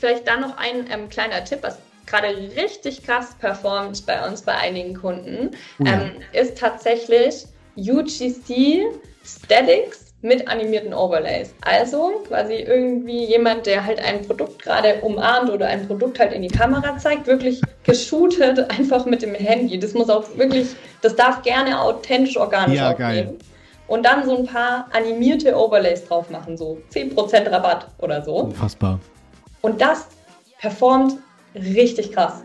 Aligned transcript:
vielleicht 0.00 0.26
dann 0.26 0.40
noch 0.40 0.56
ein 0.56 0.86
ähm, 0.90 1.08
kleiner 1.08 1.44
Tipp, 1.44 1.60
was 1.62 1.78
gerade 2.06 2.36
richtig 2.56 3.04
krass 3.04 3.36
performt 3.38 4.04
bei 4.06 4.26
uns 4.26 4.42
bei 4.42 4.54
einigen 4.54 4.94
Kunden, 4.94 5.50
ja. 5.78 5.92
ähm, 5.92 6.12
ist 6.32 6.58
tatsächlich 6.58 7.46
UGC 7.76 8.86
Statics 9.24 10.10
mit 10.22 10.48
animierten 10.48 10.92
Overlays. 10.92 11.54
Also 11.62 12.22
quasi 12.28 12.54
irgendwie 12.54 13.24
jemand, 13.24 13.66
der 13.66 13.86
halt 13.86 14.00
ein 14.04 14.26
Produkt 14.26 14.62
gerade 14.62 15.00
umarmt 15.00 15.50
oder 15.50 15.68
ein 15.68 15.86
Produkt 15.86 16.18
halt 16.18 16.32
in 16.32 16.42
die 16.42 16.48
Kamera 16.48 16.98
zeigt, 16.98 17.26
wirklich 17.26 17.62
geshootet 17.84 18.58
einfach 18.70 19.06
mit 19.06 19.22
dem 19.22 19.34
Handy. 19.34 19.78
Das 19.78 19.94
muss 19.94 20.10
auch 20.10 20.24
wirklich, 20.36 20.68
das 21.00 21.16
darf 21.16 21.42
gerne 21.42 21.80
authentisch 21.80 22.36
organisch 22.36 22.78
ja, 22.78 22.92
aufnehmen. 22.92 23.38
Und 23.86 24.04
dann 24.04 24.24
so 24.24 24.36
ein 24.36 24.46
paar 24.46 24.88
animierte 24.92 25.56
Overlays 25.56 26.06
drauf 26.06 26.30
machen, 26.30 26.56
so 26.56 26.78
10% 26.92 27.50
Rabatt 27.50 27.88
oder 27.98 28.22
so. 28.22 28.36
Unfassbar. 28.36 29.00
Und 29.62 29.80
das 29.80 30.06
performt 30.58 31.18
richtig 31.54 32.12
krass. 32.12 32.42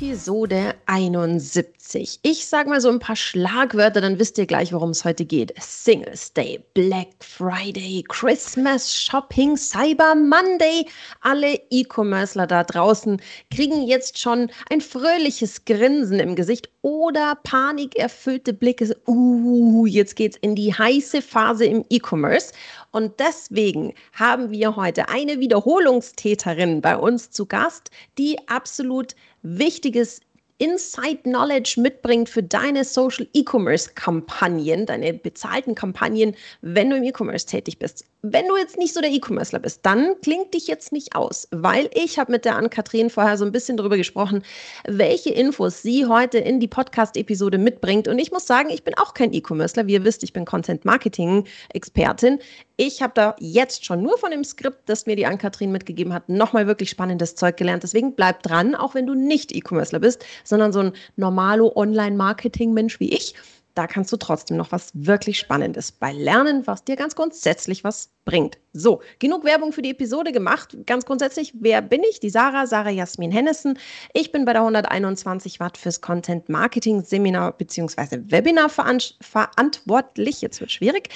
Episode 0.00 0.76
71. 0.86 2.20
Ich 2.22 2.46
sage 2.46 2.70
mal 2.70 2.80
so 2.80 2.88
ein 2.88 3.00
paar 3.00 3.16
Schlagwörter, 3.16 4.00
dann 4.00 4.18
wisst 4.18 4.38
ihr 4.38 4.46
gleich, 4.46 4.72
worum 4.72 4.90
es 4.90 5.04
heute 5.04 5.26
geht. 5.26 5.52
Singles 5.60 6.32
Day, 6.32 6.58
Black 6.72 7.08
Friday, 7.18 8.02
Christmas 8.08 8.94
Shopping, 8.94 9.58
Cyber 9.58 10.14
Monday. 10.14 10.86
Alle 11.20 11.60
E-Commercer 11.68 12.46
da 12.46 12.64
draußen 12.64 13.20
kriegen 13.54 13.86
jetzt 13.86 14.18
schon 14.18 14.50
ein 14.70 14.80
fröhliches 14.80 15.66
Grinsen 15.66 16.18
im 16.18 16.34
Gesicht 16.34 16.70
oder 16.80 17.34
panikerfüllte 17.42 18.54
Blicke. 18.54 18.96
Uh, 19.06 19.84
jetzt 19.84 20.16
geht's 20.16 20.38
in 20.38 20.54
die 20.54 20.72
heiße 20.72 21.20
Phase 21.20 21.66
im 21.66 21.84
E-Commerce. 21.90 22.54
Und 22.92 23.20
deswegen 23.20 23.94
haben 24.12 24.50
wir 24.50 24.76
heute 24.76 25.08
eine 25.08 25.38
Wiederholungstäterin 25.38 26.80
bei 26.80 26.96
uns 26.96 27.30
zu 27.30 27.46
Gast, 27.46 27.90
die 28.18 28.36
absolut 28.48 29.14
wichtiges 29.42 30.20
Inside 30.58 31.22
Knowledge 31.22 31.80
mitbringt 31.80 32.28
für 32.28 32.42
deine 32.42 32.84
Social 32.84 33.26
E-Commerce 33.32 33.92
Kampagnen, 33.94 34.84
deine 34.84 35.14
bezahlten 35.14 35.74
Kampagnen, 35.74 36.36
wenn 36.60 36.90
du 36.90 36.96
im 36.96 37.04
E-Commerce 37.04 37.46
tätig 37.46 37.78
bist. 37.78 38.04
Wenn 38.22 38.48
du 38.48 38.56
jetzt 38.58 38.76
nicht 38.76 38.92
so 38.92 39.00
der 39.00 39.10
E-Commercer 39.10 39.60
bist, 39.60 39.80
dann 39.86 40.14
klingt 40.20 40.52
dich 40.52 40.66
jetzt 40.66 40.92
nicht 40.92 41.16
aus, 41.16 41.48
weil 41.52 41.88
ich 41.94 42.18
habe 42.18 42.32
mit 42.32 42.44
der 42.44 42.56
Ann-Kathrin 42.56 43.08
vorher 43.08 43.38
so 43.38 43.46
ein 43.46 43.52
bisschen 43.52 43.78
darüber 43.78 43.96
gesprochen, 43.96 44.42
welche 44.86 45.30
Infos 45.30 45.80
sie 45.80 46.04
heute 46.04 46.36
in 46.36 46.60
die 46.60 46.68
Podcast-Episode 46.68 47.56
mitbringt. 47.56 48.08
Und 48.08 48.18
ich 48.18 48.30
muss 48.30 48.46
sagen, 48.46 48.68
ich 48.68 48.84
bin 48.84 48.92
auch 48.98 49.14
kein 49.14 49.32
E-Commercer. 49.32 49.86
Wie 49.86 49.94
ihr 49.94 50.04
wisst, 50.04 50.22
ich 50.22 50.34
bin 50.34 50.44
Content-Marketing-Expertin. 50.44 52.40
Ich 52.76 53.00
habe 53.00 53.14
da 53.14 53.36
jetzt 53.38 53.86
schon 53.86 54.02
nur 54.02 54.18
von 54.18 54.32
dem 54.32 54.44
Skript, 54.44 54.86
das 54.86 55.06
mir 55.06 55.16
die 55.16 55.24
Ann-Kathrin 55.24 55.72
mitgegeben 55.72 56.12
hat, 56.12 56.28
nochmal 56.28 56.66
wirklich 56.66 56.90
spannendes 56.90 57.36
Zeug 57.36 57.56
gelernt. 57.56 57.84
Deswegen 57.84 58.14
bleib 58.14 58.42
dran, 58.42 58.74
auch 58.74 58.94
wenn 58.94 59.06
du 59.06 59.14
nicht 59.14 59.56
E-Commercer 59.56 59.98
bist, 59.98 60.26
sondern 60.44 60.74
so 60.74 60.80
ein 60.80 60.92
normalo 61.16 61.72
Online-Marketing-Mensch 61.74 63.00
wie 63.00 63.14
ich 63.14 63.34
da 63.74 63.86
kannst 63.86 64.12
du 64.12 64.16
trotzdem 64.16 64.56
noch 64.56 64.72
was 64.72 64.90
wirklich 64.94 65.38
Spannendes 65.38 65.92
bei 65.92 66.12
lernen, 66.12 66.66
was 66.66 66.84
dir 66.84 66.96
ganz 66.96 67.14
grundsätzlich 67.14 67.84
was 67.84 68.10
bringt. 68.24 68.58
So, 68.72 69.00
genug 69.18 69.44
Werbung 69.44 69.72
für 69.72 69.82
die 69.82 69.90
Episode 69.90 70.30
gemacht. 70.30 70.76
Ganz 70.86 71.04
grundsätzlich, 71.04 71.54
wer 71.58 71.82
bin 71.82 72.02
ich? 72.08 72.20
Die 72.20 72.30
Sarah, 72.30 72.66
Sarah 72.66 72.90
Jasmin 72.90 73.32
Hennessen. 73.32 73.78
Ich 74.12 74.30
bin 74.30 74.44
bei 74.44 74.52
der 74.52 74.62
121 74.62 75.58
Watt 75.58 75.76
fürs 75.76 76.00
Content 76.00 76.48
Marketing 76.48 77.02
Seminar 77.02 77.52
bzw. 77.52 78.20
Webinar 78.26 78.68
verantwortlich. 78.68 80.40
Jetzt 80.40 80.60
wird 80.60 80.70
schwierig. 80.70 81.08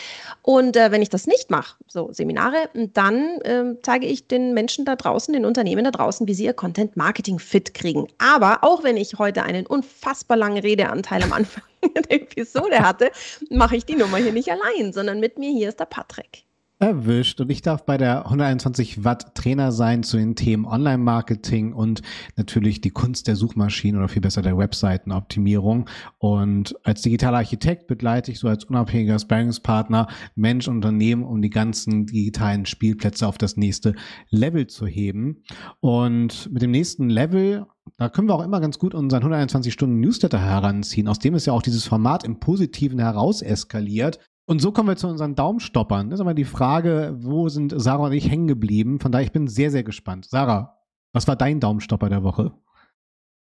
Und 0.42 0.76
äh, 0.76 0.90
wenn 0.90 1.02
ich 1.02 1.10
das 1.10 1.28
nicht 1.28 1.50
mache, 1.50 1.76
so 1.86 2.12
Seminare, 2.12 2.68
dann 2.74 3.40
äh, 3.42 3.76
zeige 3.82 4.06
ich 4.06 4.26
den 4.26 4.52
Menschen 4.52 4.84
da 4.84 4.96
draußen, 4.96 5.32
den 5.32 5.44
Unternehmen 5.44 5.84
da 5.84 5.92
draußen, 5.92 6.26
wie 6.26 6.34
sie 6.34 6.46
ihr 6.46 6.54
Content 6.54 6.96
Marketing 6.96 7.38
fit 7.38 7.74
kriegen. 7.74 8.08
Aber 8.18 8.64
auch 8.64 8.82
wenn 8.82 8.96
ich 8.96 9.18
heute 9.18 9.44
einen 9.44 9.66
unfassbar 9.66 10.36
langen 10.36 10.58
Redeanteil 10.58 11.22
am 11.22 11.32
Anfang 11.32 11.62
Episode 12.08 12.80
hatte, 12.80 13.10
mache 13.50 13.76
ich 13.76 13.84
die 13.84 13.96
Nummer 13.96 14.18
hier 14.18 14.32
nicht 14.32 14.50
allein, 14.50 14.92
sondern 14.92 15.20
mit 15.20 15.38
mir 15.38 15.50
hier 15.50 15.68
ist 15.68 15.80
der 15.80 15.86
Patrick. 15.86 16.44
Erwischt 16.80 17.40
und 17.40 17.50
ich 17.50 17.62
darf 17.62 17.86
bei 17.86 17.96
der 17.96 18.26
121 18.26 19.04
Watt 19.04 19.34
Trainer 19.36 19.70
sein 19.70 20.02
zu 20.02 20.16
den 20.16 20.34
Themen 20.34 20.66
Online-Marketing 20.66 21.72
und 21.72 22.02
natürlich 22.36 22.80
die 22.80 22.90
Kunst 22.90 23.28
der 23.28 23.36
Suchmaschinen 23.36 23.98
oder 23.98 24.08
viel 24.08 24.20
besser 24.20 24.42
der 24.42 24.58
Webseitenoptimierung. 24.58 25.88
Und 26.18 26.74
als 26.84 27.02
digitaler 27.02 27.38
Architekt 27.38 27.86
begleite 27.86 28.32
ich 28.32 28.40
so 28.40 28.48
als 28.48 28.64
unabhängiger 28.64 29.18
Sparringspartner 29.18 30.08
Mensch 30.34 30.66
und 30.66 30.76
Unternehmen, 30.76 31.22
um 31.22 31.40
die 31.40 31.50
ganzen 31.50 32.06
digitalen 32.06 32.66
Spielplätze 32.66 33.28
auf 33.28 33.38
das 33.38 33.56
nächste 33.56 33.94
Level 34.30 34.66
zu 34.66 34.86
heben. 34.86 35.44
Und 35.78 36.52
mit 36.52 36.60
dem 36.60 36.72
nächsten 36.72 37.08
Level 37.08 37.66
da 37.96 38.08
können 38.08 38.28
wir 38.28 38.34
auch 38.34 38.44
immer 38.44 38.60
ganz 38.60 38.78
gut 38.78 38.94
unseren 38.94 39.22
121 39.22 39.72
Stunden 39.72 40.00
Newsletter 40.00 40.40
heranziehen, 40.40 41.08
aus 41.08 41.18
dem 41.18 41.34
ist 41.34 41.46
ja 41.46 41.52
auch 41.52 41.62
dieses 41.62 41.86
Format 41.86 42.24
im 42.24 42.40
Positiven 42.40 42.98
heraus 42.98 43.42
eskaliert. 43.42 44.18
Und 44.46 44.60
so 44.60 44.72
kommen 44.72 44.88
wir 44.88 44.96
zu 44.96 45.08
unseren 45.08 45.34
Daumenstoppern. 45.34 46.10
Das 46.10 46.18
ist 46.18 46.20
aber 46.20 46.34
die 46.34 46.44
Frage, 46.44 47.16
wo 47.18 47.48
sind 47.48 47.72
Sarah 47.76 48.06
und 48.06 48.12
ich 48.12 48.28
hängen 48.28 48.46
geblieben? 48.46 49.00
Von 49.00 49.10
daher, 49.10 49.24
ich 49.24 49.32
bin 49.32 49.48
sehr, 49.48 49.70
sehr 49.70 49.84
gespannt. 49.84 50.26
Sarah, 50.26 50.78
was 51.14 51.26
war 51.26 51.36
dein 51.36 51.60
Daumenstopper 51.60 52.10
der 52.10 52.22
Woche? 52.24 52.52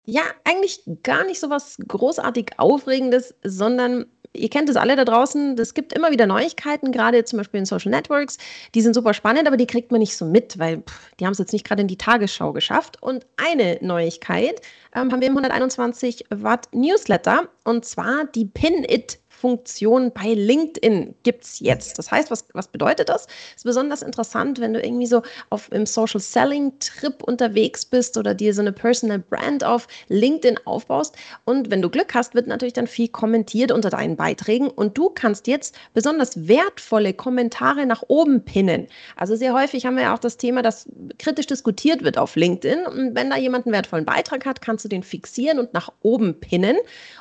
Ja, 0.05 0.23
eigentlich 0.45 0.81
gar 1.03 1.25
nicht 1.25 1.39
so 1.39 1.51
was 1.51 1.77
großartig 1.87 2.53
Aufregendes, 2.57 3.35
sondern 3.43 4.07
ihr 4.33 4.49
kennt 4.49 4.69
es 4.69 4.75
alle 4.75 4.95
da 4.95 5.05
draußen, 5.05 5.57
es 5.57 5.73
gibt 5.73 5.93
immer 5.93 6.11
wieder 6.11 6.27
Neuigkeiten, 6.27 6.91
gerade 6.91 7.23
zum 7.25 7.37
Beispiel 7.37 7.59
in 7.59 7.65
Social 7.65 7.91
Networks. 7.91 8.37
Die 8.75 8.81
sind 8.81 8.93
super 8.93 9.13
spannend, 9.13 9.47
aber 9.47 9.57
die 9.57 9.67
kriegt 9.67 9.91
man 9.91 9.99
nicht 9.99 10.15
so 10.15 10.25
mit, 10.25 10.59
weil 10.59 10.81
pff, 10.81 11.11
die 11.19 11.25
haben 11.25 11.33
es 11.33 11.39
jetzt 11.39 11.53
nicht 11.53 11.65
gerade 11.65 11.81
in 11.81 11.87
die 11.87 11.97
Tagesschau 11.97 12.53
geschafft. 12.53 13.01
Und 13.01 13.25
eine 13.37 13.77
Neuigkeit 13.81 14.61
ähm, 14.95 15.11
haben 15.11 15.21
wir 15.21 15.27
im 15.27 15.37
121 15.37 16.25
Watt 16.29 16.67
Newsletter 16.73 17.49
und 17.63 17.85
zwar 17.85 18.25
die 18.25 18.45
Pin-It 18.45 19.19
Funktion 19.39 20.11
bei 20.11 20.33
LinkedIn 20.33 21.15
gibt 21.23 21.45
es 21.45 21.59
jetzt. 21.59 21.97
Das 21.97 22.11
heißt, 22.11 22.29
was, 22.29 22.45
was 22.53 22.67
bedeutet 22.67 23.09
das? 23.09 23.27
Ist 23.55 23.63
besonders 23.63 24.01
interessant, 24.01 24.59
wenn 24.59 24.73
du 24.73 24.81
irgendwie 24.81 25.07
so 25.07 25.21
auf 25.49 25.71
im 25.71 25.85
Social 25.85 26.19
Selling 26.19 26.73
Trip 26.79 27.23
unterwegs 27.23 27.85
bist 27.85 28.17
oder 28.17 28.33
dir 28.33 28.53
so 28.53 28.61
eine 28.61 28.73
Personal 28.73 29.19
Brand 29.19 29.63
auf 29.63 29.87
LinkedIn 30.09 30.59
aufbaust. 30.65 31.15
Und 31.45 31.71
wenn 31.71 31.81
du 31.81 31.89
Glück 31.89 32.13
hast, 32.13 32.35
wird 32.35 32.47
natürlich 32.47 32.73
dann 32.73 32.87
viel 32.87 33.07
kommentiert 33.07 33.71
unter 33.71 33.89
deinen 33.89 34.17
Beiträgen 34.17 34.67
und 34.67 34.97
du 34.97 35.09
kannst 35.09 35.47
jetzt 35.47 35.75
besonders 35.93 36.47
wertvolle 36.47 37.13
Kommentare 37.13 37.85
nach 37.85 38.03
oben 38.07 38.43
pinnen. 38.43 38.87
Also 39.15 39.35
sehr 39.35 39.53
häufig 39.53 39.85
haben 39.85 39.95
wir 39.95 40.03
ja 40.03 40.13
auch 40.13 40.19
das 40.19 40.37
Thema, 40.37 40.61
dass 40.61 40.85
kritisch 41.17 41.47
diskutiert 41.47 42.03
wird 42.03 42.17
auf 42.17 42.35
LinkedIn. 42.35 42.85
Und 42.85 43.15
wenn 43.15 43.29
da 43.29 43.37
jemand 43.37 43.65
einen 43.65 43.73
wertvollen 43.73 44.05
Beitrag 44.05 44.45
hat, 44.45 44.61
kannst 44.61 44.83
du 44.83 44.89
den 44.89 45.03
fixieren 45.03 45.59
und 45.59 45.73
nach 45.73 45.89
oben 46.01 46.39
pinnen. 46.39 46.77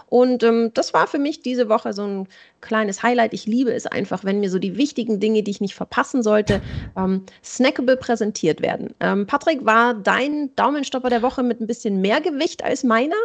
Und 0.08 0.42
ähm, 0.42 0.70
das 0.74 0.94
war 0.94 1.06
für 1.06 1.18
mich 1.18 1.42
diese 1.42 1.68
Woche 1.68 1.92
so 1.92 2.07
ein 2.08 2.28
kleines 2.60 3.02
Highlight. 3.02 3.34
Ich 3.34 3.46
liebe 3.46 3.72
es 3.72 3.86
einfach, 3.86 4.24
wenn 4.24 4.40
mir 4.40 4.50
so 4.50 4.58
die 4.58 4.76
wichtigen 4.76 5.20
Dinge, 5.20 5.42
die 5.42 5.50
ich 5.50 5.60
nicht 5.60 5.74
verpassen 5.74 6.22
sollte, 6.22 6.60
ähm, 6.96 7.24
snackable 7.44 7.96
präsentiert 7.96 8.60
werden. 8.60 8.94
Ähm, 9.00 9.26
Patrick, 9.26 9.64
war 9.64 9.94
dein 9.94 10.50
Daumenstopper 10.56 11.10
der 11.10 11.22
Woche 11.22 11.42
mit 11.42 11.60
ein 11.60 11.66
bisschen 11.66 12.00
mehr 12.00 12.20
Gewicht 12.20 12.64
als 12.64 12.84
meiner? 12.84 13.16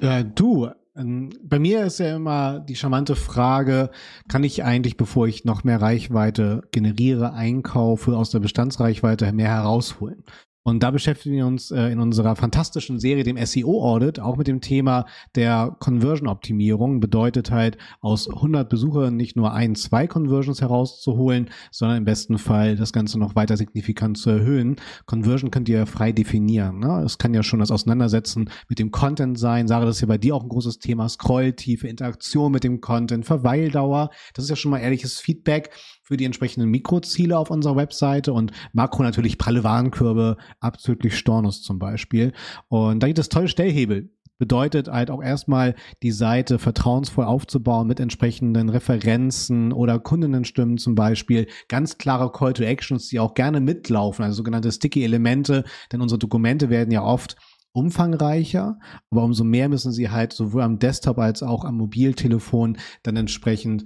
Äh, 0.00 0.24
du, 0.34 0.68
ähm, 0.96 1.30
bei 1.42 1.58
mir 1.58 1.84
ist 1.84 1.98
ja 1.98 2.14
immer 2.16 2.60
die 2.60 2.76
charmante 2.76 3.16
Frage, 3.16 3.90
kann 4.28 4.44
ich 4.44 4.64
eigentlich, 4.64 4.96
bevor 4.96 5.26
ich 5.26 5.44
noch 5.44 5.64
mehr 5.64 5.80
Reichweite 5.80 6.62
generiere, 6.70 7.32
einkaufe, 7.32 8.16
aus 8.16 8.30
der 8.30 8.40
Bestandsreichweite 8.40 9.32
mehr 9.32 9.48
herausholen? 9.48 10.24
Und 10.66 10.82
da 10.82 10.90
beschäftigen 10.90 11.36
wir 11.36 11.46
uns 11.46 11.70
äh, 11.70 11.88
in 11.88 12.00
unserer 12.00 12.36
fantastischen 12.36 12.98
Serie, 12.98 13.22
dem 13.22 13.36
SEO-Audit, 13.36 14.18
auch 14.18 14.38
mit 14.38 14.46
dem 14.46 14.62
Thema 14.62 15.04
der 15.34 15.76
Conversion-Optimierung. 15.78 17.00
Bedeutet 17.00 17.50
halt, 17.50 17.76
aus 18.00 18.30
100 18.30 18.66
Besuchern 18.66 19.14
nicht 19.14 19.36
nur 19.36 19.52
ein, 19.52 19.74
zwei 19.74 20.06
Conversions 20.06 20.62
herauszuholen, 20.62 21.50
sondern 21.70 21.98
im 21.98 22.04
besten 22.06 22.38
Fall 22.38 22.76
das 22.76 22.94
Ganze 22.94 23.18
noch 23.18 23.36
weiter 23.36 23.58
signifikant 23.58 24.16
zu 24.16 24.30
erhöhen. 24.30 24.76
Conversion 25.04 25.50
könnt 25.50 25.68
ihr 25.68 25.80
ja 25.80 25.86
frei 25.86 26.12
definieren. 26.12 26.78
Ne? 26.78 27.02
Es 27.04 27.18
kann 27.18 27.34
ja 27.34 27.42
schon 27.42 27.60
das 27.60 27.70
Auseinandersetzen 27.70 28.48
mit 28.70 28.78
dem 28.78 28.90
Content 28.90 29.38
sein. 29.38 29.68
Sarah, 29.68 29.84
das 29.84 29.96
ist 29.96 30.00
ja 30.00 30.08
bei 30.08 30.18
dir 30.18 30.34
auch 30.34 30.44
ein 30.44 30.48
großes 30.48 30.78
Thema. 30.78 31.10
Scrolltiefe, 31.10 31.88
Interaktion 31.88 32.50
mit 32.50 32.64
dem 32.64 32.80
Content, 32.80 33.26
Verweildauer. 33.26 34.08
Das 34.32 34.44
ist 34.44 34.50
ja 34.50 34.56
schon 34.56 34.70
mal 34.70 34.78
ehrliches 34.78 35.20
Feedback 35.20 35.70
für 36.04 36.16
die 36.18 36.26
entsprechenden 36.26 36.70
Mikroziele 36.70 37.36
auf 37.36 37.50
unserer 37.50 37.76
Webseite 37.76 38.32
und 38.32 38.52
Makro 38.72 39.02
natürlich 39.02 39.38
pralle 39.38 39.64
Warenkörbe, 39.64 40.36
abzüglich 40.60 41.16
Stornos 41.16 41.62
zum 41.62 41.78
Beispiel. 41.78 42.32
Und 42.68 43.02
da 43.02 43.06
gibt 43.06 43.18
es 43.18 43.30
tolle 43.30 43.48
Stellhebel. 43.48 44.10
Bedeutet 44.36 44.88
halt 44.88 45.10
auch 45.10 45.22
erstmal 45.22 45.74
die 46.02 46.10
Seite 46.10 46.58
vertrauensvoll 46.58 47.24
aufzubauen 47.24 47.86
mit 47.86 48.00
entsprechenden 48.00 48.68
Referenzen 48.68 49.72
oder 49.72 49.98
Kundinnenstimmen 49.98 50.76
zum 50.76 50.94
Beispiel. 50.94 51.46
Ganz 51.68 51.98
klare 51.98 52.30
Call 52.32 52.52
to 52.52 52.64
Actions, 52.64 53.08
die 53.08 53.20
auch 53.20 53.34
gerne 53.34 53.60
mitlaufen, 53.60 54.24
also 54.24 54.36
sogenannte 54.36 54.72
sticky 54.72 55.04
Elemente, 55.04 55.64
denn 55.92 56.02
unsere 56.02 56.18
Dokumente 56.18 56.68
werden 56.68 56.90
ja 56.90 57.02
oft 57.02 57.36
umfangreicher, 57.72 58.78
aber 59.10 59.24
umso 59.24 59.44
mehr 59.44 59.68
müssen 59.68 59.92
sie 59.92 60.10
halt 60.10 60.32
sowohl 60.32 60.62
am 60.62 60.78
Desktop 60.78 61.18
als 61.18 61.42
auch 61.42 61.64
am 61.64 61.76
Mobiltelefon 61.76 62.76
dann 63.04 63.16
entsprechend 63.16 63.84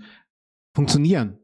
funktionieren. 0.75 1.39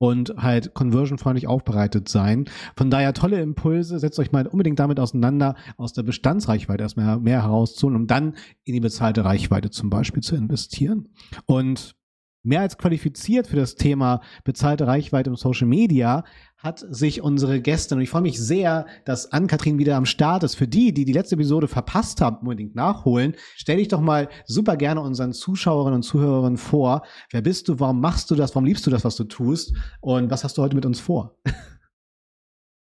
Und 0.00 0.32
halt 0.38 0.72
conversionfreundlich 0.72 1.46
aufbereitet 1.46 2.08
sein. 2.08 2.46
Von 2.74 2.90
daher 2.90 3.12
tolle 3.12 3.40
Impulse. 3.40 3.98
Setzt 3.98 4.18
euch 4.18 4.32
mal 4.32 4.46
unbedingt 4.46 4.78
damit 4.78 4.98
auseinander, 4.98 5.56
aus 5.76 5.92
der 5.92 6.02
Bestandsreichweite 6.02 6.82
erstmal 6.82 7.20
mehr 7.20 7.42
herauszuholen, 7.42 8.00
um 8.00 8.06
dann 8.06 8.34
in 8.64 8.72
die 8.72 8.80
bezahlte 8.80 9.26
Reichweite 9.26 9.68
zum 9.68 9.90
Beispiel 9.90 10.22
zu 10.22 10.36
investieren. 10.36 11.10
Und 11.44 11.96
mehr 12.42 12.60
als 12.60 12.78
qualifiziert 12.78 13.46
für 13.46 13.56
das 13.56 13.74
Thema 13.74 14.20
bezahlte 14.44 14.86
Reichweite 14.86 15.30
im 15.30 15.36
Social 15.36 15.66
Media 15.66 16.24
hat 16.62 16.78
sich 16.78 17.22
unsere 17.22 17.60
Gästin, 17.60 17.96
und 17.96 18.02
ich 18.02 18.10
freue 18.10 18.22
mich 18.22 18.38
sehr, 18.38 18.86
dass 19.06 19.32
Ann-Kathrin 19.32 19.78
wieder 19.78 19.96
am 19.96 20.04
Start 20.04 20.42
ist. 20.42 20.56
Für 20.56 20.68
die, 20.68 20.92
die 20.92 21.06
die 21.06 21.12
letzte 21.12 21.34
Episode 21.36 21.68
verpasst 21.68 22.20
haben, 22.20 22.36
unbedingt 22.38 22.74
nachholen, 22.74 23.34
stell 23.56 23.78
dich 23.78 23.88
doch 23.88 24.00
mal 24.00 24.28
super 24.44 24.76
gerne 24.76 25.00
unseren 25.00 25.32
Zuschauerinnen 25.32 25.96
und 25.96 26.02
Zuhörerinnen 26.02 26.58
vor. 26.58 27.02
Wer 27.30 27.40
bist 27.40 27.68
du? 27.68 27.80
Warum 27.80 28.00
machst 28.00 28.30
du 28.30 28.34
das? 28.34 28.54
Warum 28.54 28.66
liebst 28.66 28.86
du 28.86 28.90
das, 28.90 29.04
was 29.04 29.16
du 29.16 29.24
tust? 29.24 29.74
Und 30.00 30.30
was 30.30 30.44
hast 30.44 30.58
du 30.58 30.62
heute 30.62 30.76
mit 30.76 30.84
uns 30.84 31.00
vor? 31.00 31.38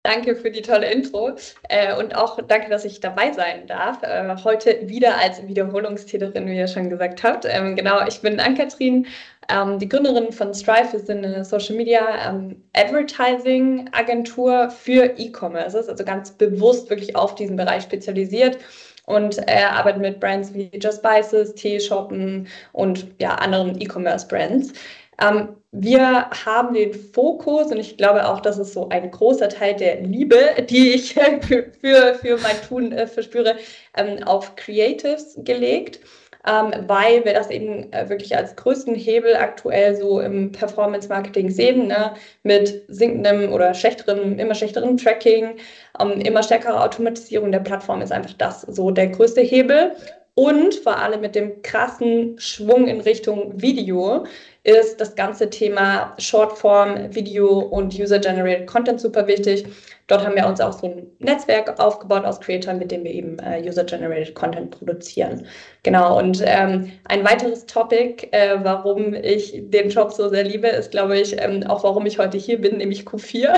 Danke 0.03 0.35
für 0.35 0.51
die 0.51 0.63
tolle 0.63 0.91
Intro 0.91 1.37
äh, 1.69 1.95
und 1.95 2.17
auch 2.17 2.41
danke, 2.49 2.71
dass 2.71 2.87
ich 2.87 3.01
dabei 3.01 3.33
sein 3.33 3.67
darf. 3.67 4.03
Äh, 4.03 4.35
heute 4.45 4.89
wieder 4.89 5.19
als 5.19 5.47
Wiederholungstäterin, 5.47 6.47
wie 6.47 6.57
ihr 6.57 6.69
schon 6.69 6.89
gesagt 6.89 7.23
habt. 7.23 7.45
Ähm, 7.47 7.77
genau, 7.77 8.07
ich 8.09 8.23
bin 8.23 8.41
Ann-Kathrin, 8.41 9.07
ähm, 9.53 9.79
die 9.79 9.89
Gründerin 9.89 10.33
von 10.33 10.55
Strive. 10.55 10.93
Wir 10.93 11.01
sind 11.01 11.25
eine 11.25 11.45
Social 11.45 11.77
Media 11.77 12.29
ähm, 12.29 12.63
Advertising 12.75 13.89
Agentur 13.93 14.71
für 14.71 15.05
E-Commerce, 15.17 15.77
also 15.77 16.05
ganz 16.05 16.31
bewusst 16.31 16.91
wirklich 16.91 17.17
auf 17.17 17.35
diesen 17.35 17.57
Bereich 17.57 17.83
spezialisiert 17.83 18.59
und 19.07 19.39
äh, 19.49 19.65
arbeiten 19.65 20.01
mit 20.01 20.21
Brands 20.21 20.55
wie 20.55 20.71
Just 20.81 20.99
Spices, 20.99 21.55
Teeshoppen 21.55 22.47
und 22.73 23.07
ja, 23.21 23.35
anderen 23.37 23.81
E-Commerce 23.81 24.27
Brands. 24.27 24.73
Ähm, 25.21 25.49
wir 25.73 26.31
haben 26.31 26.75
den 26.75 26.95
Fokus, 26.95 27.71
und 27.71 27.79
ich 27.79 27.97
glaube 27.97 28.27
auch, 28.27 28.41
das 28.41 28.59
ist 28.59 28.73
so 28.73 28.89
ein 28.89 29.11
großer 29.11 29.49
Teil 29.49 29.77
der 29.77 30.01
Liebe, 30.01 30.37
die 30.69 30.95
ich 30.95 31.15
für, 31.43 32.15
für 32.15 32.39
mein 32.39 32.61
Tun 32.67 32.93
äh, 32.93 33.07
verspüre, 33.07 33.57
ähm, 33.97 34.23
auf 34.25 34.57
Creatives 34.57 35.39
gelegt. 35.39 36.01
Ähm, 36.47 36.73
weil 36.87 37.25
wir 37.27 37.35
das 37.35 37.51
eben 37.51 37.93
äh, 37.93 38.09
wirklich 38.09 38.35
als 38.35 38.57
größten 38.57 38.95
Hebel 38.95 39.37
aktuell 39.37 39.95
so 39.95 40.21
im 40.21 40.53
Performance-Marketing 40.53 41.51
sehen, 41.51 41.89
ne? 41.89 42.15
mit 42.45 42.83
sinkendem 42.89 43.53
oder 43.53 43.75
schlechterem, 43.75 44.39
immer 44.39 44.55
schlechterem 44.55 44.97
Tracking, 44.97 45.57
ähm, 46.01 46.13
immer 46.21 46.43
stärkere 46.43 46.83
Automatisierung 46.83 47.53
der 47.53 47.59
Plattform 47.61 48.01
ist 48.01 48.13
einfach 48.13 48.33
das 48.39 48.63
so 48.63 48.91
der 48.91 49.09
größte 49.09 49.43
Hebel. 49.43 49.93
Und 50.35 50.75
vor 50.77 50.97
allem 50.97 51.21
mit 51.21 51.35
dem 51.35 51.61
krassen 51.61 52.39
Schwung 52.39 52.87
in 52.87 53.01
Richtung 53.01 53.61
Video 53.61 54.25
ist 54.63 55.01
das 55.01 55.15
ganze 55.15 55.51
Thema 55.51 56.15
Shortform, 56.19 57.15
Video 57.15 57.59
und 57.59 57.99
User-Generated 57.99 58.67
Content 58.67 59.01
super 59.01 59.27
wichtig. 59.27 59.67
Dort 60.11 60.27
haben 60.27 60.35
wir 60.35 60.45
uns 60.45 60.61
auch 60.61 60.73
so 60.73 60.89
ein 60.89 61.07
Netzwerk 61.21 61.79
aufgebaut 61.79 62.25
aus 62.25 62.41
Creatoren, 62.41 62.81
mit 62.81 62.91
dem 62.91 63.05
wir 63.05 63.13
eben 63.13 63.39
äh, 63.39 63.63
User-Generated 63.65 64.35
Content 64.35 64.73
produzieren. 64.73 65.47
Genau, 65.85 66.19
und 66.19 66.43
ähm, 66.45 66.91
ein 67.05 67.25
weiteres 67.25 67.65
Topic, 67.67 68.27
äh, 68.33 68.59
warum 68.61 69.15
ich 69.15 69.55
den 69.57 69.89
Job 69.89 70.11
so 70.11 70.29
sehr 70.29 70.43
liebe, 70.43 70.67
ist, 70.67 70.91
glaube 70.91 71.17
ich, 71.17 71.41
ähm, 71.41 71.63
auch 71.63 71.85
warum 71.85 72.07
ich 72.07 72.19
heute 72.19 72.39
hier 72.39 72.61
bin, 72.61 72.79
nämlich 72.79 73.03
Q4. 73.03 73.55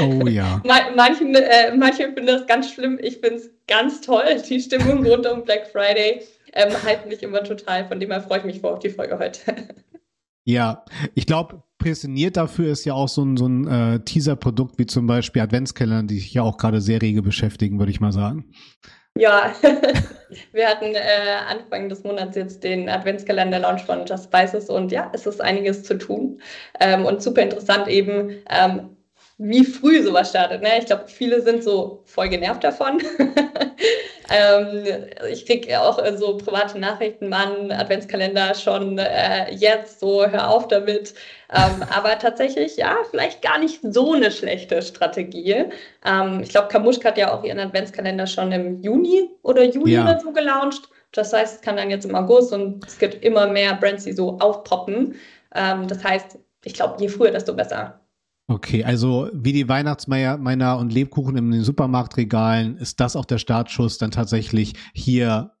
Oh 0.00 0.26
ja. 0.26 0.62
Manchen, 0.96 1.34
äh, 1.34 1.74
manche 1.76 2.04
finden 2.04 2.26
das 2.26 2.46
ganz 2.46 2.70
schlimm, 2.72 2.98
ich 3.02 3.18
finde 3.18 3.36
es 3.36 3.50
ganz 3.66 4.00
toll, 4.00 4.24
die 4.48 4.60
Stimmung 4.60 5.04
rund 5.06 5.26
um 5.26 5.44
Black 5.44 5.66
Friday. 5.66 6.22
Ähm, 6.54 6.70
halten 6.82 7.10
mich 7.10 7.22
immer 7.22 7.44
total, 7.44 7.86
von 7.86 8.00
dem 8.00 8.10
her 8.10 8.22
freue 8.22 8.38
ich 8.38 8.44
mich 8.44 8.60
vor 8.62 8.72
auf 8.72 8.78
die 8.78 8.88
Folge 8.88 9.18
heute. 9.18 9.40
Ja, 10.44 10.86
ich 11.14 11.26
glaube, 11.26 11.62
präsentiert 11.78 12.36
dafür 12.36 12.72
ist 12.72 12.84
ja 12.84 12.94
auch 12.94 13.08
so 13.08 13.24
ein, 13.24 13.36
so 13.36 13.46
ein 13.46 13.66
äh, 13.66 14.00
Teaser-Produkt 14.00 14.78
wie 14.78 14.86
zum 14.86 15.06
Beispiel 15.06 15.42
Adventskalender, 15.42 16.08
die 16.08 16.18
sich 16.18 16.34
ja 16.34 16.42
auch 16.42 16.56
gerade 16.56 16.80
sehr 16.80 17.00
rege 17.00 17.22
beschäftigen, 17.22 17.78
würde 17.78 17.92
ich 17.92 18.00
mal 18.00 18.12
sagen. 18.12 18.44
Ja, 19.16 19.52
wir 20.52 20.68
hatten 20.68 20.94
äh, 20.94 21.00
Anfang 21.48 21.88
des 21.88 22.04
Monats 22.04 22.36
jetzt 22.36 22.62
den 22.62 22.88
Adventskalender-Launch 22.88 23.82
von 23.82 24.06
Just 24.06 24.24
Spices 24.24 24.70
und 24.70 24.92
ja, 24.92 25.10
es 25.12 25.26
ist 25.26 25.40
einiges 25.40 25.82
zu 25.82 25.98
tun 25.98 26.40
ähm, 26.78 27.04
und 27.04 27.22
super 27.22 27.42
interessant 27.42 27.88
eben, 27.88 28.36
ähm, 28.48 28.96
wie 29.38 29.64
früh 29.64 30.02
sowas 30.02 30.30
startet. 30.30 30.62
Ne? 30.62 30.78
Ich 30.78 30.86
glaube, 30.86 31.04
viele 31.06 31.40
sind 31.42 31.62
so 31.62 32.02
voll 32.04 32.28
genervt 32.28 32.64
davon. 32.64 33.00
ähm, 34.30 34.84
ich 35.30 35.46
kriege 35.46 35.80
auch 35.80 36.04
äh, 36.04 36.16
so 36.16 36.36
private 36.36 36.78
Nachrichten, 36.78 37.28
Mann, 37.28 37.70
Adventskalender 37.70 38.54
schon 38.54 38.98
äh, 38.98 39.52
jetzt, 39.52 40.00
so 40.00 40.26
hör 40.26 40.48
auf 40.48 40.68
damit. 40.68 41.14
Ähm, 41.50 41.82
aber 41.90 42.18
tatsächlich, 42.18 42.76
ja, 42.76 42.96
vielleicht 43.10 43.40
gar 43.40 43.58
nicht 43.58 43.80
so 43.82 44.12
eine 44.12 44.30
schlechte 44.30 44.82
Strategie. 44.82 45.64
Ähm, 46.04 46.40
ich 46.42 46.50
glaube, 46.50 46.68
Kamuschka 46.68 47.08
hat 47.08 47.18
ja 47.18 47.32
auch 47.32 47.42
ihren 47.42 47.58
Adventskalender 47.58 48.26
schon 48.26 48.52
im 48.52 48.82
Juni 48.82 49.30
oder 49.42 49.64
Juli 49.64 49.94
ja. 49.94 50.02
oder 50.02 50.20
so 50.20 50.32
gelauncht. 50.32 50.90
Das 51.12 51.32
heißt, 51.32 51.56
es 51.56 51.60
kann 51.62 51.76
dann 51.76 51.88
jetzt 51.88 52.04
im 52.04 52.14
August 52.14 52.52
und 52.52 52.86
es 52.86 52.98
gibt 52.98 53.24
immer 53.24 53.46
mehr 53.46 53.74
Brands, 53.74 54.04
die 54.04 54.12
so 54.12 54.38
aufpoppen. 54.38 55.14
Ähm, 55.54 55.88
das 55.88 56.04
heißt, 56.04 56.38
ich 56.64 56.74
glaube, 56.74 56.96
je 57.00 57.08
früher, 57.08 57.30
desto 57.30 57.54
besser. 57.54 58.00
Okay, 58.50 58.82
also 58.82 59.28
wie 59.32 59.52
die 59.52 59.68
Weihnachtsmeier 59.68 60.78
und 60.78 60.92
Lebkuchen 60.92 61.36
in 61.36 61.50
den 61.50 61.62
Supermarktregalen 61.62 62.78
ist 62.78 62.98
das 62.98 63.14
auch 63.14 63.26
der 63.26 63.38
Startschuss, 63.38 63.98
dann 63.98 64.10
tatsächlich 64.10 64.72
hier 64.94 65.52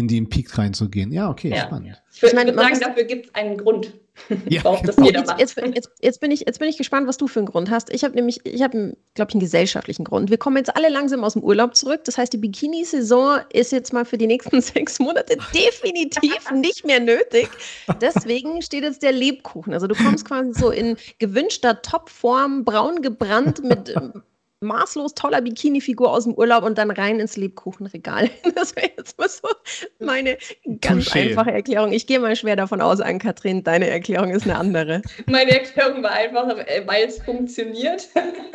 in 0.00 0.08
den 0.08 0.28
Peak 0.28 0.56
reinzugehen. 0.58 1.12
Ja, 1.12 1.30
okay, 1.30 1.50
ja. 1.50 1.66
spannend. 1.66 2.02
Ich 2.12 2.22
würde 2.22 2.36
ich 2.36 2.54
sagen, 2.54 2.80
dafür 2.80 3.04
gibt 3.04 3.26
es 3.26 3.34
einen 3.34 3.56
Grund. 3.56 3.92
Ja, 4.48 4.62
warum 4.64 4.84
das 4.84 4.96
genau. 4.96 5.08
jeder 5.08 5.24
macht. 5.24 5.40
Jetzt, 5.40 5.56
jetzt, 5.56 5.90
jetzt, 6.00 6.20
bin 6.20 6.30
ich, 6.30 6.40
jetzt 6.40 6.58
bin 6.58 6.68
ich 6.68 6.76
gespannt, 6.76 7.06
was 7.06 7.16
du 7.16 7.26
für 7.26 7.40
einen 7.40 7.46
Grund 7.46 7.70
hast. 7.70 7.92
Ich 7.92 8.04
habe 8.04 8.14
nämlich, 8.14 8.44
ich 8.44 8.62
habe, 8.62 8.96
glaube 9.14 9.30
ich, 9.30 9.34
einen 9.34 9.40
gesellschaftlichen 9.40 10.04
Grund. 10.04 10.30
Wir 10.30 10.36
kommen 10.36 10.56
jetzt 10.56 10.76
alle 10.76 10.88
langsam 10.88 11.24
aus 11.24 11.34
dem 11.34 11.42
Urlaub 11.42 11.74
zurück. 11.74 12.02
Das 12.04 12.18
heißt, 12.18 12.32
die 12.32 12.38
Bikini-Saison 12.38 13.40
ist 13.52 13.72
jetzt 13.72 13.92
mal 13.92 14.04
für 14.04 14.18
die 14.18 14.26
nächsten 14.26 14.60
sechs 14.60 14.98
Monate 14.98 15.36
definitiv 15.54 16.50
nicht 16.54 16.84
mehr 16.84 17.00
nötig. 17.00 17.48
Deswegen 18.00 18.62
steht 18.62 18.82
jetzt 18.82 19.02
der 19.02 19.12
Lebkuchen. 19.12 19.72
Also 19.72 19.86
du 19.86 19.94
kommst 19.94 20.26
quasi 20.26 20.52
so 20.52 20.70
in 20.70 20.96
gewünschter 21.18 21.80
Topform, 21.82 22.64
braun 22.64 23.02
gebrannt 23.02 23.62
mit 23.62 23.94
maßlos 24.60 25.14
toller 25.14 25.40
Bikini-Figur 25.40 26.12
aus 26.12 26.24
dem 26.24 26.34
Urlaub 26.34 26.64
und 26.64 26.76
dann 26.76 26.90
rein 26.90 27.18
ins 27.18 27.36
Lebkuchenregal. 27.36 28.30
Das 28.54 28.76
wäre 28.76 28.90
jetzt 28.96 29.18
mal 29.18 29.28
so 29.28 29.48
meine 30.00 30.36
ganz 30.80 31.08
Touché. 31.08 31.30
einfache 31.30 31.52
Erklärung. 31.52 31.92
Ich 31.92 32.06
gehe 32.06 32.18
mal 32.18 32.36
schwer 32.36 32.56
davon 32.56 32.80
aus, 32.80 33.00
an 33.00 33.18
Kathrin, 33.18 33.62
deine 33.62 33.88
Erklärung 33.88 34.30
ist 34.30 34.42
eine 34.42 34.56
andere. 34.56 35.02
Meine 35.26 35.52
Erklärung 35.52 36.02
war 36.02 36.10
einfach, 36.10 36.48
äh, 36.58 36.82
weil 36.84 37.06
es 37.06 37.22
funktioniert. 37.22 38.08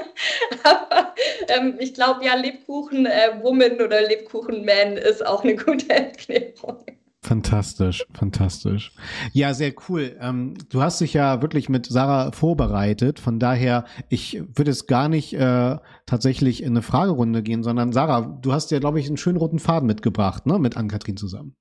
Aber 0.63 1.15
ähm, 1.48 1.75
ich 1.79 1.94
glaube, 1.94 2.24
ja, 2.24 2.36
Lebkuchen-Woman 2.36 3.79
äh, 3.79 3.84
oder 3.84 4.01
Lebkuchen-Man 4.01 4.98
ist 4.98 5.25
auch 5.25 5.44
eine 5.44 5.56
gute 5.56 5.89
Erklärung. 5.89 6.86
Fantastisch, 7.25 8.05
fantastisch. 8.13 8.91
Ja, 9.34 9.55
sehr 9.55 9.74
cool. 9.89 10.15
Ähm, 10.22 10.53
du 10.70 10.84
hast 10.84 11.01
dich 11.01 11.15
ja 11.15 11.41
wirklich 11.41 11.70
mit 11.70 11.88
Sarah 11.88 12.32
vorbereitet. 12.32 13.20
Von 13.20 13.39
daher, 13.39 13.86
ich 14.10 14.44
würde 14.53 14.70
es 14.70 14.86
gar 14.86 15.10
nicht 15.10 15.34
äh, 15.34 15.77
tatsächlich 16.05 16.62
in 16.62 16.74
eine 16.74 16.84
Fragerunde 16.84 17.41
gehen, 17.41 17.63
sondern 17.63 17.94
Sarah, 17.94 18.22
du 18.22 18.53
hast 18.53 18.70
ja, 18.70 18.77
glaube 18.77 19.00
ich, 19.00 19.08
einen 19.08 19.17
schönen 19.17 19.38
roten 19.38 19.58
Faden 19.58 19.88
mitgebracht, 19.88 20.46
ne, 20.46 20.60
mit 20.60 20.77
Ann-Kathrin 20.77 21.17
zusammen. 21.17 21.55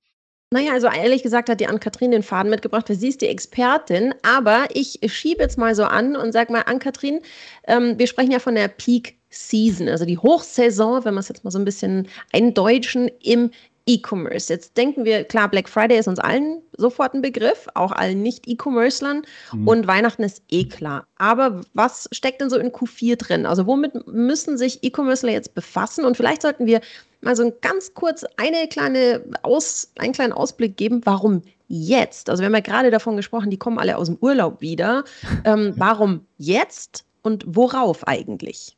Naja, 0.51 0.73
also 0.73 0.85
ehrlich 0.85 1.23
gesagt 1.23 1.49
hat 1.49 1.59
die 1.59 1.65
Ann-Kathrin 1.65 2.11
den 2.11 2.21
Faden 2.21 2.51
mitgebracht, 2.51 2.87
weil 2.87 2.95
sie 2.95 3.07
ist 3.07 3.21
die 3.21 3.27
Expertin. 3.27 4.13
Aber 4.21 4.67
ich 4.71 4.99
schiebe 5.07 5.41
jetzt 5.41 5.57
mal 5.57 5.73
so 5.73 5.85
an 5.85 6.15
und 6.15 6.31
sag 6.31 6.51
mal, 6.51 6.61
Ann-Kathrin, 6.61 7.21
ähm, 7.65 7.97
wir 7.97 8.05
sprechen 8.05 8.31
ja 8.31 8.39
von 8.39 8.53
der 8.53 8.67
Peak 8.67 9.17
Season, 9.31 9.89
also 9.89 10.05
die 10.05 10.19
Hochsaison, 10.19 11.03
wenn 11.05 11.15
man 11.15 11.21
es 11.21 11.29
jetzt 11.29 11.43
mal 11.43 11.49
so 11.49 11.57
ein 11.57 11.65
bisschen 11.65 12.07
eindeutschen, 12.31 13.09
im 13.23 13.49
E-Commerce. 13.87 14.51
Jetzt 14.51 14.77
denken 14.77 15.05
wir, 15.05 15.23
klar, 15.23 15.49
Black 15.49 15.69
Friday 15.69 15.99
ist 15.99 16.07
uns 16.07 16.19
allen 16.19 16.61
sofort 16.77 17.13
ein 17.13 17.21
Begriff, 17.21 17.67
auch 17.75 17.91
allen 17.91 18.21
Nicht-E-Commerclern. 18.23 19.21
Mhm. 19.53 19.67
Und 19.67 19.87
Weihnachten 19.87 20.23
ist 20.23 20.41
eh 20.49 20.65
klar. 20.65 21.05
Aber 21.17 21.61
was 21.73 22.09
steckt 22.11 22.41
denn 22.41 22.49
so 22.49 22.57
in 22.57 22.71
Q4 22.71 23.15
drin? 23.17 23.45
Also 23.45 23.67
womit 23.67 24.07
müssen 24.07 24.57
sich 24.57 24.83
E-Commercer 24.83 25.29
jetzt 25.29 25.53
befassen? 25.53 26.03
Und 26.03 26.17
vielleicht 26.17 26.41
sollten 26.41 26.65
wir 26.65 26.81
mal 27.21 27.35
so 27.35 27.43
ein 27.43 27.53
ganz 27.61 27.93
kurz 27.93 28.25
eine 28.37 28.67
kleine 28.67 29.23
Aus, 29.43 29.91
einen 29.97 30.13
kleinen 30.13 30.33
Ausblick 30.33 30.77
geben, 30.77 31.01
warum 31.05 31.43
jetzt? 31.67 32.29
Also 32.29 32.41
wir 32.41 32.47
haben 32.47 32.55
ja 32.55 32.61
gerade 32.61 32.91
davon 32.91 33.17
gesprochen, 33.17 33.49
die 33.49 33.57
kommen 33.57 33.79
alle 33.79 33.97
aus 33.97 34.07
dem 34.07 34.17
Urlaub 34.21 34.61
wieder. 34.61 35.03
Ähm, 35.43 35.73
warum 35.77 36.25
jetzt 36.37 37.05
und 37.21 37.43
worauf 37.47 38.07
eigentlich? 38.07 38.77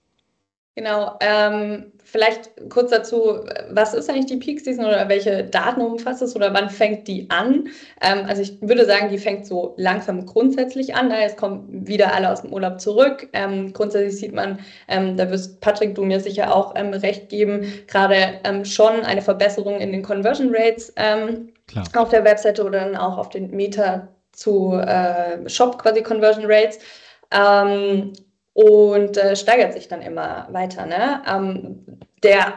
Genau, 0.77 1.17
ähm, 1.21 1.91
vielleicht 2.03 2.51
kurz 2.69 2.91
dazu, 2.91 3.39
was 3.71 3.95
ist 3.95 4.11
eigentlich 4.11 4.27
die 4.27 4.37
Peak 4.37 4.59
Season 4.59 4.85
oder 4.85 5.09
welche 5.09 5.43
Daten 5.43 5.81
umfasst 5.81 6.21
es 6.21 6.35
oder 6.35 6.53
wann 6.53 6.69
fängt 6.69 7.07
die 7.07 7.27
an? 7.31 7.69
Ähm, 7.99 8.25
also 8.27 8.43
ich 8.43 8.61
würde 8.61 8.85
sagen, 8.85 9.09
die 9.09 9.17
fängt 9.17 9.47
so 9.47 9.73
langsam 9.77 10.27
grundsätzlich 10.27 10.93
an. 10.93 11.09
Jetzt 11.09 11.35
kommen 11.37 11.65
wieder 11.87 12.13
alle 12.13 12.31
aus 12.31 12.43
dem 12.43 12.53
Urlaub 12.53 12.79
zurück. 12.79 13.27
Ähm, 13.33 13.73
grundsätzlich 13.73 14.19
sieht 14.19 14.33
man, 14.35 14.59
ähm, 14.87 15.17
da 15.17 15.31
wirst 15.31 15.61
Patrick, 15.61 15.95
du 15.95 16.03
mir 16.03 16.19
sicher 16.19 16.55
auch 16.55 16.75
ähm, 16.75 16.93
recht 16.93 17.29
geben, 17.29 17.65
gerade 17.87 18.39
ähm, 18.43 18.63
schon 18.63 18.99
eine 19.01 19.23
Verbesserung 19.23 19.79
in 19.79 19.91
den 19.91 20.03
Conversion 20.03 20.53
Rates 20.55 20.93
auf 21.95 22.09
der 22.09 22.23
Webseite 22.23 22.63
oder 22.63 22.81
dann 22.81 22.95
auch 22.95 23.17
auf 23.17 23.29
den 23.29 23.49
Meta 23.49 24.09
zu 24.31 24.73
äh, 24.73 25.49
Shop 25.49 25.81
quasi 25.81 26.03
Conversion 26.03 26.45
Rates. 26.45 26.77
Ähm, 27.31 28.13
und 28.57 29.17
äh, 29.17 29.35
steigert 29.35 29.73
sich 29.73 29.87
dann 29.87 30.01
immer 30.01 30.47
weiter. 30.49 30.87
Ne? 30.87 31.21
Ähm, 31.31 31.85
der 32.23 32.53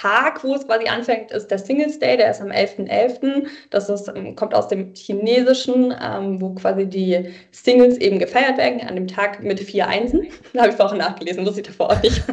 Tag, 0.00 0.44
wo 0.44 0.54
es 0.54 0.66
quasi 0.66 0.88
anfängt, 0.88 1.30
ist 1.30 1.50
der 1.50 1.58
Singles 1.58 1.98
Day, 1.98 2.16
der 2.16 2.30
ist 2.30 2.40
am 2.40 2.48
11.11. 2.48 2.88
.11. 2.88 3.46
Das 3.70 3.88
ist, 3.88 4.08
ähm, 4.08 4.36
kommt 4.36 4.54
aus 4.54 4.68
dem 4.68 4.92
Chinesischen, 4.94 5.94
ähm, 6.02 6.40
wo 6.40 6.50
quasi 6.54 6.86
die 6.86 7.34
Singles 7.50 7.96
eben 7.98 8.18
gefeiert 8.18 8.58
werden, 8.58 8.80
an 8.86 8.94
dem 8.94 9.08
Tag 9.08 9.42
mit 9.42 9.60
vier 9.60 9.86
Einsen. 9.86 10.26
Da 10.52 10.62
habe 10.62 10.70
ich 10.70 10.76
vorhin 10.76 10.98
nachgelesen, 10.98 11.44
wusste 11.44 11.60
ich 11.60 11.66
davor 11.66 11.90
auch 11.90 12.02
nicht. 12.02 12.22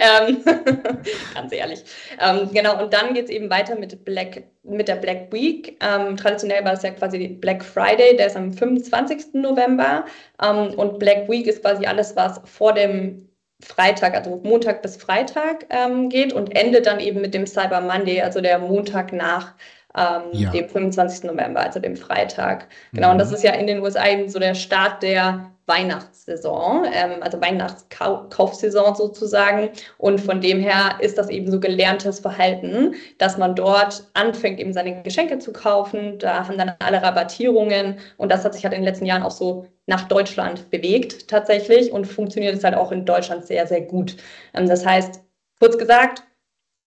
ähm, 0.00 0.42
ganz 1.34 1.52
ehrlich. 1.52 1.84
Ähm, 2.20 2.50
genau, 2.52 2.82
und 2.82 2.92
dann 2.92 3.14
geht 3.14 3.26
es 3.26 3.30
eben 3.30 3.50
weiter 3.50 3.76
mit, 3.76 4.04
Black, 4.04 4.44
mit 4.62 4.88
der 4.88 4.96
Black 4.96 5.32
Week. 5.32 5.78
Ähm, 5.80 6.16
traditionell 6.16 6.64
war 6.64 6.74
es 6.74 6.82
ja 6.82 6.90
quasi 6.90 7.28
Black 7.28 7.64
Friday, 7.64 8.16
der 8.16 8.26
ist 8.26 8.36
am 8.36 8.52
25. 8.52 9.34
November. 9.34 10.04
Ähm, 10.42 10.74
und 10.74 10.98
Black 10.98 11.28
Week 11.28 11.46
ist 11.46 11.62
quasi 11.62 11.86
alles, 11.86 12.14
was 12.16 12.40
vor 12.44 12.72
dem 12.72 13.25
Freitag, 13.62 14.14
also 14.14 14.40
Montag 14.44 14.82
bis 14.82 14.96
Freitag 14.96 15.66
ähm, 15.70 16.08
geht 16.08 16.32
und 16.32 16.54
endet 16.54 16.86
dann 16.86 17.00
eben 17.00 17.20
mit 17.20 17.34
dem 17.34 17.46
Cyber 17.46 17.80
Monday, 17.80 18.20
also 18.20 18.40
der 18.40 18.58
Montag 18.58 19.12
nach 19.12 19.54
ähm, 19.96 20.24
ja. 20.32 20.50
dem 20.50 20.68
25. 20.68 21.24
November, 21.24 21.60
also 21.60 21.80
dem 21.80 21.96
Freitag. 21.96 22.68
Genau, 22.92 23.08
mhm. 23.08 23.12
und 23.12 23.18
das 23.18 23.32
ist 23.32 23.42
ja 23.42 23.52
in 23.52 23.66
den 23.66 23.80
USA 23.80 24.06
eben 24.08 24.28
so 24.28 24.38
der 24.38 24.54
Start 24.54 25.02
der 25.02 25.50
Weihnachtssaison, 25.66 26.86
ähm, 26.92 27.22
also 27.22 27.40
Weihnachtskaufsaison 27.40 28.94
sozusagen. 28.94 29.70
Und 29.98 30.20
von 30.20 30.40
dem 30.40 30.60
her 30.60 30.98
ist 31.00 31.18
das 31.18 31.28
eben 31.28 31.50
so 31.50 31.58
gelerntes 31.58 32.20
Verhalten, 32.20 32.94
dass 33.18 33.36
man 33.36 33.54
dort 33.56 34.04
anfängt, 34.14 34.60
eben 34.60 34.72
seine 34.72 35.02
Geschenke 35.02 35.38
zu 35.38 35.52
kaufen. 35.52 36.18
Da 36.18 36.46
haben 36.46 36.58
dann 36.58 36.74
alle 36.78 37.02
Rabattierungen 37.02 37.98
und 38.16 38.30
das 38.30 38.44
hat 38.44 38.54
sich 38.54 38.64
halt 38.64 38.74
in 38.74 38.82
den 38.82 38.88
letzten 38.88 39.06
Jahren 39.06 39.22
auch 39.22 39.32
so 39.32 39.66
nach 39.86 40.08
Deutschland 40.08 40.70
bewegt 40.70 41.28
tatsächlich 41.28 41.92
und 41.92 42.06
funktioniert 42.06 42.56
es 42.56 42.64
halt 42.64 42.74
auch 42.74 42.92
in 42.92 43.04
Deutschland 43.04 43.46
sehr, 43.46 43.66
sehr 43.66 43.82
gut. 43.82 44.16
Ähm, 44.54 44.68
das 44.68 44.84
heißt, 44.84 45.22
kurz 45.58 45.78
gesagt, 45.78 46.22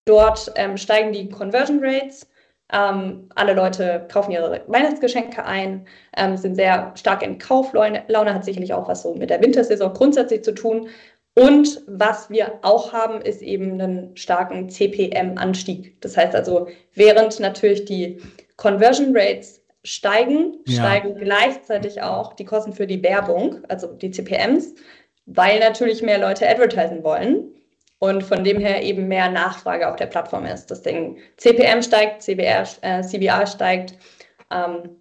dort 0.05 0.51
ähm, 0.55 0.77
steigen 0.77 1.11
die 1.13 1.29
Conversion 1.29 1.79
Rates 1.83 2.27
ähm, 2.71 3.29
alle 3.35 3.53
Leute 3.53 4.05
kaufen 4.11 4.31
ihre 4.31 4.63
Weihnachtsgeschenke 4.67 5.43
ein, 5.43 5.87
sind 6.35 6.55
sehr 6.55 6.91
stark 6.95 7.23
in 7.23 7.39
Kauflaune, 7.39 8.03
Laune 8.07 8.33
hat 8.33 8.45
sicherlich 8.45 8.73
auch 8.73 8.87
was 8.87 9.01
so 9.01 9.15
mit 9.15 9.29
der 9.29 9.41
Wintersaison 9.41 9.93
grundsätzlich 9.93 10.43
zu 10.43 10.53
tun. 10.53 10.89
Und 11.35 11.81
was 11.87 12.29
wir 12.29 12.59
auch 12.63 12.91
haben, 12.91 13.21
ist 13.21 13.41
eben 13.41 13.79
einen 13.79 14.17
starken 14.17 14.69
CPM-Anstieg. 14.69 15.99
Das 16.01 16.17
heißt 16.17 16.35
also, 16.35 16.67
während 16.93 17.39
natürlich 17.39 17.85
die 17.85 18.21
Conversion 18.57 19.15
Rates 19.15 19.58
steigen, 19.83 20.57
ja. 20.65 20.83
steigen 20.83 21.15
gleichzeitig 21.15 22.01
auch 22.01 22.33
die 22.33 22.45
Kosten 22.45 22.73
für 22.73 22.87
die 22.87 23.01
Werbung, 23.01 23.63
also 23.69 23.87
die 23.87 24.11
CPMs, 24.11 24.75
weil 25.25 25.59
natürlich 25.59 26.01
mehr 26.01 26.17
Leute 26.17 26.49
advertisen 26.49 27.03
wollen 27.03 27.53
und 27.99 28.23
von 28.23 28.43
dem 28.43 28.59
her 28.59 28.83
eben 28.83 29.07
mehr 29.07 29.29
Nachfrage 29.29 29.89
auf 29.89 29.95
der 29.95 30.07
Plattform 30.07 30.45
ist. 30.45 30.69
Deswegen 30.71 31.17
CPM 31.37 31.81
steigt, 31.81 32.23
CBR, 32.23 32.67
äh, 32.81 33.01
CBR 33.01 33.45
steigt. 33.45 33.95
Ähm, 34.51 34.97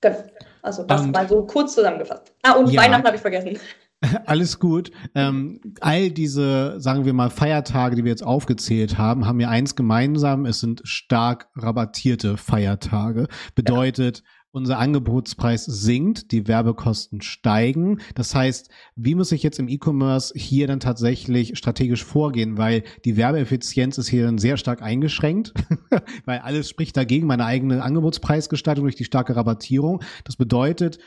genau. 0.00 0.24
Also 0.62 0.82
das 0.82 1.02
und, 1.02 1.12
mal 1.12 1.28
so 1.28 1.46
kurz 1.46 1.74
zusammengefasst. 1.74 2.34
Ah, 2.42 2.54
und 2.54 2.70
ja. 2.72 2.82
Weihnachten 2.82 3.06
habe 3.06 3.16
ich 3.16 3.22
vergessen. 3.22 3.58
Alles 4.26 4.58
gut. 4.58 4.90
Ähm, 5.14 5.60
all 5.80 6.10
diese, 6.10 6.80
sagen 6.80 7.04
wir 7.04 7.12
mal, 7.12 7.30
Feiertage, 7.30 7.96
die 7.96 8.04
wir 8.04 8.10
jetzt 8.10 8.24
aufgezählt 8.24 8.98
haben, 8.98 9.26
haben 9.26 9.40
ja 9.40 9.48
eins 9.48 9.76
gemeinsam. 9.76 10.46
Es 10.46 10.60
sind 10.60 10.82
stark 10.84 11.48
rabattierte 11.56 12.36
Feiertage. 12.36 13.28
Bedeutet, 13.54 14.18
ja 14.18 14.24
unser 14.56 14.78
Angebotspreis 14.78 15.66
sinkt, 15.66 16.32
die 16.32 16.48
Werbekosten 16.48 17.20
steigen. 17.20 18.00
Das 18.14 18.34
heißt, 18.34 18.70
wie 18.94 19.14
muss 19.14 19.30
ich 19.30 19.42
jetzt 19.42 19.58
im 19.58 19.68
E-Commerce 19.68 20.32
hier 20.34 20.66
dann 20.66 20.80
tatsächlich 20.80 21.58
strategisch 21.58 22.02
vorgehen? 22.02 22.56
Weil 22.56 22.82
die 23.04 23.18
Werbeeffizienz 23.18 23.98
ist 23.98 24.08
hier 24.08 24.24
dann 24.24 24.38
sehr 24.38 24.56
stark 24.56 24.80
eingeschränkt, 24.80 25.52
weil 26.24 26.38
alles 26.38 26.70
spricht 26.70 26.96
dagegen, 26.96 27.26
meine 27.26 27.44
eigene 27.44 27.82
Angebotspreisgestaltung 27.82 28.86
durch 28.86 28.96
die 28.96 29.04
starke 29.04 29.36
Rabattierung. 29.36 30.02
Das 30.24 30.36
bedeutet, 30.36 31.00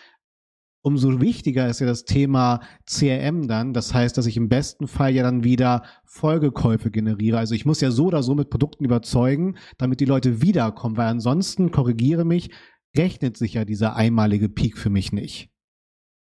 umso 0.81 1.21
wichtiger 1.21 1.67
ist 1.67 1.79
ja 1.79 1.87
das 1.87 2.05
Thema 2.05 2.61
CRM 2.85 3.47
dann. 3.47 3.73
Das 3.73 3.93
heißt, 3.93 4.17
dass 4.17 4.25
ich 4.25 4.37
im 4.37 4.49
besten 4.49 4.87
Fall 4.87 5.11
ja 5.11 5.23
dann 5.23 5.43
wieder 5.43 5.83
Folgekäufe 6.05 6.91
generiere. 6.91 7.37
Also 7.37 7.55
ich 7.55 7.65
muss 7.65 7.81
ja 7.81 7.91
so 7.91 8.05
oder 8.05 8.23
so 8.23 8.35
mit 8.35 8.49
Produkten 8.49 8.85
überzeugen, 8.85 9.57
damit 9.77 9.99
die 9.99 10.05
Leute 10.05 10.41
wiederkommen, 10.41 10.97
weil 10.97 11.07
ansonsten, 11.07 11.71
korrigiere 11.71 12.25
mich, 12.25 12.49
rechnet 12.97 13.37
sich 13.37 13.53
ja 13.53 13.65
dieser 13.65 13.95
einmalige 13.95 14.49
Peak 14.49 14.77
für 14.77 14.89
mich 14.89 15.11
nicht. 15.11 15.49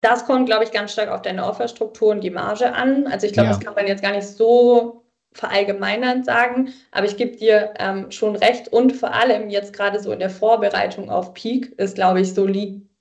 Das 0.01 0.27
kommt, 0.27 0.47
glaube 0.47 0.65
ich, 0.65 0.71
ganz 0.71 0.93
stark 0.93 1.09
auf 1.09 1.23
deine 1.23 1.45
Offerstruktur 1.45 2.11
und 2.11 2.23
die 2.23 2.31
Marge 2.31 2.73
an. 2.73 3.07
Also 3.07 3.27
ich 3.27 3.33
glaube, 3.33 3.49
ja. 3.49 3.55
das 3.55 3.65
kann 3.65 3.75
man 3.75 3.87
jetzt 3.87 4.03
gar 4.03 4.13
nicht 4.13 4.27
so 4.27 5.05
verallgemeinern 5.33 6.25
sagen, 6.25 6.73
aber 6.91 7.07
ich 7.07 7.17
gebe 7.17 7.37
dir 7.37 7.75
ähm, 7.79 8.11
schon 8.11 8.35
recht 8.35 8.69
und 8.69 8.93
vor 8.93 9.13
allem 9.13 9.51
jetzt 9.51 9.73
gerade 9.73 10.01
so 10.01 10.11
in 10.11 10.19
der 10.19 10.31
Vorbereitung 10.31 11.11
auf 11.11 11.35
Peak 11.35 11.73
ist, 11.79 11.97
glaube 11.97 12.21
ich, 12.21 12.35
so 12.35 12.47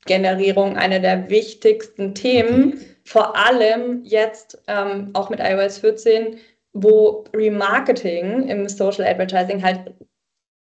Lead-Generierung 0.08 0.78
eine 0.78 1.02
der 1.02 1.30
wichtigsten 1.30 2.16
Themen, 2.16 2.82
vor 3.04 3.36
allem 3.36 4.04
jetzt 4.04 4.62
ähm, 4.68 5.12
auch 5.14 5.30
mit 5.30 5.40
iOS 5.40 5.80
14, 5.80 6.38
wo 6.74 7.26
Remarketing 7.34 8.48
im 8.48 8.68
Social 8.68 9.06
Advertising 9.06 9.64
halt 9.64 9.94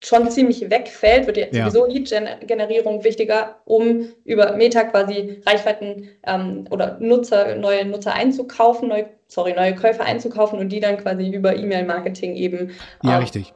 schon 0.03 0.29
ziemlich 0.31 0.67
wegfällt, 0.69 1.27
wird 1.27 1.37
ja, 1.37 1.47
sowieso 1.51 1.85
Lead-Generierung 1.85 3.03
wichtiger, 3.03 3.57
um 3.65 4.07
über 4.23 4.53
Meta 4.53 4.83
quasi 4.83 5.41
Reichweiten 5.45 6.09
ähm, 6.25 6.65
oder 6.71 6.97
Nutzer, 6.99 7.55
neue 7.55 7.85
Nutzer 7.85 8.13
einzukaufen, 8.13 8.89
neue, 8.89 9.09
sorry, 9.27 9.53
neue 9.53 9.75
Käufer 9.75 10.03
einzukaufen 10.03 10.57
und 10.57 10.69
die 10.69 10.79
dann 10.79 10.97
quasi 10.97 11.29
über 11.29 11.55
E-Mail-Marketing 11.55 12.35
eben 12.35 12.71
ja, 13.03 13.15
ähm, 13.15 13.21
richtig. 13.21 13.53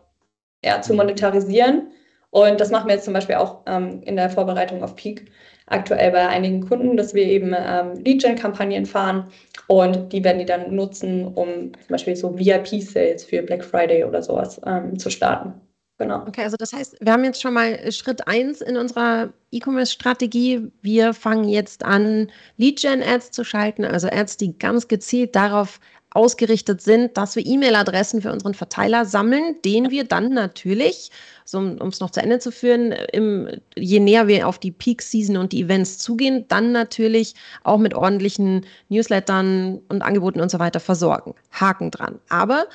Ja, 0.64 0.82
zu 0.82 0.94
monetarisieren. 0.94 1.92
Und 2.30 2.60
das 2.60 2.70
machen 2.70 2.88
wir 2.88 2.96
jetzt 2.96 3.06
zum 3.06 3.14
Beispiel 3.14 3.36
auch 3.36 3.62
ähm, 3.66 4.02
in 4.04 4.16
der 4.16 4.30
Vorbereitung 4.30 4.84
auf 4.84 4.96
Peak 4.96 5.32
aktuell 5.68 6.12
bei 6.12 6.28
einigen 6.28 6.68
Kunden, 6.68 6.98
dass 6.98 7.14
wir 7.14 7.24
eben 7.24 7.54
ähm, 7.58 7.94
Lead-Gen-Kampagnen 8.04 8.86
fahren 8.86 9.28
und 9.68 10.14
die 10.14 10.24
werden 10.24 10.40
die 10.40 10.46
dann 10.46 10.76
nutzen, 10.76 11.26
um 11.26 11.72
zum 11.74 11.90
Beispiel 11.90 12.16
so 12.16 12.38
VIP-Sales 12.38 13.24
für 13.24 13.42
Black 13.42 13.64
Friday 13.64 14.04
oder 14.04 14.22
sowas 14.22 14.62
ähm, 14.66 14.98
zu 15.00 15.10
starten. 15.10 15.54
Genau. 15.98 16.24
Okay, 16.28 16.44
also 16.44 16.58
das 16.58 16.74
heißt, 16.74 16.98
wir 17.00 17.14
haben 17.14 17.24
jetzt 17.24 17.42
schon 17.42 17.54
mal 17.54 17.90
Schritt 17.92 18.28
1 18.28 18.60
in 18.62 18.76
unserer 18.76 19.30
E-Commerce-Strategie. 19.52 20.70
Wir 20.82 21.14
fangen 21.14 21.48
jetzt 21.48 21.86
an, 21.86 22.30
Lead-Gen-Ads 22.58 23.32
zu 23.32 23.46
schalten, 23.46 23.86
also 23.86 24.10
Ads, 24.10 24.36
die 24.38 24.58
ganz 24.58 24.90
gezielt 24.90 25.38
darauf 25.38 25.80
ausgerichtet 26.16 26.82
sind, 26.82 27.16
dass 27.18 27.38
wir 27.38 27.46
E-Mail-Adressen 27.46 28.22
für 28.22 28.32
unseren 28.32 28.54
Verteiler 28.54 29.06
sammeln, 29.06 29.56
den 29.64 29.90
wir 29.90 30.04
dann 30.04 30.30
natürlich, 30.30 31.12
so, 31.46 31.60
um 31.60 31.88
es 31.88 32.00
noch 32.00 32.10
zu 32.10 32.22
Ende 32.22 32.40
zu 32.40 32.52
führen, 32.52 32.92
im, 33.14 33.48
je 33.76 34.00
näher 34.00 34.28
wir 34.28 34.48
auf 34.48 34.58
die 34.58 34.72
Peak-Season 34.72 35.38
und 35.38 35.52
die 35.52 35.62
Events 35.62 36.00
zugehen, 36.00 36.46
dann 36.48 36.72
natürlich 36.72 37.36
auch 37.64 37.78
mit 37.78 37.94
ordentlichen 37.94 38.66
Newslettern 38.90 39.80
und 39.88 40.02
Angeboten 40.02 40.42
und 40.42 40.50
so 40.50 40.58
weiter 40.58 40.80
versorgen. 40.80 41.36
Haken 41.52 41.92
dran. 41.92 42.20
Aber 42.30 42.66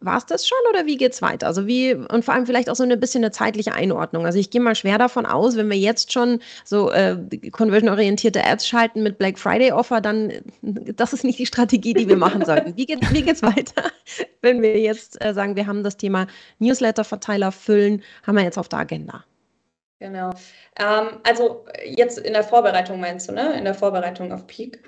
war 0.00 0.16
es 0.16 0.26
das 0.26 0.46
schon 0.46 0.58
oder 0.70 0.86
wie 0.86 0.96
geht's 0.96 1.22
weiter? 1.22 1.46
Also 1.46 1.66
wie 1.66 1.94
und 1.94 2.24
vor 2.24 2.34
allem 2.34 2.46
vielleicht 2.46 2.70
auch 2.70 2.76
so 2.76 2.84
ein 2.84 3.00
bisschen 3.00 3.24
eine 3.24 3.32
zeitliche 3.32 3.72
Einordnung. 3.72 4.26
Also 4.26 4.38
ich 4.38 4.50
gehe 4.50 4.60
mal 4.60 4.74
schwer 4.74 4.98
davon 4.98 5.26
aus, 5.26 5.56
wenn 5.56 5.68
wir 5.68 5.76
jetzt 5.76 6.12
schon 6.12 6.40
so 6.64 6.90
äh, 6.92 7.16
conversion-orientierte 7.50 8.44
Ads 8.44 8.68
schalten 8.68 9.02
mit 9.02 9.18
Black 9.18 9.38
Friday 9.38 9.72
Offer, 9.72 10.00
dann 10.00 10.32
das 10.62 11.12
ist 11.12 11.24
nicht 11.24 11.38
die 11.38 11.46
Strategie, 11.46 11.94
die 11.94 12.08
wir 12.08 12.16
machen 12.16 12.44
sollten. 12.44 12.76
Wie 12.76 12.86
geht 12.86 13.00
wie 13.12 13.22
geht's 13.22 13.42
weiter, 13.42 13.90
wenn 14.40 14.62
wir 14.62 14.78
jetzt 14.78 15.22
äh, 15.24 15.34
sagen, 15.34 15.56
wir 15.56 15.66
haben 15.66 15.82
das 15.82 15.96
Thema 15.96 16.26
Newsletter-Verteiler 16.60 17.50
füllen, 17.50 18.02
haben 18.24 18.36
wir 18.36 18.44
jetzt 18.44 18.58
auf 18.58 18.68
der 18.68 18.80
Agenda? 18.80 19.24
Genau. 20.00 20.30
Ähm, 20.78 21.18
also 21.24 21.64
jetzt 21.84 22.18
in 22.18 22.32
der 22.32 22.44
Vorbereitung 22.44 23.00
meinst 23.00 23.28
du, 23.28 23.32
ne? 23.32 23.58
In 23.58 23.64
der 23.64 23.74
Vorbereitung 23.74 24.32
auf 24.32 24.46
Peak. 24.46 24.80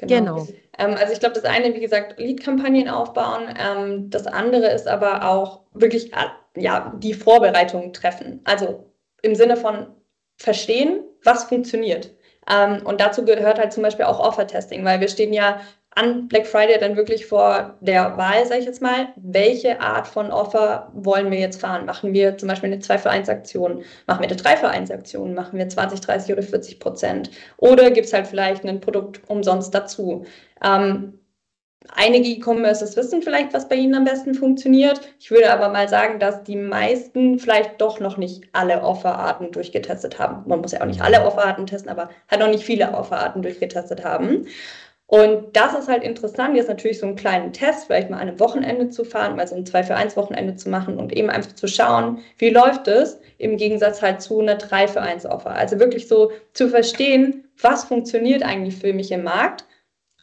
Genau. 0.00 0.46
genau. 0.46 0.46
Ähm, 0.78 0.96
also 0.98 1.12
ich 1.12 1.20
glaube, 1.20 1.34
das 1.34 1.44
eine, 1.44 1.74
wie 1.74 1.80
gesagt, 1.80 2.18
Lead-Kampagnen 2.18 2.88
aufbauen. 2.88 3.54
Ähm, 3.58 4.10
das 4.10 4.26
andere 4.26 4.68
ist 4.68 4.88
aber 4.88 5.28
auch 5.28 5.62
wirklich 5.72 6.12
äh, 6.12 6.60
ja, 6.60 6.94
die 6.98 7.14
Vorbereitung 7.14 7.92
treffen. 7.92 8.40
Also 8.44 8.90
im 9.22 9.34
Sinne 9.34 9.56
von 9.56 9.88
verstehen, 10.36 11.02
was 11.22 11.44
funktioniert. 11.44 12.14
Ähm, 12.50 12.84
und 12.84 13.00
dazu 13.00 13.24
gehört 13.24 13.58
halt 13.58 13.72
zum 13.72 13.82
Beispiel 13.82 14.06
auch 14.06 14.18
Offer-Testing, 14.18 14.84
weil 14.84 15.00
wir 15.00 15.08
stehen 15.08 15.32
ja 15.32 15.60
an 15.96 16.28
Black 16.28 16.46
Friday 16.46 16.78
dann 16.78 16.96
wirklich 16.96 17.26
vor 17.26 17.74
der 17.80 18.16
Wahl, 18.16 18.46
sage 18.46 18.60
ich 18.60 18.66
jetzt 18.66 18.80
mal, 18.80 19.08
welche 19.16 19.80
Art 19.80 20.06
von 20.06 20.30
Offer 20.30 20.90
wollen 20.94 21.30
wir 21.30 21.38
jetzt 21.40 21.60
fahren? 21.60 21.84
Machen 21.84 22.12
wir 22.12 22.38
zum 22.38 22.48
Beispiel 22.48 22.72
eine 22.72 22.78
2 22.78 22.98
für 22.98 23.10
1 23.10 23.28
Aktion? 23.28 23.82
Machen 24.06 24.20
wir 24.20 24.28
eine 24.28 24.36
3 24.36 24.56
für 24.56 24.68
1 24.68 24.90
Aktion? 24.90 25.34
Machen 25.34 25.58
wir 25.58 25.68
20, 25.68 26.00
30 26.00 26.32
oder 26.32 26.42
40 26.42 26.78
Prozent? 26.78 27.30
Oder 27.56 27.90
gibt 27.90 28.06
es 28.06 28.12
halt 28.12 28.28
vielleicht 28.28 28.64
ein 28.64 28.80
Produkt 28.80 29.20
umsonst 29.28 29.74
dazu? 29.74 30.24
Ähm, 30.64 31.18
einige 31.96 32.28
E-Commerces 32.28 32.96
wissen 32.96 33.22
vielleicht, 33.22 33.52
was 33.52 33.68
bei 33.68 33.74
ihnen 33.74 33.96
am 33.96 34.04
besten 34.04 34.34
funktioniert. 34.34 35.00
Ich 35.18 35.32
würde 35.32 35.52
aber 35.52 35.70
mal 35.70 35.88
sagen, 35.88 36.20
dass 36.20 36.44
die 36.44 36.56
meisten 36.56 37.40
vielleicht 37.40 37.80
doch 37.80 37.98
noch 37.98 38.16
nicht 38.16 38.44
alle 38.52 38.82
Offerarten 38.82 39.50
durchgetestet 39.50 40.20
haben. 40.20 40.48
Man 40.48 40.60
muss 40.60 40.70
ja 40.72 40.82
auch 40.82 40.86
nicht 40.86 41.02
alle 41.02 41.24
Offerarten 41.24 41.66
testen, 41.66 41.90
aber 41.90 42.10
halt 42.30 42.40
noch 42.40 42.48
nicht 42.48 42.64
viele 42.64 42.92
Offerarten 42.94 43.42
durchgetestet 43.42 44.04
haben. 44.04 44.46
Und 45.10 45.56
das 45.56 45.76
ist 45.76 45.88
halt 45.88 46.04
interessant, 46.04 46.54
jetzt 46.54 46.68
natürlich 46.68 47.00
so 47.00 47.06
einen 47.06 47.16
kleinen 47.16 47.52
Test, 47.52 47.86
vielleicht 47.86 48.10
mal 48.10 48.18
an 48.18 48.28
einem 48.28 48.38
Wochenende 48.38 48.90
zu 48.90 49.04
fahren, 49.04 49.34
mal 49.34 49.48
so 49.48 49.56
ein 49.56 49.66
2 49.66 49.82
für 49.82 49.96
1 49.96 50.16
Wochenende 50.16 50.54
zu 50.54 50.70
machen 50.70 50.98
und 50.98 51.12
eben 51.12 51.30
einfach 51.30 51.52
zu 51.52 51.66
schauen, 51.66 52.20
wie 52.38 52.50
läuft 52.50 52.86
es 52.86 53.18
im 53.36 53.56
Gegensatz 53.56 54.02
halt 54.02 54.22
zu 54.22 54.38
einer 54.38 54.54
3 54.54 54.86
für 54.86 55.00
1 55.00 55.26
Offer. 55.26 55.50
Also 55.50 55.80
wirklich 55.80 56.06
so 56.06 56.30
zu 56.52 56.68
verstehen, 56.68 57.48
was 57.60 57.86
funktioniert 57.86 58.44
eigentlich 58.44 58.76
für 58.76 58.92
mich 58.92 59.10
im 59.10 59.24
Markt, 59.24 59.64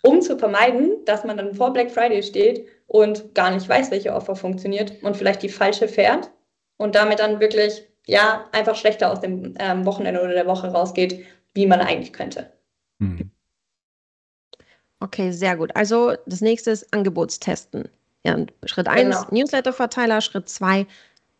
um 0.03 0.22
zu 0.22 0.38
vermeiden, 0.38 1.03
dass 1.03 1.25
man 1.25 1.36
dann 1.36 1.53
vor 1.53 1.74
Black 1.74 1.91
Friday 1.91 2.24
steht 2.24 2.65
und 2.86 3.36
gar 3.36 3.51
nicht 3.51 3.67
weiß, 3.67 3.91
welche 3.91 4.13
Offer 4.13 4.38
funktioniert 4.38 4.94
und 5.03 5.17
vielleicht 5.17 5.44
die 5.44 5.50
falsche 5.50 5.89
fährt 5.89 6.32
und 6.77 6.96
damit 6.96 7.20
dann 7.20 7.41
wirklich, 7.41 7.86
ja, 8.06 8.46
einfach 8.53 8.77
schlechter 8.77 9.12
aus 9.12 9.20
dem 9.20 9.53
ähm, 9.60 9.86
Wochenende 9.86 10.22
oder 10.22 10.32
der 10.32 10.48
Woche 10.48 10.67
rausgeht, 10.67 11.25
wie 11.53 11.65
man 11.65 11.82
eigentlich 11.82 12.13
könnte. 12.13 12.53
Mhm. 13.00 13.32
Okay, 15.00 15.32
sehr 15.32 15.56
gut. 15.58 15.75
Also 15.75 16.16
das 16.25 16.42
nächste 16.42 16.72
ist 16.72 16.94
Angebotstesten. 16.94 17.89
Ja, 18.24 18.38
Schritt 18.66 18.88
1, 18.88 19.04
genau. 19.04 19.27
Newsletter-Verteiler, 19.32 20.22
Schritt 20.22 20.50
2, 20.50 20.86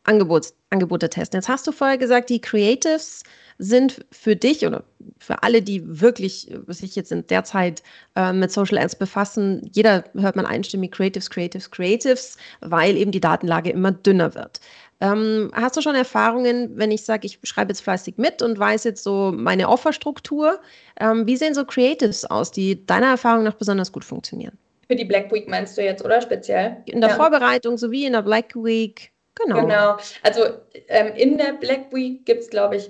Angebots 0.04 0.54
Angebote 0.70 1.10
testen. 1.10 1.38
Jetzt 1.38 1.50
hast 1.50 1.66
du 1.66 1.72
vorher 1.72 1.98
gesagt, 1.98 2.30
die 2.30 2.42
Creatives 2.42 3.24
sind 3.58 4.06
für 4.12 4.36
dich 4.36 4.66
oder 4.66 4.84
für 5.18 5.42
alle, 5.44 5.62
die 5.62 5.82
wirklich 6.02 6.54
sich 6.68 6.96
jetzt 6.96 7.12
in 7.12 7.26
der 7.28 7.44
Zeit 7.44 7.82
äh, 8.16 8.34
mit 8.34 8.52
Social 8.52 8.78
Ads 8.78 8.98
befassen, 8.98 9.70
jeder 9.74 10.04
hört 10.14 10.36
man 10.36 10.46
einstimmig 10.46 10.92
Creatives, 10.92 11.30
Creatives, 11.30 11.72
Creatives, 11.72 12.38
weil 12.60 12.98
eben 12.98 13.12
die 13.12 13.22
Datenlage 13.22 13.72
immer 13.72 13.92
dünner 13.92 14.36
wird. 14.36 14.60
Ähm, 15.00 15.52
hast 15.54 15.78
du 15.78 15.82
schon 15.82 15.96
Erfahrungen, 15.96 16.72
wenn 16.76 16.92
ich 16.92 17.06
sage, 17.06 17.28
ich 17.28 17.40
schreibe 17.44 17.72
jetzt 17.72 17.82
fleißig 17.82 18.18
mit 18.18 18.42
und 18.42 18.58
weiß 18.58 18.84
jetzt 18.84 19.04
so 19.04 19.32
meine 19.36 19.70
Offerstruktur? 19.70 20.60
Ähm, 21.00 21.28
wie 21.28 21.38
sehen 21.38 21.54
so 21.54 21.66
Creatives 21.66 22.26
aus, 22.26 22.52
die 22.52 22.86
deiner 22.86 23.08
Erfahrung 23.08 23.44
nach 23.44 23.54
besonders 23.54 23.92
gut 23.92 24.04
funktionieren? 24.04 24.58
Für 24.88 24.96
die 24.96 25.06
Black 25.06 25.32
Week 25.32 25.48
meinst 25.48 25.78
du 25.78 25.84
jetzt, 25.84 26.04
oder 26.04 26.22
speziell? 26.22 26.78
In 26.86 27.02
der 27.02 27.12
ja. 27.12 27.16
Vorbereitung 27.16 27.78
sowie 27.78 28.06
in 28.06 28.14
der 28.14 28.22
Black 28.22 28.56
Week. 28.56 29.12
Genau. 29.36 29.62
Genau. 29.62 29.98
Also 30.24 30.42
ähm, 30.88 31.14
in 31.16 31.38
der 31.38 31.54
Black 31.54 31.94
Week 31.94 32.26
gibt 32.26 32.42
es, 32.42 32.50
glaube 32.50 32.78
ich, 32.78 32.90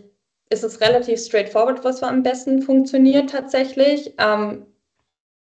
ist 0.50 0.64
es 0.64 0.80
relativ 0.80 1.20
straightforward, 1.20 1.84
was 1.84 2.02
am 2.04 2.24
besten 2.24 2.62
funktioniert 2.62 3.30
tatsächlich. 3.30 4.14
Ähm, 4.18 4.66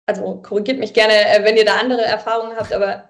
also 0.07 0.41
korrigiert 0.41 0.79
mich 0.79 0.93
gerne, 0.93 1.13
äh, 1.13 1.43
wenn 1.43 1.55
ihr 1.55 1.65
da 1.65 1.75
andere 1.75 2.01
Erfahrungen 2.01 2.57
habt, 2.57 2.73
aber 2.73 3.08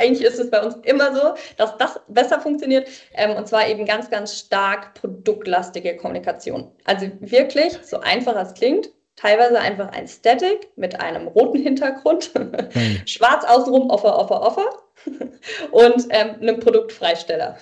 eigentlich 0.00 0.26
ist 0.26 0.38
es 0.38 0.50
bei 0.50 0.62
uns 0.62 0.76
immer 0.82 1.14
so, 1.14 1.34
dass 1.56 1.76
das 1.76 2.00
besser 2.08 2.40
funktioniert. 2.40 2.88
Ähm, 3.14 3.36
und 3.36 3.46
zwar 3.46 3.68
eben 3.68 3.84
ganz, 3.84 4.10
ganz 4.10 4.38
stark 4.38 4.94
produktlastige 4.94 5.96
Kommunikation. 5.96 6.72
Also 6.84 7.10
wirklich, 7.20 7.78
so 7.82 8.00
einfach 8.00 8.36
es 8.36 8.54
klingt, 8.54 8.90
teilweise 9.16 9.60
einfach 9.60 9.92
ein 9.92 10.08
Static 10.08 10.68
mit 10.76 11.00
einem 11.00 11.28
roten 11.28 11.58
Hintergrund, 11.58 12.34
mhm. 12.34 13.02
schwarz 13.06 13.44
außenrum, 13.44 13.90
Offer, 13.90 14.18
Offer, 14.18 14.40
Offer 14.40 14.66
und 15.70 16.06
ähm, 16.10 16.36
einem 16.40 16.60
Produktfreisteller. 16.60 17.58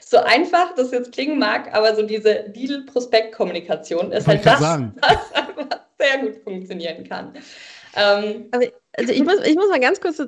So 0.00 0.18
einfach 0.18 0.74
das 0.76 0.92
jetzt 0.92 1.12
klingen 1.12 1.38
mag, 1.38 1.74
aber 1.74 1.94
so 1.94 2.02
diese 2.02 2.44
Deal-Prospekt-Kommunikation 2.50 4.12
ist 4.12 4.28
halt 4.28 4.46
das, 4.46 4.60
was 4.60 5.34
einfach 5.34 5.80
sehr 5.98 6.18
gut 6.18 6.36
funktionieren 6.44 7.06
kann. 7.08 7.32
Ähm, 7.96 8.48
also 8.52 8.68
also 8.98 9.12
ich 9.12 9.22
muss, 9.24 9.36
ich 9.44 9.54
muss 9.56 9.68
mal 9.68 9.80
ganz 9.80 10.00
kurz, 10.00 10.18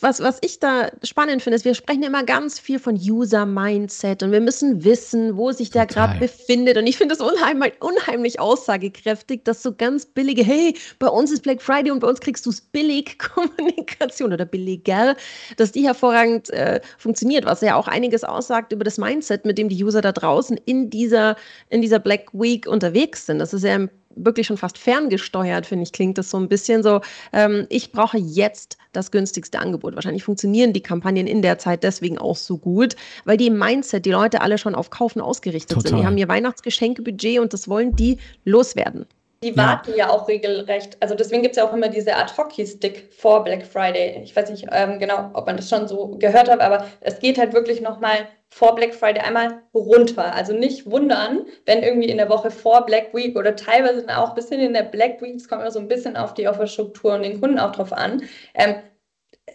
was, 0.00 0.20
was 0.20 0.38
ich 0.42 0.60
da 0.60 0.90
spannend 1.02 1.42
finde, 1.42 1.56
ist, 1.56 1.64
wir 1.64 1.74
sprechen 1.74 2.02
immer 2.02 2.24
ganz 2.24 2.58
viel 2.58 2.78
von 2.78 2.94
User-Mindset 2.96 4.22
und 4.22 4.32
wir 4.32 4.40
müssen 4.40 4.84
wissen, 4.84 5.36
wo 5.36 5.50
sich 5.52 5.70
der 5.70 5.86
gerade 5.86 6.18
befindet. 6.18 6.76
Und 6.76 6.86
ich 6.86 6.98
finde 6.98 7.14
es 7.14 7.20
unheimlich, 7.20 7.74
unheimlich 7.80 8.38
aussagekräftig, 8.38 9.44
dass 9.44 9.62
so 9.62 9.74
ganz 9.74 10.04
billige, 10.04 10.44
hey, 10.44 10.76
bei 10.98 11.08
uns 11.08 11.32
ist 11.32 11.42
Black 11.42 11.62
Friday 11.62 11.90
und 11.90 12.00
bei 12.00 12.08
uns 12.08 12.20
kriegst 12.20 12.44
du 12.44 12.50
es 12.50 12.60
billig 12.60 13.18
Kommunikation 13.34 14.32
oder 14.32 14.44
billiger, 14.44 15.16
dass 15.56 15.72
die 15.72 15.86
hervorragend 15.86 16.50
äh, 16.50 16.80
funktioniert, 16.98 17.46
was 17.46 17.62
ja 17.62 17.76
auch 17.76 17.88
einiges 17.88 18.24
aussagt 18.24 18.72
über 18.72 18.84
das 18.84 18.98
Mindset, 18.98 19.46
mit 19.46 19.56
dem 19.56 19.68
die 19.70 19.82
User 19.82 20.02
da 20.02 20.12
draußen 20.12 20.58
in 20.66 20.90
dieser, 20.90 21.36
in 21.70 21.80
dieser 21.80 21.98
Black 21.98 22.28
Week 22.32 22.66
unterwegs 22.66 23.24
sind. 23.26 23.38
Das 23.38 23.54
ist 23.54 23.64
ja 23.64 23.74
im 23.74 23.90
wirklich 24.24 24.46
schon 24.46 24.56
fast 24.56 24.78
ferngesteuert, 24.78 25.66
finde 25.66 25.84
ich, 25.84 25.92
klingt 25.92 26.18
das 26.18 26.30
so 26.30 26.38
ein 26.38 26.48
bisschen 26.48 26.82
so, 26.82 27.00
ähm, 27.32 27.66
ich 27.68 27.92
brauche 27.92 28.18
jetzt 28.18 28.78
das 28.92 29.10
günstigste 29.10 29.58
Angebot. 29.58 29.94
Wahrscheinlich 29.94 30.24
funktionieren 30.24 30.72
die 30.72 30.82
Kampagnen 30.82 31.26
in 31.26 31.42
der 31.42 31.58
Zeit 31.58 31.82
deswegen 31.82 32.18
auch 32.18 32.36
so 32.36 32.58
gut, 32.58 32.96
weil 33.24 33.36
die 33.36 33.48
im 33.48 33.58
Mindset, 33.58 34.04
die 34.04 34.10
Leute 34.10 34.40
alle 34.40 34.58
schon 34.58 34.74
auf 34.74 34.90
Kaufen 34.90 35.20
ausgerichtet 35.20 35.76
Total. 35.76 35.90
sind. 35.90 36.00
Die 36.00 36.06
haben 36.06 36.18
ihr 36.18 36.28
Weihnachtsgeschenkebudget 36.28 37.40
und 37.40 37.52
das 37.52 37.68
wollen 37.68 37.94
die 37.96 38.18
loswerden. 38.44 39.06
Die 39.42 39.56
warten 39.56 39.90
ja, 39.90 39.96
ja 39.96 40.10
auch 40.10 40.26
regelrecht. 40.26 40.96
Also 41.00 41.14
deswegen 41.14 41.42
gibt 41.42 41.52
es 41.52 41.58
ja 41.58 41.68
auch 41.68 41.72
immer 41.72 41.88
diese 41.88 42.16
Ad-Hockey-Stick 42.16 43.12
vor 43.12 43.44
Black 43.44 43.64
Friday. 43.64 44.20
Ich 44.24 44.34
weiß 44.34 44.50
nicht 44.50 44.66
ähm, 44.72 44.98
genau, 44.98 45.30
ob 45.34 45.46
man 45.46 45.56
das 45.56 45.68
schon 45.68 45.86
so 45.86 46.08
gehört 46.18 46.50
hat, 46.50 46.60
aber 46.60 46.86
es 47.00 47.20
geht 47.20 47.38
halt 47.38 47.52
wirklich 47.52 47.80
nochmal 47.80 48.26
vor 48.48 48.74
Black 48.74 48.94
Friday 48.94 49.22
einmal 49.22 49.62
runter. 49.72 50.34
Also 50.34 50.52
nicht 50.52 50.90
wundern, 50.90 51.46
wenn 51.66 51.84
irgendwie 51.84 52.08
in 52.08 52.16
der 52.16 52.28
Woche 52.28 52.50
vor 52.50 52.84
Black 52.84 53.14
Week 53.14 53.36
oder 53.36 53.54
teilweise 53.54 54.04
auch 54.16 54.30
ein 54.30 54.34
bisschen 54.34 54.60
in 54.60 54.72
der 54.72 54.82
Black 54.82 55.22
Week, 55.22 55.36
es 55.36 55.48
kommt 55.48 55.62
immer 55.62 55.70
so 55.70 55.78
ein 55.78 55.88
bisschen 55.88 56.16
auf 56.16 56.34
die 56.34 56.48
Offerstruktur 56.48 57.14
und 57.14 57.22
den 57.22 57.40
Kunden 57.40 57.60
auch 57.60 57.72
drauf 57.72 57.92
an, 57.92 58.22
ähm, 58.54 58.76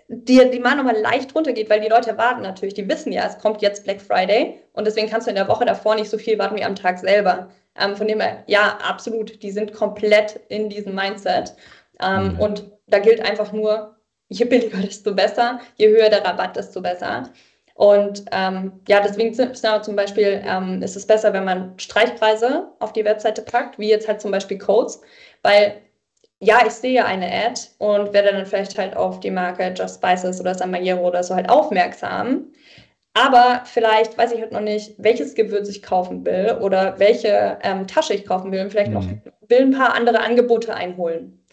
die, 0.07 0.49
die 0.51 0.59
mal 0.59 0.75
nochmal 0.75 0.99
leicht 0.99 1.33
runtergeht, 1.35 1.69
weil 1.69 1.81
die 1.81 1.89
Leute 1.89 2.17
warten 2.17 2.41
natürlich, 2.41 2.73
die 2.73 2.87
wissen 2.87 3.11
ja, 3.11 3.25
es 3.25 3.37
kommt 3.39 3.61
jetzt 3.61 3.83
Black 3.83 4.01
Friday 4.01 4.59
und 4.73 4.85
deswegen 4.85 5.09
kannst 5.09 5.27
du 5.27 5.31
in 5.31 5.35
der 5.35 5.47
Woche 5.47 5.65
davor 5.65 5.95
nicht 5.95 6.09
so 6.09 6.17
viel 6.17 6.37
warten 6.39 6.55
wie 6.55 6.63
am 6.63 6.75
Tag 6.75 6.99
selber. 6.99 7.49
Ähm, 7.79 7.95
von 7.95 8.07
dem 8.07 8.19
her, 8.19 8.43
ja, 8.47 8.77
absolut, 8.83 9.41
die 9.41 9.51
sind 9.51 9.73
komplett 9.73 10.39
in 10.49 10.69
diesem 10.69 10.95
Mindset. 10.95 11.55
Ähm, 12.01 12.33
mhm. 12.33 12.39
Und 12.39 12.71
da 12.87 12.99
gilt 12.99 13.21
einfach 13.21 13.51
nur, 13.51 13.95
je 14.29 14.45
billiger, 14.45 14.77
desto 14.81 15.13
besser, 15.13 15.59
je 15.75 15.89
höher 15.89 16.09
der 16.09 16.23
Rabatt, 16.23 16.55
desto 16.55 16.81
besser. 16.81 17.29
Und 17.75 18.25
ähm, 18.31 18.81
ja, 18.87 18.99
deswegen 18.99 19.33
zum 19.33 19.95
Beispiel 19.95 20.43
ähm, 20.45 20.81
ist 20.83 20.95
es 20.95 21.07
besser, 21.07 21.33
wenn 21.33 21.45
man 21.45 21.73
Streichpreise 21.79 22.71
auf 22.79 22.93
die 22.93 23.03
Webseite 23.03 23.41
packt, 23.41 23.79
wie 23.79 23.89
jetzt 23.89 24.07
halt 24.07 24.21
zum 24.21 24.29
Beispiel 24.29 24.59
Codes, 24.59 25.01
weil 25.41 25.81
ja, 26.39 26.59
ich 26.67 26.73
sehe 26.73 27.03
eine 27.05 27.31
Ad 27.31 27.61
und 27.79 28.13
werde 28.13 28.33
dann 28.33 28.45
vielleicht 28.45 28.77
halt 28.77 28.95
auf 28.97 29.21
die 29.21 29.31
Marke 29.31 29.73
Just 29.75 29.95
Spices 29.95 30.41
oder 30.41 30.53
San 30.53 30.71
Magliero 30.71 31.07
oder 31.07 31.23
so 31.23 31.33
halt 31.33 31.49
aufmerksam. 31.49 32.47
Aber 33.13 33.61
vielleicht 33.65 34.17
weiß 34.17 34.31
ich 34.31 34.41
halt 34.41 34.51
noch 34.51 34.61
nicht, 34.61 34.95
welches 34.97 35.35
Gewürz 35.35 35.69
ich 35.69 35.83
kaufen 35.83 36.25
will 36.25 36.57
oder 36.61 36.97
welche 36.97 37.59
ähm, 37.61 37.85
Tasche 37.85 38.13
ich 38.13 38.25
kaufen 38.25 38.51
will 38.51 38.61
und 38.61 38.71
vielleicht 38.71 38.91
mhm. 38.91 38.95
noch 38.95 39.07
will 39.49 39.61
ein 39.61 39.71
paar 39.71 39.93
andere 39.93 40.21
Angebote 40.21 40.73
einholen. 40.73 41.45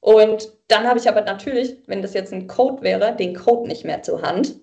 Und 0.00 0.48
dann 0.68 0.86
habe 0.86 0.98
ich 0.98 1.08
aber 1.08 1.22
natürlich, 1.22 1.76
wenn 1.86 2.02
das 2.02 2.14
jetzt 2.14 2.32
ein 2.32 2.46
Code 2.46 2.82
wäre, 2.82 3.14
den 3.16 3.34
Code 3.34 3.68
nicht 3.68 3.84
mehr 3.84 4.02
zur 4.02 4.22
Hand, 4.22 4.56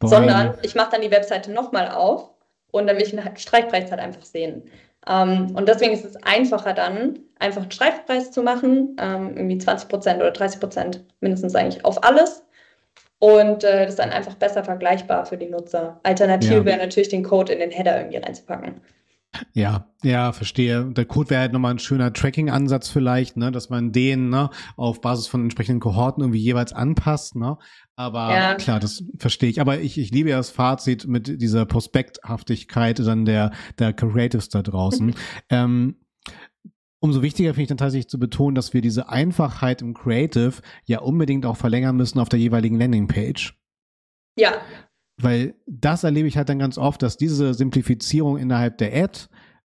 Boah. 0.00 0.08
sondern 0.08 0.58
ich 0.62 0.74
mache 0.74 0.92
dann 0.92 1.02
die 1.02 1.10
Webseite 1.10 1.52
nochmal 1.52 1.90
auf 1.90 2.30
und 2.70 2.86
dann 2.86 2.96
will 2.96 3.04
ich 3.04 3.18
einen 3.18 3.36
Streichpreis 3.36 3.90
halt 3.90 4.00
einfach 4.00 4.24
sehen. 4.24 4.70
Ähm, 5.06 5.54
und 5.54 5.68
deswegen 5.68 5.92
ist 5.92 6.04
es 6.04 6.16
einfacher 6.22 6.72
dann, 6.72 7.18
einfach 7.38 7.62
einen 7.62 7.70
Streifpreis 7.70 8.30
zu 8.30 8.42
machen, 8.42 8.96
ähm, 8.98 9.36
irgendwie 9.36 9.58
20 9.58 9.88
Prozent 9.88 10.20
oder 10.20 10.30
30 10.30 10.60
Prozent 10.60 11.04
mindestens 11.20 11.54
eigentlich 11.54 11.84
auf 11.84 12.02
alles. 12.04 12.42
Und 13.24 13.64
äh, 13.64 13.84
das 13.84 13.94
ist 13.94 13.98
dann 13.98 14.10
einfach 14.10 14.34
besser 14.34 14.64
vergleichbar 14.64 15.24
für 15.24 15.38
die 15.38 15.46
Nutzer. 15.46 15.98
Alternativ 16.02 16.50
ja. 16.50 16.64
wäre 16.66 16.76
natürlich 16.76 17.08
den 17.08 17.22
Code 17.22 17.54
in 17.54 17.58
den 17.58 17.70
Header 17.70 17.96
irgendwie 17.96 18.18
reinzupacken. 18.18 18.82
Ja, 19.54 19.86
ja, 20.02 20.32
verstehe. 20.32 20.84
Der 20.92 21.06
Code 21.06 21.30
wäre 21.30 21.40
halt 21.40 21.54
nochmal 21.54 21.72
ein 21.72 21.78
schöner 21.78 22.12
Tracking-Ansatz 22.12 22.90
vielleicht, 22.90 23.38
ne, 23.38 23.50
dass 23.50 23.70
man 23.70 23.92
den 23.92 24.28
ne, 24.28 24.50
auf 24.76 25.00
Basis 25.00 25.26
von 25.26 25.40
entsprechenden 25.40 25.80
Kohorten 25.80 26.22
irgendwie 26.22 26.38
jeweils 26.38 26.74
anpasst, 26.74 27.34
ne? 27.34 27.56
Aber 27.96 28.30
ja. 28.30 28.54
klar, 28.56 28.78
das 28.78 29.04
verstehe 29.16 29.48
ich. 29.48 29.58
Aber 29.58 29.80
ich, 29.80 29.96
ich 29.96 30.10
liebe 30.10 30.28
ja 30.28 30.36
das 30.36 30.50
Fazit 30.50 31.06
mit 31.06 31.40
dieser 31.40 31.64
Prospekthaftigkeit 31.64 32.98
dann 32.98 33.24
der, 33.24 33.52
der 33.78 33.94
Creatives 33.94 34.50
da 34.50 34.60
draußen. 34.60 35.14
ähm, 35.48 35.96
umso 37.04 37.20
wichtiger 37.20 37.50
finde 37.50 37.64
ich 37.64 37.68
dann 37.68 37.76
tatsächlich 37.76 38.08
zu 38.08 38.18
betonen, 38.18 38.54
dass 38.54 38.72
wir 38.72 38.80
diese 38.80 39.10
Einfachheit 39.10 39.82
im 39.82 39.92
Creative 39.92 40.54
ja 40.86 41.00
unbedingt 41.00 41.44
auch 41.44 41.58
verlängern 41.58 41.96
müssen 41.96 42.18
auf 42.18 42.30
der 42.30 42.38
jeweiligen 42.38 42.78
Landingpage. 42.78 43.60
Ja. 44.38 44.54
Weil 45.20 45.54
das 45.66 46.02
erlebe 46.02 46.28
ich 46.28 46.38
halt 46.38 46.48
dann 46.48 46.58
ganz 46.58 46.78
oft, 46.78 47.02
dass 47.02 47.18
diese 47.18 47.52
Simplifizierung 47.52 48.38
innerhalb 48.38 48.78
der 48.78 49.04
Ad 49.04 49.28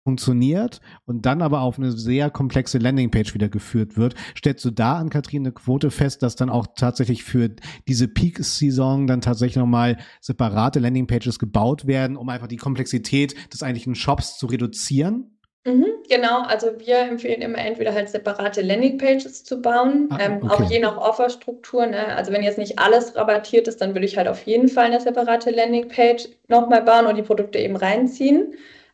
funktioniert 0.05 0.79
und 1.03 1.25
dann 1.25 1.41
aber 1.41 1.59
auf 1.59 1.77
eine 1.77 1.91
sehr 1.91 2.29
komplexe 2.29 2.77
Landingpage 2.77 3.33
wieder 3.33 3.49
geführt 3.49 3.97
wird. 3.97 4.15
Stellst 4.37 4.63
du 4.63 4.71
da 4.71 4.97
an 4.97 5.09
Katrin 5.09 5.41
eine 5.41 5.51
Quote 5.51 5.91
fest, 5.91 6.23
dass 6.23 6.37
dann 6.37 6.49
auch 6.49 6.67
tatsächlich 6.77 7.25
für 7.25 7.49
diese 7.89 8.07
Peak-Saison 8.07 9.05
dann 9.05 9.19
tatsächlich 9.19 9.57
nochmal 9.57 9.97
separate 10.21 10.79
Landingpages 10.79 11.39
gebaut 11.39 11.87
werden, 11.87 12.15
um 12.15 12.29
einfach 12.29 12.47
die 12.47 12.55
Komplexität 12.55 13.35
des 13.51 13.63
eigentlichen 13.63 13.95
Shops 13.95 14.37
zu 14.37 14.45
reduzieren? 14.45 15.36
Mhm, 15.67 15.85
genau, 16.07 16.43
also 16.43 16.79
wir 16.79 16.99
empfehlen 16.99 17.41
immer 17.41 17.57
entweder 17.57 17.93
halt 17.93 18.07
separate 18.07 18.61
Landingpages 18.61 19.43
zu 19.43 19.61
bauen, 19.61 20.07
ah, 20.11 20.17
ähm, 20.21 20.39
okay. 20.41 20.53
auch 20.53 20.71
je 20.71 20.79
nach 20.79 20.95
Offerstruktur. 20.95 21.85
Ne? 21.85 22.15
Also 22.15 22.31
wenn 22.31 22.41
jetzt 22.41 22.57
nicht 22.57 22.79
alles 22.79 23.17
rabattiert 23.17 23.67
ist, 23.67 23.81
dann 23.81 23.93
würde 23.93 24.05
ich 24.05 24.15
halt 24.15 24.29
auf 24.29 24.43
jeden 24.43 24.69
Fall 24.69 24.85
eine 24.85 25.01
separate 25.01 25.51
Landingpage 25.51 26.29
nochmal 26.47 26.83
bauen 26.83 27.05
und 27.05 27.17
die 27.17 27.21
Produkte 27.21 27.59
eben 27.59 27.75
reinziehen. 27.75 28.53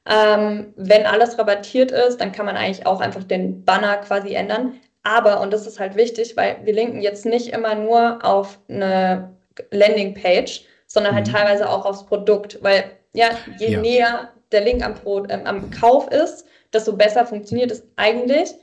Ähm, 0.10 0.74
wenn 0.76 1.06
alles 1.06 1.38
rabattiert 1.38 1.92
ist, 1.92 2.20
dann 2.20 2.32
kann 2.32 2.48
man 2.48 2.58
eigentlich 2.58 2.88
auch 2.88 3.02
einfach 3.02 3.24
den 3.24 3.64
Banner 3.64 3.98
quasi 3.98 4.34
ändern. 4.34 4.74
Aber, 5.04 5.42
und 5.42 5.54
das 5.54 5.68
ist 5.68 5.80
halt 5.80 5.96
wichtig, 5.96 6.36
weil 6.36 6.58
wir 6.64 6.74
linken 6.74 7.02
jetzt 7.02 7.24
nicht 7.24 7.50
immer 7.50 7.76
nur 7.76 8.26
auf 8.26 8.58
eine 8.68 9.30
Landingpage, 9.70 10.66
sondern 10.88 11.14
halt 11.14 11.28
mhm. 11.28 11.34
teilweise 11.34 11.70
auch 11.70 11.86
aufs 11.86 12.08
Produkt, 12.08 12.64
weil 12.64 12.86
ja, 13.14 13.30
je 13.60 13.74
ja. 13.74 13.80
näher 13.80 14.30
der 14.52 14.62
Link 14.62 14.84
am, 14.84 14.96
Pro, 14.96 15.24
äh, 15.26 15.40
am 15.44 15.70
Kauf 15.70 16.08
ist, 16.08 16.48
desto 16.74 16.94
besser 16.94 17.26
funktioniert 17.26 17.72
es 17.72 17.84
eigentlich. 17.96 18.54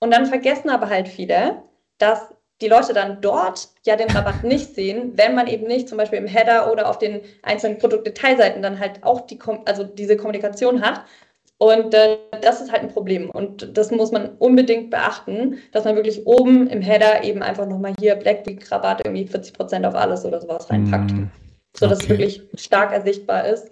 Und 0.00 0.12
dann 0.12 0.26
vergessen 0.26 0.70
aber 0.70 0.88
halt 0.88 1.08
viele, 1.08 1.62
dass 1.98 2.28
die 2.60 2.68
Leute 2.68 2.92
dann 2.92 3.20
dort 3.20 3.68
ja 3.84 3.96
den 3.96 4.10
Rabatt 4.10 4.44
nicht 4.44 4.74
sehen, 4.74 5.12
wenn 5.16 5.34
man 5.34 5.46
eben 5.46 5.66
nicht 5.66 5.88
zum 5.88 5.98
Beispiel 5.98 6.18
im 6.18 6.26
Header 6.26 6.70
oder 6.70 6.88
auf 6.88 6.98
den 6.98 7.20
einzelnen 7.42 7.78
Produktdetailseiten 7.78 8.62
dann 8.62 8.78
halt 8.78 9.02
auch 9.02 9.22
die, 9.22 9.38
also 9.64 9.84
diese 9.84 10.16
Kommunikation 10.16 10.82
hat. 10.82 11.02
Und 11.58 11.94
äh, 11.94 12.18
das 12.42 12.60
ist 12.60 12.72
halt 12.72 12.82
ein 12.82 12.88
Problem. 12.88 13.30
Und 13.30 13.76
das 13.76 13.90
muss 13.90 14.12
man 14.12 14.36
unbedingt 14.38 14.90
beachten, 14.90 15.58
dass 15.72 15.84
man 15.84 15.96
wirklich 15.96 16.26
oben 16.26 16.66
im 16.68 16.82
Header 16.82 17.24
eben 17.24 17.42
einfach 17.42 17.66
nochmal 17.66 17.94
hier 17.98 18.16
Black 18.16 18.46
Week 18.46 18.70
Rabatt 18.70 19.02
irgendwie 19.04 19.26
40 19.26 19.54
Prozent 19.54 19.86
auf 19.86 19.94
alles 19.94 20.24
oder 20.24 20.40
sowas 20.40 20.68
reinpackt. 20.70 21.12
Mm, 21.12 21.30
sodass 21.76 21.98
okay. 21.98 22.04
es 22.04 22.10
wirklich 22.10 22.42
stark 22.56 22.92
ersichtbar 22.92 23.46
ist. 23.46 23.70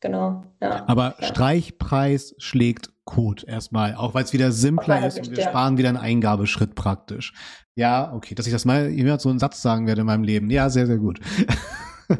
Genau. 0.00 0.44
Ja. 0.60 0.84
Aber 0.86 1.16
ja. 1.18 1.26
Streichpreis 1.26 2.34
schlägt 2.38 2.90
Code 3.04 3.44
erstmal, 3.46 3.94
auch 3.94 4.14
weil 4.14 4.24
es 4.24 4.32
wieder 4.32 4.52
simpler 4.52 5.06
ist 5.06 5.18
und 5.18 5.30
wir 5.30 5.38
ja. 5.38 5.48
sparen 5.48 5.78
wieder 5.78 5.88
einen 5.88 5.96
Eingabeschritt 5.96 6.74
praktisch. 6.74 7.32
Ja, 7.74 8.12
okay, 8.12 8.34
dass 8.34 8.46
ich 8.46 8.52
das 8.52 8.64
mal 8.64 8.88
jemand 8.88 9.20
so 9.20 9.30
einen 9.30 9.38
Satz 9.38 9.62
sagen 9.62 9.86
werde 9.86 10.02
in 10.02 10.06
meinem 10.06 10.24
Leben. 10.24 10.50
Ja, 10.50 10.68
sehr, 10.68 10.86
sehr 10.86 10.98
gut. 10.98 11.18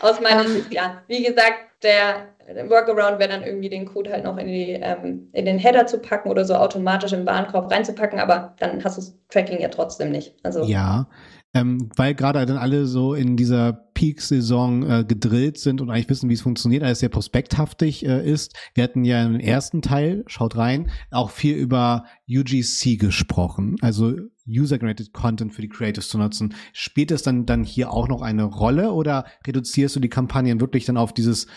Aus 0.00 0.20
meiner 0.20 0.44
ähm, 0.44 0.48
Sicht, 0.48 0.72
ja. 0.72 1.02
Wie 1.06 1.22
gesagt, 1.22 1.82
der 1.82 2.34
Workaround 2.68 3.18
wäre 3.18 3.28
dann 3.30 3.42
irgendwie 3.42 3.68
den 3.68 3.86
Code 3.86 4.10
halt 4.10 4.24
noch 4.24 4.36
in, 4.36 4.46
die, 4.46 4.72
ähm, 4.72 5.28
in 5.32 5.44
den 5.44 5.58
Header 5.58 5.86
zu 5.86 5.98
packen 5.98 6.28
oder 6.28 6.44
so 6.44 6.54
automatisch 6.54 7.12
im 7.12 7.26
Warenkorb 7.26 7.70
reinzupacken, 7.70 8.18
aber 8.18 8.54
dann 8.58 8.82
hast 8.82 8.96
du 8.96 9.00
das 9.00 9.14
Tracking 9.28 9.60
ja 9.60 9.68
trotzdem 9.68 10.10
nicht. 10.10 10.34
Also, 10.42 10.64
ja, 10.64 11.06
ähm, 11.58 11.90
weil 11.96 12.14
gerade 12.14 12.44
dann 12.46 12.56
alle 12.56 12.86
so 12.86 13.14
in 13.14 13.36
dieser 13.36 13.72
Peak-Saison 13.72 14.82
äh, 14.88 15.04
gedrillt 15.06 15.58
sind 15.58 15.80
und 15.80 15.90
eigentlich 15.90 16.08
wissen, 16.08 16.28
wie 16.28 16.34
es 16.34 16.40
funktioniert, 16.40 16.82
alles 16.82 17.00
sehr 17.00 17.08
prospekthaftig 17.08 18.06
äh, 18.06 18.24
ist. 18.24 18.56
Wir 18.74 18.84
hatten 18.84 19.04
ja 19.04 19.24
im 19.24 19.40
ersten 19.40 19.82
Teil, 19.82 20.24
schaut 20.26 20.56
rein, 20.56 20.90
auch 21.10 21.30
viel 21.30 21.56
über 21.56 22.04
UGC 22.28 22.98
gesprochen, 22.98 23.76
also 23.80 24.14
User-Generated 24.46 25.12
Content 25.12 25.52
für 25.52 25.62
die 25.62 25.68
Creatives 25.68 26.08
zu 26.08 26.18
nutzen. 26.18 26.54
Spielt 26.72 27.10
es 27.10 27.22
dann, 27.22 27.44
dann 27.44 27.64
hier 27.64 27.92
auch 27.92 28.08
noch 28.08 28.22
eine 28.22 28.44
Rolle 28.44 28.92
oder 28.92 29.26
reduzierst 29.46 29.96
du 29.96 30.00
die 30.00 30.08
Kampagnen 30.08 30.60
wirklich 30.60 30.84
dann 30.84 30.96
auf 30.96 31.12
dieses 31.12 31.48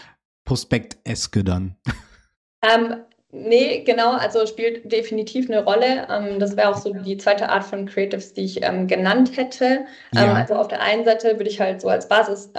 Prospekt-eske 0.45 1.43
dann? 1.43 1.75
Ähm, 2.63 2.95
Nee, 3.31 3.83
genau, 3.85 4.11
also 4.11 4.45
spielt 4.45 4.91
definitiv 4.91 5.49
eine 5.49 5.63
Rolle. 5.63 6.07
Ähm, 6.09 6.39
das 6.39 6.57
wäre 6.57 6.69
auch 6.69 6.77
so 6.77 6.93
die 6.93 7.17
zweite 7.17 7.49
Art 7.49 7.63
von 7.63 7.85
Creatives, 7.85 8.33
die 8.33 8.43
ich 8.43 8.63
ähm, 8.63 8.87
genannt 8.87 9.37
hätte. 9.37 9.85
Ähm, 10.15 10.25
ja. 10.25 10.33
also 10.33 10.55
auf 10.55 10.67
der 10.67 10.81
einen 10.81 11.05
Seite 11.05 11.37
würde 11.37 11.49
ich 11.49 11.59
halt 11.59 11.81
so 11.81 11.87
als 11.87 12.07
Basis 12.07 12.51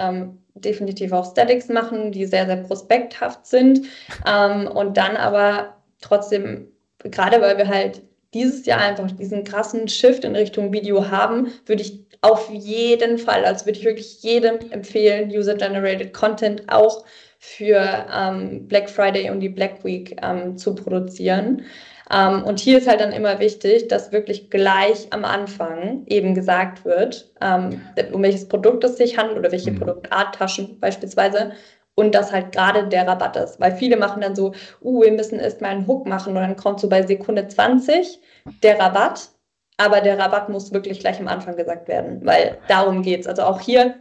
definitiv 0.55 1.11
auch 1.11 1.29
Statics 1.29 1.67
machen, 1.69 2.11
die 2.11 2.25
sehr, 2.25 2.45
sehr 2.45 2.57
prospekthaft 2.57 3.45
sind. 3.45 3.87
Und 4.23 4.97
dann 4.97 5.17
aber 5.17 5.77
trotzdem, 5.99 6.67
gerade 6.99 7.41
weil 7.41 7.57
wir 7.57 7.67
halt 7.67 8.03
dieses 8.33 8.65
Jahr 8.65 8.79
einfach 8.79 9.11
diesen 9.11 9.43
krassen 9.43 9.87
Shift 9.87 10.23
in 10.23 10.35
Richtung 10.35 10.71
Video 10.71 11.09
haben, 11.09 11.51
würde 11.65 11.81
ich 11.81 12.05
auf 12.21 12.49
jeden 12.49 13.17
Fall, 13.17 13.45
also 13.45 13.65
würde 13.65 13.79
ich 13.79 13.85
wirklich 13.85 14.23
jedem 14.23 14.71
empfehlen, 14.71 15.29
User-Generated 15.29 16.13
Content 16.13 16.63
auch 16.71 17.03
für 17.45 18.07
ähm, 18.09 18.69
Black 18.69 18.89
Friday 18.89 19.29
und 19.29 19.41
die 19.41 19.49
Black 19.49 19.83
Week 19.83 20.15
ähm, 20.23 20.57
zu 20.57 20.73
produzieren. 20.73 21.63
Ähm, 22.09 22.41
und 22.45 22.57
hier 22.57 22.77
ist 22.77 22.87
halt 22.87 23.01
dann 23.01 23.11
immer 23.11 23.39
wichtig, 23.39 23.89
dass 23.89 24.13
wirklich 24.13 24.49
gleich 24.49 25.07
am 25.09 25.25
Anfang 25.25 26.03
eben 26.07 26.35
gesagt 26.35 26.85
wird, 26.85 27.29
ähm, 27.41 27.81
um 28.13 28.23
welches 28.23 28.47
Produkt 28.47 28.85
es 28.85 28.95
sich 28.95 29.17
handelt 29.17 29.37
oder 29.37 29.51
welche 29.51 29.71
mhm. 29.71 29.79
Produktarttaschen 29.79 30.79
beispielsweise. 30.79 31.51
Und 31.95 32.15
dass 32.15 32.31
halt 32.31 32.53
gerade 32.53 32.87
der 32.87 33.05
Rabatt 33.07 33.35
ist. 33.35 33.59
Weil 33.59 33.75
viele 33.75 33.97
machen 33.97 34.21
dann 34.21 34.35
so, 34.35 34.53
uh, 34.81 35.03
wir 35.03 35.11
müssen 35.11 35.37
erst 35.39 35.59
mal 35.59 35.67
einen 35.67 35.85
Hook 35.85 36.07
machen 36.07 36.35
und 36.35 36.41
dann 36.41 36.55
kommt 36.55 36.79
so 36.79 36.87
bei 36.87 37.03
Sekunde 37.03 37.49
20 37.49 38.19
der 38.63 38.79
Rabatt. 38.79 39.29
Aber 39.77 39.99
der 39.99 40.17
Rabatt 40.17 40.47
muss 40.47 40.71
wirklich 40.71 41.01
gleich 41.01 41.19
am 41.19 41.27
Anfang 41.27 41.57
gesagt 41.57 41.89
werden, 41.89 42.21
weil 42.23 42.57
darum 42.69 43.01
geht's. 43.01 43.27
Also 43.27 43.43
auch 43.43 43.59
hier 43.59 43.95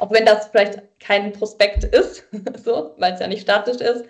auch 0.00 0.10
wenn 0.10 0.26
das 0.26 0.48
vielleicht 0.48 0.82
kein 1.00 1.32
Prospekt 1.32 1.84
ist, 1.84 2.24
so, 2.64 2.94
weil 2.98 3.14
es 3.14 3.20
ja 3.20 3.26
nicht 3.26 3.42
statisch 3.42 3.78
ist, 3.78 4.04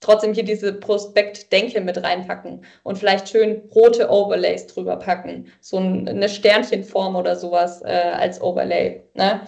trotzdem 0.00 0.32
hier 0.32 0.44
diese 0.44 0.72
Prospekt-Denke 0.72 1.80
mit 1.80 2.02
reinpacken 2.02 2.64
und 2.82 2.98
vielleicht 2.98 3.28
schön 3.28 3.68
rote 3.74 4.10
Overlays 4.10 4.66
drüber 4.66 4.96
packen. 4.96 5.52
So 5.60 5.76
eine 5.76 6.28
Sternchenform 6.28 7.16
oder 7.16 7.36
sowas 7.36 7.82
äh, 7.82 8.12
als 8.14 8.40
Overlay. 8.40 9.04
Ne? 9.14 9.42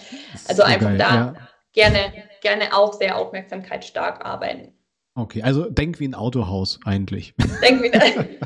Also 0.49 0.63
einfach 0.63 0.89
geil, 0.89 0.99
da 0.99 1.15
ja. 1.15 1.35
gerne, 1.73 2.13
gerne 2.43 2.77
auch 2.77 2.93
sehr 2.93 3.17
aufmerksamkeitsstark 3.17 4.25
arbeiten. 4.25 4.75
Okay, 5.15 5.43
also 5.43 5.69
denk 5.69 6.01
wie 6.01 6.09
ein 6.09 6.15
Autohaus 6.15 6.81
eigentlich. 6.87 7.35
Denk 7.63 7.83
wie 7.83 7.93
ein 7.93 8.39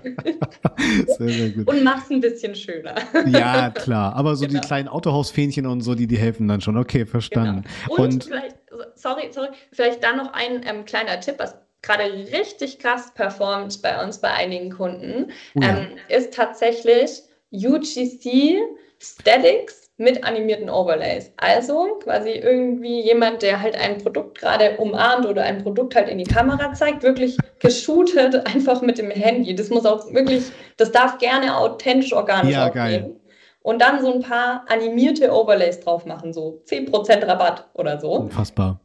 sehr, 1.07 1.29
sehr 1.29 1.50
gut. 1.50 1.68
Und 1.68 1.85
mach's 1.85 2.11
ein 2.11 2.20
bisschen 2.20 2.57
schöner. 2.57 2.96
ja, 3.26 3.70
klar. 3.70 4.16
Aber 4.16 4.35
so 4.35 4.46
genau. 4.46 4.61
die 4.61 4.66
kleinen 4.66 4.88
Autohausfähnchen 4.88 5.66
und 5.66 5.83
so, 5.83 5.94
die, 5.94 6.09
die 6.09 6.18
helfen 6.18 6.48
dann 6.48 6.61
schon. 6.61 6.76
Okay, 6.76 7.07
verstanden. 7.07 7.64
Genau. 7.88 8.02
Und, 8.02 8.14
und, 8.14 8.24
vielleicht, 8.24 8.57
sorry, 8.96 9.29
sorry, 9.31 9.48
vielleicht 9.70 10.02
da 10.02 10.16
noch 10.16 10.33
ein 10.33 10.62
ähm, 10.66 10.85
kleiner 10.85 11.20
Tipp, 11.20 11.37
was 11.38 11.55
gerade 11.83 12.12
richtig 12.12 12.81
krass 12.81 13.14
performt 13.14 13.81
bei 13.81 14.02
uns 14.02 14.20
bei 14.20 14.33
einigen 14.33 14.70
Kunden, 14.70 15.31
oh 15.55 15.61
ja. 15.61 15.79
ähm, 15.79 15.87
ist 16.09 16.35
tatsächlich 16.35 17.22
UGC 17.52 18.59
Statics 18.98 19.86
mit 19.98 20.24
animierten 20.24 20.68
Overlays. 20.68 21.32
Also 21.38 21.98
quasi 22.02 22.30
irgendwie 22.30 23.00
jemand, 23.00 23.42
der 23.42 23.62
halt 23.62 23.76
ein 23.76 23.98
Produkt 23.98 24.38
gerade 24.38 24.76
umarmt 24.76 25.26
oder 25.26 25.42
ein 25.44 25.62
Produkt 25.62 25.94
halt 25.94 26.09
in 26.09 26.18
die 26.18 26.24
Kamera 26.24 26.74
zeigt, 26.74 27.02
wirklich 27.02 27.38
geshootet 27.61 28.46
einfach 28.54 28.82
mit 28.82 28.98
dem 28.98 29.11
Handy. 29.11 29.54
Das 29.54 29.70
muss 29.70 29.87
auch 29.87 30.12
wirklich, 30.12 30.50
das 30.76 30.92
darf 30.92 31.18
gerne 31.18 31.56
authentisch 31.56 32.12
organisch 32.12 32.52
ja, 32.54 32.68
aussehen. 32.68 33.20
Und 33.62 33.80
dann 33.80 34.00
so 34.00 34.12
ein 34.12 34.20
paar 34.20 34.64
animierte 34.68 35.32
Overlays 35.32 35.80
drauf 35.80 36.06
machen, 36.06 36.32
so 36.32 36.62
10% 36.66 37.26
Rabatt 37.26 37.68
oder 37.74 37.98
so. 37.98 38.12
Unfassbar. 38.12 38.80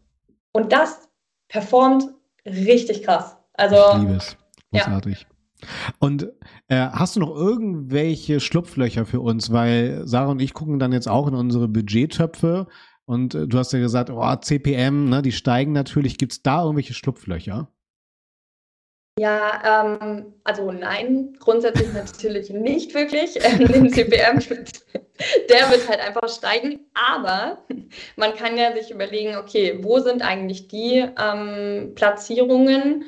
Und 0.54 0.74
das 0.74 1.08
performt 1.50 2.06
richtig 2.45 3.04
krass. 3.04 3.38
Also, 3.54 3.76
ich 3.76 4.00
liebe 4.00 4.13
es. 4.15 4.38
Großartig. 4.71 5.21
Ja. 5.21 5.31
Und 6.00 6.32
äh, 6.67 6.88
hast 6.91 7.15
du 7.15 7.19
noch 7.19 7.36
irgendwelche 7.36 8.39
Schlupflöcher 8.39 9.06
für 9.06 9.21
uns? 9.21 9.52
Weil 9.52 10.08
Sarah 10.08 10.32
und 10.32 10.41
ich 10.41 10.54
gucken 10.54 10.80
dann 10.80 10.93
jetzt 10.93 11.08
auch 11.08 11.28
in 11.28 11.36
unsere 11.36 11.67
Budgettöpfe 11.67 12.67
und 13.06 13.36
äh, 13.36 13.47
du 13.47 13.58
hast 13.58 13.74
ja 13.74 13.80
gesagt, 13.80 14.10
oh, 14.10 14.36
CPM, 14.36 15.10
ne, 15.10 15.21
die 15.21 15.32
steigen 15.32 15.74
natürlich. 15.74 16.17
Gibt 16.17 16.32
es 16.32 16.43
da 16.43 16.62
irgendwelche 16.63 16.93
Schlupflöcher? 16.93 17.69
Ja, 19.19 19.84
ähm, 19.84 20.34
also 20.45 20.71
nein, 20.71 21.36
grundsätzlich 21.39 21.91
natürlich 21.93 22.50
nicht 22.50 22.93
wirklich. 22.93 23.38
Ähm, 23.43 23.67
den 23.67 23.89
CPM, 23.89 24.39
der 25.50 25.69
wird 25.69 25.89
halt 25.89 26.00
einfach 26.00 26.30
steigen. 26.30 26.80
Aber 26.93 27.65
man 28.15 28.34
kann 28.36 28.58
ja 28.58 28.74
sich 28.74 28.91
überlegen, 28.91 29.36
okay, 29.36 29.80
wo 29.82 30.00
sind 30.00 30.21
eigentlich 30.21 30.69
die 30.69 31.06
ähm, 31.19 31.91
Platzierungen, 31.95 33.06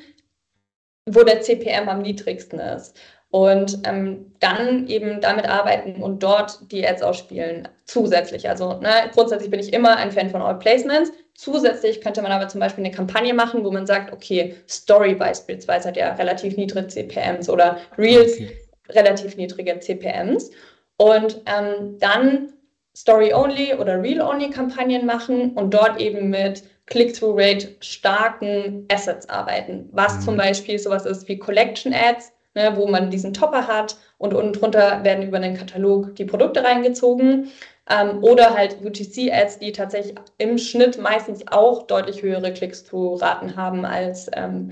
wo 1.06 1.24
der 1.24 1.42
CPM 1.42 1.90
am 1.90 2.02
niedrigsten 2.02 2.60
ist. 2.60 2.96
Und 3.30 3.80
ähm, 3.84 4.32
dann 4.40 4.88
eben 4.88 5.20
damit 5.20 5.50
arbeiten 5.50 6.04
und 6.04 6.22
dort 6.22 6.72
die 6.72 6.88
Ads 6.88 7.02
ausspielen, 7.02 7.68
zusätzlich. 7.86 8.48
Also 8.48 8.74
ne, 8.74 9.10
grundsätzlich 9.12 9.50
bin 9.50 9.60
ich 9.60 9.74
immer 9.74 9.98
ein 9.98 10.12
Fan 10.12 10.30
von 10.30 10.44
All 10.44 10.60
Placements. 10.60 11.12
Zusätzlich 11.34 12.00
könnte 12.02 12.22
man 12.22 12.32
aber 12.32 12.48
zum 12.48 12.60
Beispiel 12.60 12.86
eine 12.86 12.94
Kampagne 12.94 13.34
machen, 13.34 13.66
wo 13.66 13.72
man 13.72 13.88
sagt, 13.88 14.14
okay, 14.14 14.56
Story 14.70 15.16
beispielsweise 15.16 15.88
hat 15.88 15.98
ja 15.98 16.14
relativ 16.14 16.58
niedrige 16.58 16.88
CPMs 16.88 17.50
oder 17.50 17.78
Reels 17.98 18.34
okay. 18.34 18.56
relativ 18.90 19.36
niedrige 19.36 19.80
CPMs. 19.80 20.52
Und 20.98 21.42
ähm, 21.48 21.98
dann 22.00 22.54
Story-Only 22.96 23.76
oder 23.76 24.02
Reel-Only-Kampagnen 24.02 25.06
machen 25.06 25.52
und 25.54 25.74
dort 25.74 26.00
eben 26.00 26.30
mit 26.30 26.64
Click-Through-Rate 26.86 27.76
starken 27.80 28.86
Assets 28.92 29.28
arbeiten, 29.30 29.90
was 29.92 30.18
mhm. 30.18 30.22
zum 30.22 30.38
Beispiel 30.38 30.78
sowas 30.78 31.06
ist 31.06 31.28
wie 31.28 31.40
Collection 31.40 31.94
Ads, 31.94 32.34
ne, 32.56 32.74
wo 32.76 32.88
man 32.88 33.10
diesen 33.10 33.34
Topper 33.34 33.68
hat 33.68 33.98
und 34.18 34.34
unten 34.34 34.54
drunter 34.54 35.04
werden 35.04 35.28
über 35.28 35.40
den 35.40 35.56
Katalog 35.56 36.16
die 36.16 36.26
Produkte 36.26 36.64
reingezogen. 36.64 37.52
Ähm, 37.90 38.24
oder 38.24 38.54
halt 38.54 38.78
UTC-Ads, 38.82 39.60
die 39.60 39.74
tatsächlich 39.74 40.16
im 40.38 40.58
Schnitt 40.58 40.98
meistens 40.98 41.46
auch 41.50 41.86
deutlich 41.88 42.22
höhere 42.22 42.54
Klicks-Through-Raten 42.54 43.58
haben 43.58 43.84
als, 43.86 44.30
ähm, 44.34 44.72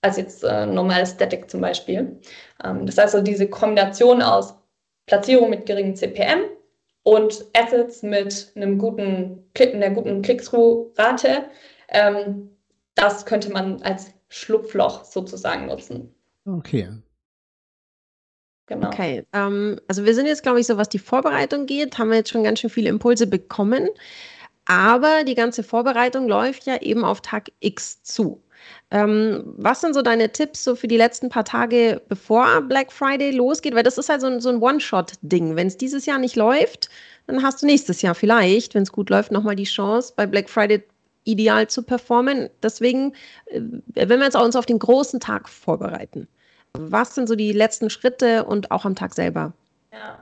als 0.00 0.16
jetzt 0.16 0.44
äh, 0.44 0.64
normales 0.64 1.10
Static 1.10 1.50
zum 1.50 1.60
Beispiel. 1.60 2.18
Ähm, 2.64 2.86
das 2.86 2.96
heißt 2.96 3.14
also 3.14 3.20
diese 3.20 3.48
Kombination 3.48 4.22
aus 4.22 4.54
Platzierung 5.06 5.50
mit 5.50 5.66
geringem 5.66 5.96
CPM 5.96 6.44
und 7.10 7.44
Assets 7.56 8.04
mit 8.04 8.52
einem 8.54 8.78
guten, 8.78 9.44
einer 9.58 9.90
guten 9.90 10.22
Click-Through-Rate. 10.22 11.46
Ähm, 11.88 12.50
das 12.94 13.26
könnte 13.26 13.50
man 13.50 13.82
als 13.82 14.12
Schlupfloch 14.28 15.02
sozusagen 15.02 15.66
nutzen. 15.66 16.14
Okay. 16.44 16.88
Genau. 18.66 18.86
Okay, 18.86 19.26
ähm, 19.32 19.80
also 19.88 20.04
wir 20.04 20.14
sind 20.14 20.26
jetzt, 20.26 20.44
glaube 20.44 20.60
ich, 20.60 20.68
so 20.68 20.76
was 20.76 20.88
die 20.88 21.00
Vorbereitung 21.00 21.66
geht, 21.66 21.98
haben 21.98 22.10
wir 22.10 22.18
jetzt 22.18 22.30
schon 22.30 22.44
ganz 22.44 22.60
schön 22.60 22.70
viele 22.70 22.88
Impulse 22.88 23.26
bekommen. 23.26 23.88
Aber 24.66 25.24
die 25.24 25.34
ganze 25.34 25.64
Vorbereitung 25.64 26.28
läuft 26.28 26.66
ja 26.66 26.80
eben 26.80 27.04
auf 27.04 27.22
Tag 27.22 27.50
X 27.58 28.04
zu. 28.04 28.40
Ähm, 28.90 29.42
was 29.56 29.80
sind 29.80 29.94
so 29.94 30.02
deine 30.02 30.30
Tipps 30.32 30.64
so 30.64 30.74
für 30.74 30.88
die 30.88 30.96
letzten 30.96 31.28
paar 31.28 31.44
Tage, 31.44 32.02
bevor 32.08 32.62
Black 32.62 32.92
Friday 32.92 33.30
losgeht? 33.30 33.74
Weil 33.74 33.82
das 33.82 33.98
ist 33.98 34.08
halt 34.08 34.20
so 34.20 34.26
ein, 34.26 34.40
so 34.40 34.48
ein 34.48 34.60
One-Shot-Ding. 34.60 35.56
Wenn 35.56 35.66
es 35.68 35.76
dieses 35.76 36.06
Jahr 36.06 36.18
nicht 36.18 36.36
läuft, 36.36 36.90
dann 37.26 37.42
hast 37.42 37.62
du 37.62 37.66
nächstes 37.66 38.02
Jahr 38.02 38.14
vielleicht, 38.14 38.74
wenn 38.74 38.82
es 38.82 38.92
gut 38.92 39.10
läuft, 39.10 39.32
nochmal 39.32 39.56
die 39.56 39.64
Chance, 39.64 40.12
bei 40.16 40.26
Black 40.26 40.48
Friday 40.50 40.82
ideal 41.24 41.68
zu 41.68 41.82
performen. 41.82 42.50
Deswegen, 42.62 43.12
äh, 43.46 43.60
wenn 43.94 44.18
wir 44.18 44.24
jetzt 44.24 44.36
uns 44.36 44.56
auf 44.56 44.66
den 44.66 44.78
großen 44.78 45.20
Tag 45.20 45.48
vorbereiten, 45.48 46.26
was 46.74 47.14
sind 47.14 47.28
so 47.28 47.34
die 47.34 47.52
letzten 47.52 47.90
Schritte 47.90 48.44
und 48.44 48.70
auch 48.70 48.84
am 48.84 48.94
Tag 48.94 49.14
selber? 49.14 49.52
Ja. 49.92 50.18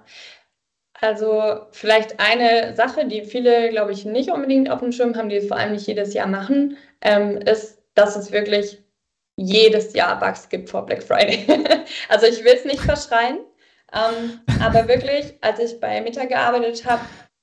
Also 1.01 1.61
vielleicht 1.71 2.19
eine 2.19 2.75
Sache, 2.75 3.07
die 3.07 3.23
viele, 3.23 3.71
glaube 3.71 3.93
ich, 3.93 4.05
nicht 4.05 4.31
unbedingt 4.31 4.69
auf 4.71 4.81
dem 4.81 4.91
Schirm 4.91 5.15
haben, 5.15 5.29
die 5.29 5.41
vor 5.41 5.57
allem 5.57 5.73
nicht 5.73 5.87
jedes 5.87 6.13
Jahr 6.13 6.27
machen, 6.27 6.77
ähm, 7.03 7.37
ist, 7.37 7.78
dass 7.99 8.17
es 8.17 8.33
wirklich 8.33 8.83
jedes 9.37 9.93
Jahr 9.93 10.19
Bugs 10.19 10.49
gibt 10.49 10.71
vor 10.71 10.87
Black 10.87 11.03
Friday. 11.03 11.45
also 12.09 12.27
ich 12.27 12.45
will 12.45 12.55
es 12.55 12.65
nicht 12.65 12.81
verschreien, 12.81 13.39
ähm, 13.93 14.41
aber 14.63 14.89
wirklich, 14.89 15.37
als 15.41 15.59
ich 15.59 15.81
bei 15.81 16.01
Meta 16.01 16.25
gearbeitet 16.25 16.85
habe, 16.85 17.03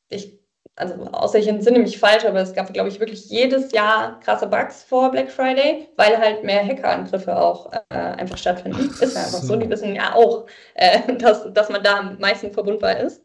ich 0.10 0.40
also 0.78 0.96
außer 0.96 1.40
ich 1.40 1.48
entsinne 1.48 1.80
mich 1.80 1.98
falsch, 1.98 2.26
aber 2.26 2.42
es 2.42 2.54
gab, 2.54 2.72
glaube 2.74 2.90
ich, 2.90 3.00
wirklich 3.00 3.30
jedes 3.30 3.72
Jahr 3.72 4.20
krasse 4.20 4.48
Bugs 4.48 4.84
vor 4.84 5.10
Black 5.10 5.32
Friday, 5.32 5.88
weil 5.96 6.18
halt 6.18 6.44
mehr 6.44 6.66
Hackerangriffe 6.66 7.36
auch 7.36 7.72
äh, 7.72 7.96
einfach 7.96 8.38
stattfinden. 8.38 8.90
Ist 8.90 9.16
ja 9.16 9.24
einfach 9.24 9.42
so. 9.42 9.56
Die 9.56 9.70
wissen 9.70 9.96
ja 9.96 10.14
auch, 10.14 10.48
äh, 10.74 11.14
dass, 11.18 11.52
dass 11.54 11.70
man 11.70 11.82
da 11.82 12.00
am 12.00 12.20
meisten 12.20 12.52
verbundbar 12.52 12.98
ist. 12.98 13.24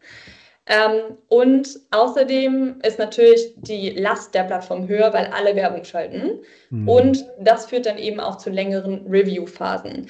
Ähm, 0.70 1.18
und 1.26 1.80
außerdem 1.90 2.80
ist 2.84 3.00
natürlich 3.00 3.54
die 3.56 3.90
Last 3.90 4.32
der 4.34 4.44
Plattform 4.44 4.86
höher, 4.86 5.12
weil 5.12 5.26
alle 5.26 5.56
Werbung 5.56 5.82
schalten. 5.82 6.42
Mhm. 6.70 6.88
Und 6.88 7.26
das 7.40 7.66
führt 7.66 7.86
dann 7.86 7.98
eben 7.98 8.20
auch 8.20 8.36
zu 8.38 8.50
längeren 8.50 9.04
Review-Phasen. 9.08 10.06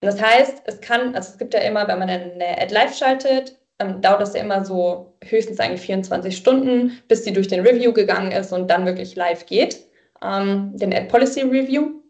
Das 0.00 0.20
heißt, 0.20 0.62
es 0.66 0.80
kann, 0.80 1.14
also 1.14 1.30
es 1.30 1.38
gibt 1.38 1.54
ja 1.54 1.60
immer, 1.60 1.86
wenn 1.86 2.00
man 2.00 2.10
eine 2.10 2.60
Ad 2.60 2.74
live 2.74 2.96
schaltet, 2.96 3.56
ähm, 3.78 4.00
dauert 4.02 4.22
das 4.22 4.34
ja 4.34 4.40
immer 4.40 4.64
so 4.64 5.16
höchstens 5.22 5.60
eigentlich 5.60 5.82
24 5.82 6.36
Stunden, 6.36 7.00
bis 7.06 7.22
die 7.22 7.32
durch 7.32 7.46
den 7.46 7.64
Review 7.64 7.92
gegangen 7.92 8.32
ist 8.32 8.52
und 8.52 8.68
dann 8.68 8.86
wirklich 8.86 9.14
live 9.14 9.46
geht, 9.46 9.86
ähm, 10.20 10.72
den 10.74 10.92
Ad 10.92 11.06
Policy 11.06 11.42
Review. 11.42 12.00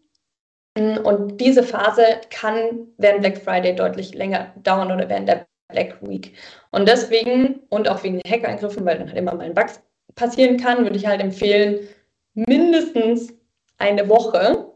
Und 0.76 1.40
diese 1.40 1.62
Phase 1.62 2.04
kann 2.30 2.88
während 2.96 3.20
Black 3.20 3.38
Friday 3.38 3.76
deutlich 3.76 4.14
länger 4.14 4.52
dauern 4.56 4.90
oder 4.90 5.08
während 5.08 5.28
der 5.28 5.46
Black 5.68 5.96
Week. 6.02 6.34
Und 6.70 6.88
deswegen 6.88 7.60
und 7.70 7.88
auch 7.88 8.02
wegen 8.02 8.20
den 8.20 8.30
Hackerangriffen, 8.30 8.84
weil 8.84 8.98
dann 8.98 9.08
halt 9.08 9.18
immer 9.18 9.34
mal 9.34 9.46
ein 9.46 9.54
Bug 9.54 9.66
passieren 10.14 10.58
kann, 10.58 10.84
würde 10.84 10.96
ich 10.96 11.06
halt 11.06 11.20
empfehlen, 11.20 11.88
mindestens 12.34 13.32
eine 13.78 14.08
Woche 14.08 14.72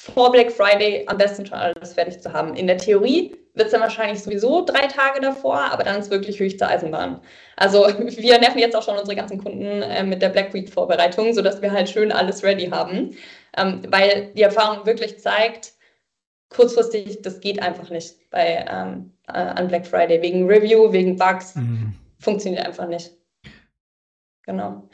vor 0.00 0.32
Black 0.32 0.50
Friday 0.50 1.04
am 1.06 1.18
besten 1.18 1.44
schon 1.44 1.58
alles 1.58 1.92
fertig 1.92 2.20
zu 2.20 2.32
haben. 2.32 2.54
In 2.54 2.66
der 2.66 2.78
Theorie 2.78 3.36
wird 3.54 3.66
es 3.66 3.72
dann 3.72 3.82
wahrscheinlich 3.82 4.22
sowieso 4.22 4.64
drei 4.64 4.86
Tage 4.86 5.20
davor, 5.20 5.58
aber 5.58 5.84
dann 5.84 6.00
ist 6.00 6.10
wirklich 6.10 6.38
höchste 6.40 6.66
Eisenbahn. 6.66 7.20
Also 7.56 7.86
wir 7.98 8.38
nerven 8.38 8.58
jetzt 8.58 8.74
auch 8.74 8.82
schon 8.82 8.96
unsere 8.96 9.16
ganzen 9.16 9.42
Kunden 9.42 9.82
äh, 9.82 10.02
mit 10.02 10.22
der 10.22 10.30
Black 10.30 10.54
Week 10.54 10.72
Vorbereitung, 10.72 11.34
sodass 11.34 11.60
wir 11.60 11.72
halt 11.72 11.88
schön 11.88 12.12
alles 12.12 12.42
ready 12.42 12.68
haben, 12.68 13.16
ähm, 13.56 13.82
weil 13.88 14.32
die 14.34 14.42
Erfahrung 14.42 14.86
wirklich 14.86 15.18
zeigt, 15.20 15.72
kurzfristig, 16.50 17.22
das 17.22 17.40
geht 17.40 17.62
einfach 17.62 17.90
nicht 17.90 18.30
bei 18.30 18.66
ähm, 18.68 19.12
äh, 19.28 19.32
an 19.32 19.68
Black 19.68 19.86
Friday 19.86 20.20
wegen 20.20 20.46
Review, 20.46 20.92
wegen 20.92 21.16
Bugs, 21.16 21.54
mhm. 21.54 21.94
funktioniert 22.18 22.66
einfach 22.66 22.86
nicht. 22.86 23.12
Genau. 24.44 24.88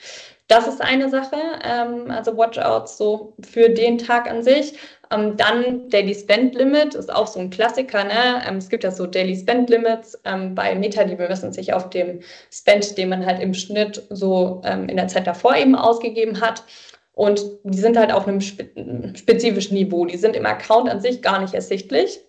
Das 0.49 0.69
ist 0.69 0.81
eine 0.81 1.09
Sache, 1.09 1.37
ähm, 1.65 2.11
also 2.11 2.37
Watchouts 2.37 2.99
so 2.99 3.35
für 3.41 3.69
den 3.69 3.99
Tag 3.99 4.31
an 4.31 4.43
sich. 4.43 4.75
Ähm, 5.11 5.37
dann 5.37 5.89
Daily 5.89 6.15
Spend 6.15 6.55
Limit 6.55 6.95
ist 6.95 7.13
auch 7.13 7.27
so 7.27 7.41
ein 7.41 7.51
Klassiker. 7.51 8.05
Ne? 8.05 8.43
Ähm, 8.47 8.57
es 8.57 8.69
gibt 8.69 8.85
ja 8.85 8.91
so 8.91 9.07
Daily 9.07 9.37
Spend 9.37 9.71
Limits 9.71 10.19
ähm, 10.25 10.55
bei 10.55 10.75
Meta, 10.75 11.05
die 11.05 11.17
bemessen 11.17 11.53
sich 11.53 11.73
auf 11.73 11.91
dem 11.91 12.21
Spend, 12.53 12.97
den 12.97 13.09
man 13.09 13.27
halt 13.27 13.41
im 13.41 13.55
Schnitt 13.55 14.03
so 14.11 14.61
ähm, 14.65 14.89
in 14.89 14.97
der 14.97 15.09
Zeit 15.09 15.27
davor 15.27 15.57
eben 15.57 15.75
ausgegeben 15.75 16.41
hat. 16.41 16.63
Und 17.17 17.41
die 17.65 17.79
sind 17.79 17.97
halt 17.97 18.13
auf 18.13 18.29
einem 18.29 18.43
spe 18.43 18.69
spezifischen 19.15 19.75
Niveau. 19.75 20.05
Die 20.05 20.19
sind 20.19 20.37
im 20.37 20.45
Account 20.45 20.91
an 20.91 21.01
sich 21.01 21.23
gar 21.23 21.41
nicht 21.41 21.55
ersichtlich. 21.55 22.21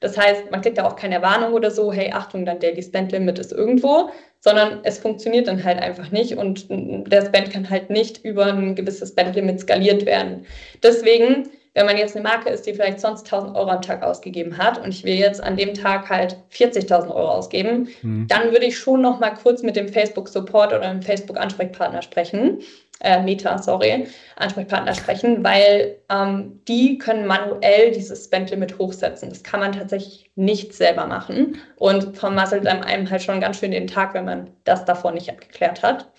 Das 0.00 0.18
heißt, 0.18 0.50
man 0.50 0.60
kriegt 0.60 0.76
da 0.76 0.86
auch 0.86 0.96
keine 0.96 1.22
Warnung 1.22 1.54
oder 1.54 1.70
so, 1.70 1.90
hey, 1.90 2.12
Achtung, 2.12 2.44
dein 2.44 2.60
Daily 2.60 2.82
Spend 2.82 3.10
Limit 3.10 3.38
ist 3.38 3.52
irgendwo, 3.52 4.10
sondern 4.40 4.80
es 4.82 4.98
funktioniert 4.98 5.48
dann 5.48 5.64
halt 5.64 5.78
einfach 5.78 6.10
nicht 6.10 6.36
und 6.36 6.66
der 6.68 7.24
Spend 7.24 7.50
kann 7.50 7.70
halt 7.70 7.88
nicht 7.88 8.22
über 8.22 8.46
ein 8.46 8.74
gewisses 8.74 9.10
Spend 9.10 9.34
Limit 9.34 9.60
skaliert 9.60 10.04
werden. 10.04 10.44
Deswegen 10.82 11.48
wenn 11.74 11.86
man 11.86 11.98
jetzt 11.98 12.14
eine 12.14 12.22
Marke 12.22 12.50
ist, 12.50 12.66
die 12.66 12.72
vielleicht 12.72 13.00
sonst 13.00 13.24
1000 13.24 13.56
Euro 13.56 13.68
am 13.68 13.82
Tag 13.82 14.02
ausgegeben 14.02 14.58
hat 14.58 14.82
und 14.82 14.90
ich 14.90 15.04
will 15.04 15.14
jetzt 15.14 15.42
an 15.42 15.56
dem 15.56 15.74
Tag 15.74 16.08
halt 16.08 16.36
40.000 16.52 17.08
Euro 17.08 17.30
ausgeben, 17.30 17.88
mhm. 18.02 18.28
dann 18.28 18.52
würde 18.52 18.66
ich 18.66 18.78
schon 18.78 19.02
noch 19.02 19.18
mal 19.18 19.30
kurz 19.30 19.62
mit 19.62 19.74
dem 19.74 19.88
Facebook 19.88 20.28
Support 20.28 20.72
oder 20.72 20.88
dem 20.88 21.02
Facebook 21.02 21.36
Ansprechpartner 21.36 22.02
sprechen, 22.02 22.60
äh, 23.00 23.22
Meta, 23.22 23.58
sorry, 23.58 24.06
Ansprechpartner 24.36 24.94
sprechen, 24.94 25.42
weil 25.44 25.98
ähm, 26.08 26.60
die 26.66 26.98
können 26.98 27.26
manuell 27.26 27.90
dieses 27.90 28.24
Spend-Limit 28.24 28.78
hochsetzen. 28.78 29.28
Das 29.28 29.42
kann 29.42 29.60
man 29.60 29.72
tatsächlich 29.72 30.30
nicht 30.36 30.72
selber 30.72 31.06
machen 31.06 31.58
und 31.76 32.16
vermasselt 32.16 32.66
einem 32.66 33.10
halt 33.10 33.22
schon 33.22 33.40
ganz 33.40 33.58
schön 33.58 33.72
den 33.72 33.86
Tag, 33.86 34.14
wenn 34.14 34.24
man 34.24 34.50
das 34.64 34.84
davor 34.84 35.12
nicht 35.12 35.30
abgeklärt 35.30 35.82
hat. 35.82 36.10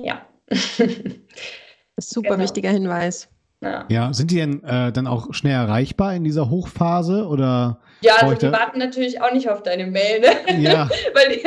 Ja. 0.00 0.26
Super 1.98 2.30
genau. 2.30 2.42
wichtiger 2.42 2.70
Hinweis. 2.70 3.28
Ja. 3.70 3.84
ja, 3.88 4.12
sind 4.12 4.30
die 4.30 4.36
denn 4.36 4.62
äh, 4.64 4.92
dann 4.92 5.06
auch 5.06 5.32
schnell 5.32 5.54
erreichbar 5.54 6.14
in 6.14 6.24
dieser 6.24 6.50
Hochphase 6.50 7.26
oder? 7.26 7.80
Ja, 8.00 8.14
also 8.20 8.40
wir 8.40 8.52
warten 8.52 8.78
natürlich 8.78 9.20
auch 9.20 9.32
nicht 9.32 9.48
auf 9.48 9.62
deine 9.62 9.86
Mail, 9.86 10.20
ne? 10.20 10.60
Ja. 10.60 10.88
Weil, 11.14 11.40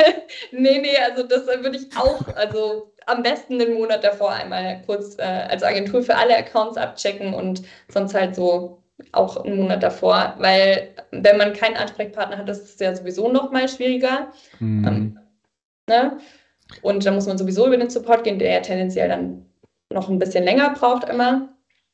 nee, 0.52 0.78
nee, 0.80 0.96
also 1.08 1.26
das 1.26 1.46
würde 1.46 1.76
ich 1.76 1.96
auch, 1.96 2.20
also 2.36 2.92
am 3.06 3.22
besten 3.22 3.58
den 3.58 3.74
Monat 3.74 4.04
davor 4.04 4.32
einmal 4.32 4.82
kurz 4.86 5.16
äh, 5.18 5.22
als 5.22 5.62
Agentur 5.62 6.02
für 6.02 6.16
alle 6.16 6.36
Accounts 6.36 6.76
abchecken 6.76 7.34
und 7.34 7.62
sonst 7.88 8.14
halt 8.14 8.34
so 8.34 8.82
auch 9.12 9.44
einen 9.44 9.56
Monat 9.56 9.82
davor, 9.82 10.34
weil 10.38 10.88
wenn 11.10 11.38
man 11.38 11.52
keinen 11.52 11.76
Ansprechpartner 11.76 12.38
hat, 12.38 12.48
das 12.48 12.60
ist 12.60 12.80
ja 12.80 12.94
sowieso 12.94 13.30
noch 13.30 13.50
mal 13.50 13.68
schwieriger. 13.68 14.28
Mhm. 14.58 14.86
Ähm, 14.86 15.18
ne? 15.88 16.18
Und 16.82 17.04
da 17.04 17.10
muss 17.10 17.26
man 17.26 17.38
sowieso 17.38 17.66
über 17.66 17.76
den 17.76 17.90
Support 17.90 18.24
gehen, 18.24 18.38
der 18.38 18.52
ja 18.52 18.60
tendenziell 18.60 19.08
dann 19.08 19.46
noch 19.92 20.08
ein 20.08 20.18
bisschen 20.18 20.44
länger 20.44 20.70
braucht 20.70 21.08
immer. 21.08 21.48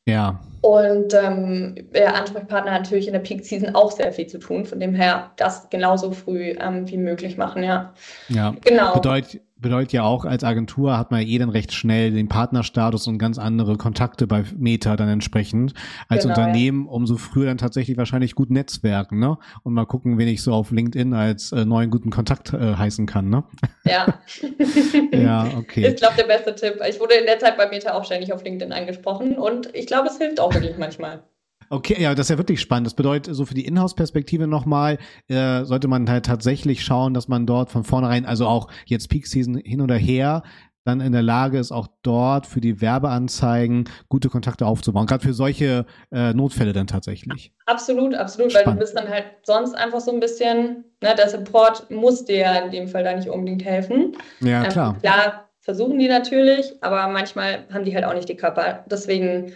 Ja. 0.07 0.39
Und 0.61 1.13
ähm, 1.13 1.75
der 1.93 2.15
Ansprechpartner 2.15 2.71
hat 2.71 2.83
natürlich 2.83 3.07
in 3.07 3.13
der 3.13 3.19
Peak 3.19 3.45
Season 3.45 3.75
auch 3.75 3.91
sehr 3.91 4.11
viel 4.11 4.25
zu 4.27 4.39
tun. 4.39 4.65
Von 4.65 4.79
dem 4.79 4.95
her 4.95 5.31
das 5.35 5.69
genauso 5.69 6.11
früh 6.11 6.55
ähm, 6.59 6.89
wie 6.89 6.97
möglich 6.97 7.37
machen, 7.37 7.63
ja. 7.63 7.93
Ja, 8.29 8.55
genau. 8.63 8.93
Bedeutet, 8.93 9.41
bedeutet 9.59 9.93
ja 9.93 10.03
auch, 10.03 10.25
als 10.25 10.43
Agentur 10.43 10.97
hat 10.97 11.11
man 11.11 11.21
eh 11.21 11.37
dann 11.37 11.49
recht 11.49 11.73
schnell 11.73 12.11
den 12.11 12.27
Partnerstatus 12.27 13.07
und 13.07 13.17
ganz 13.17 13.37
andere 13.37 13.77
Kontakte 13.77 14.27
bei 14.27 14.43
Meta 14.57 14.95
dann 14.95 15.09
entsprechend. 15.09 15.73
Als 16.07 16.23
genau, 16.23 16.35
Unternehmen 16.35 16.85
ja. 16.85 16.91
umso 16.91 17.17
früher 17.17 17.45
dann 17.45 17.57
tatsächlich 17.57 17.97
wahrscheinlich 17.97 18.35
gut 18.35 18.49
netzwerken, 18.49 19.19
ne? 19.19 19.37
Und 19.63 19.73
mal 19.73 19.85
gucken, 19.85 20.17
wen 20.17 20.27
ich 20.27 20.43
so 20.43 20.53
auf 20.53 20.71
LinkedIn 20.71 21.13
als 21.13 21.51
äh, 21.51 21.65
neuen 21.65 21.89
guten 21.89 22.09
Kontakt 22.09 22.53
äh, 22.53 22.75
heißen 22.75 23.05
kann, 23.05 23.29
ne? 23.29 23.43
Ja. 23.83 24.19
ja, 25.11 25.47
okay. 25.57 25.87
Ich 25.87 25.95
glaube, 25.95 26.15
der 26.17 26.25
beste 26.25 26.55
Tipp. 26.55 26.79
Ich 26.87 26.99
wurde 26.99 27.15
in 27.15 27.25
der 27.25 27.39
Zeit 27.39 27.57
bei 27.57 27.67
Meta 27.67 27.93
auch 27.93 28.05
ständig 28.05 28.33
auf 28.33 28.43
LinkedIn 28.43 28.71
angesprochen 28.73 29.37
und 29.37 29.73
ich 29.73 29.87
glaube, 29.87 30.07
es 30.07 30.17
hilft 30.17 30.39
auch 30.39 30.53
wirklich 30.53 30.77
manchmal. 30.77 31.23
Okay, 31.69 32.01
ja, 32.01 32.15
das 32.15 32.27
ist 32.27 32.29
ja 32.29 32.37
wirklich 32.37 32.61
spannend. 32.61 32.87
Das 32.87 32.93
bedeutet, 32.93 33.35
so 33.35 33.45
für 33.45 33.53
die 33.53 33.65
Inhouse-Perspektive 33.65 34.47
nochmal, 34.47 34.97
äh, 35.27 35.63
sollte 35.65 35.87
man 35.87 36.09
halt 36.09 36.25
tatsächlich 36.25 36.83
schauen, 36.83 37.13
dass 37.13 37.27
man 37.27 37.45
dort 37.45 37.71
von 37.71 37.83
vornherein, 37.83 38.25
also 38.25 38.47
auch 38.47 38.69
jetzt 38.85 39.09
Peak 39.09 39.27
Season 39.27 39.55
hin 39.55 39.81
oder 39.81 39.95
her, 39.95 40.43
dann 40.87 41.01
in 41.01 41.11
der 41.11 41.21
Lage 41.21 41.59
ist, 41.59 41.71
auch 41.73 41.87
dort 42.01 42.47
für 42.47 42.61
die 42.61 42.79
Werbeanzeigen 42.79 43.89
gute 44.07 44.29
Kontakte 44.29 44.65
aufzubauen. 44.65 45.05
Gerade 45.05 45.23
für 45.23 45.33
solche 45.33 45.85
äh, 46.11 46.33
Notfälle 46.33 46.71
dann 46.71 46.87
tatsächlich. 46.87 47.51
Absolut, 47.65 48.15
absolut, 48.15 48.51
Spannend. 48.53 48.67
weil 48.67 48.73
du 48.75 48.79
bist 48.79 48.97
dann 48.97 49.09
halt 49.09 49.25
sonst 49.43 49.75
einfach 49.75 49.99
so 49.99 50.11
ein 50.11 50.21
bisschen, 50.21 50.85
ne, 51.03 51.13
der 51.15 51.27
Support 51.27 51.91
muss 51.91 52.23
dir 52.23 52.37
ja 52.37 52.55
in 52.59 52.71
dem 52.71 52.87
Fall 52.87 53.03
da 53.03 53.13
nicht 53.13 53.27
unbedingt 53.27 53.65
helfen. 53.65 54.15
Ja, 54.39 54.63
ähm, 54.63 54.69
klar. 54.69 54.97
Klar, 55.01 55.49
versuchen 55.59 55.99
die 55.99 56.07
natürlich, 56.07 56.71
aber 56.81 57.09
manchmal 57.09 57.65
haben 57.73 57.83
die 57.83 57.93
halt 57.93 58.05
auch 58.05 58.13
nicht 58.13 58.29
die 58.29 58.37
Körper. 58.37 58.85
Deswegen, 58.89 59.51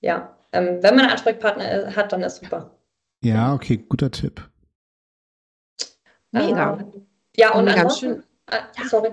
ja, 0.00 0.35
ähm, 0.56 0.82
wenn 0.82 0.94
man 0.94 1.04
einen 1.04 1.10
Ansprechpartner 1.10 1.94
hat, 1.94 2.12
dann 2.12 2.22
ist 2.22 2.36
super. 2.36 2.70
Ja, 3.22 3.54
okay, 3.54 3.76
guter 3.88 4.10
Tipp. 4.10 4.40
Mega. 6.32 6.78
Ähm, 6.80 7.06
ja, 7.36 7.52
und, 7.52 7.68
und 7.68 7.68
ansonsten, 7.68 8.22
äh, 8.50 8.84
sorry. 8.88 9.10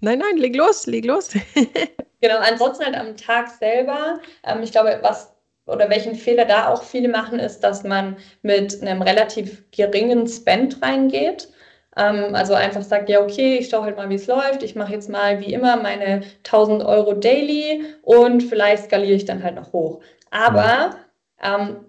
Nein, 0.00 0.18
nein, 0.18 0.36
leg 0.36 0.54
los, 0.54 0.86
leg 0.86 1.04
los. 1.04 1.30
genau, 2.20 2.38
ansonsten 2.38 2.84
halt 2.84 2.96
am 2.96 3.16
Tag 3.16 3.48
selber, 3.48 4.20
ähm, 4.44 4.62
ich 4.62 4.72
glaube, 4.72 4.98
was 5.02 5.32
oder 5.66 5.90
welchen 5.90 6.14
Fehler 6.14 6.44
da 6.44 6.68
auch 6.68 6.82
viele 6.82 7.08
machen, 7.08 7.40
ist, 7.40 7.60
dass 7.60 7.82
man 7.82 8.16
mit 8.42 8.80
einem 8.82 9.02
relativ 9.02 9.64
geringen 9.72 10.26
Spend 10.28 10.80
reingeht. 10.80 11.48
Ähm, 11.96 12.34
also 12.34 12.54
einfach 12.54 12.82
sagt, 12.82 13.08
ja, 13.08 13.20
okay, 13.20 13.58
ich 13.58 13.68
schaue 13.68 13.82
halt 13.82 13.96
mal, 13.96 14.08
wie 14.08 14.14
es 14.14 14.26
läuft. 14.26 14.62
Ich 14.62 14.76
mache 14.76 14.92
jetzt 14.92 15.08
mal 15.08 15.40
wie 15.40 15.52
immer 15.52 15.76
meine 15.76 16.22
1000 16.44 16.84
Euro 16.84 17.14
daily 17.14 17.84
und 18.02 18.42
vielleicht 18.42 18.84
skaliere 18.84 19.16
ich 19.16 19.24
dann 19.24 19.42
halt 19.42 19.56
noch 19.56 19.72
hoch. 19.72 20.00
Aber 20.30 20.96
ähm, 21.42 21.86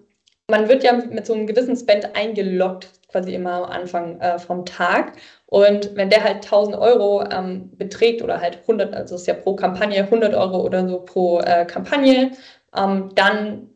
man 0.48 0.68
wird 0.68 0.82
ja 0.82 0.92
mit 0.92 1.26
so 1.26 1.34
einem 1.34 1.46
gewissen 1.46 1.76
Spend 1.76 2.16
eingeloggt, 2.16 2.88
quasi 3.08 3.34
immer 3.34 3.52
am 3.52 3.64
Anfang 3.64 4.20
äh, 4.20 4.38
vom 4.38 4.64
Tag. 4.64 5.12
Und 5.46 5.94
wenn 5.96 6.10
der 6.10 6.24
halt 6.24 6.36
1000 6.36 6.76
Euro 6.76 7.24
ähm, 7.30 7.70
beträgt 7.76 8.22
oder 8.22 8.40
halt 8.40 8.60
100, 8.62 8.94
also 8.94 9.14
ist 9.14 9.26
ja 9.26 9.34
pro 9.34 9.56
Kampagne 9.56 9.98
100 10.02 10.34
Euro 10.34 10.60
oder 10.60 10.88
so 10.88 11.00
pro 11.00 11.40
äh, 11.40 11.64
Kampagne, 11.66 12.32
ähm, 12.76 13.10
dann 13.14 13.70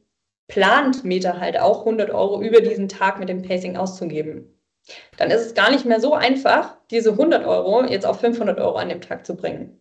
plant 0.49 1.05
Meta 1.05 1.39
halt 1.39 1.59
auch 1.59 1.81
100 1.81 2.11
Euro 2.11 2.43
über 2.43 2.61
diesen 2.61 2.89
Tag 2.89 3.19
mit 3.19 3.29
dem 3.29 3.43
Pacing 3.43 3.77
auszugeben. 3.77 4.59
Dann 5.17 5.31
ist 5.31 5.47
es 5.47 5.55
gar 5.55 5.71
nicht 5.71 5.85
mehr 5.85 6.01
so 6.01 6.15
einfach, 6.15 6.77
diese 6.91 7.13
100 7.13 7.47
Euro 7.47 7.85
jetzt 7.85 8.05
auf 8.05 8.21
500 8.21 8.59
Euro 8.59 8.77
an 8.77 8.89
dem 8.89 9.01
Tag 9.01 9.25
zu 9.25 9.37
bringen. 9.37 9.79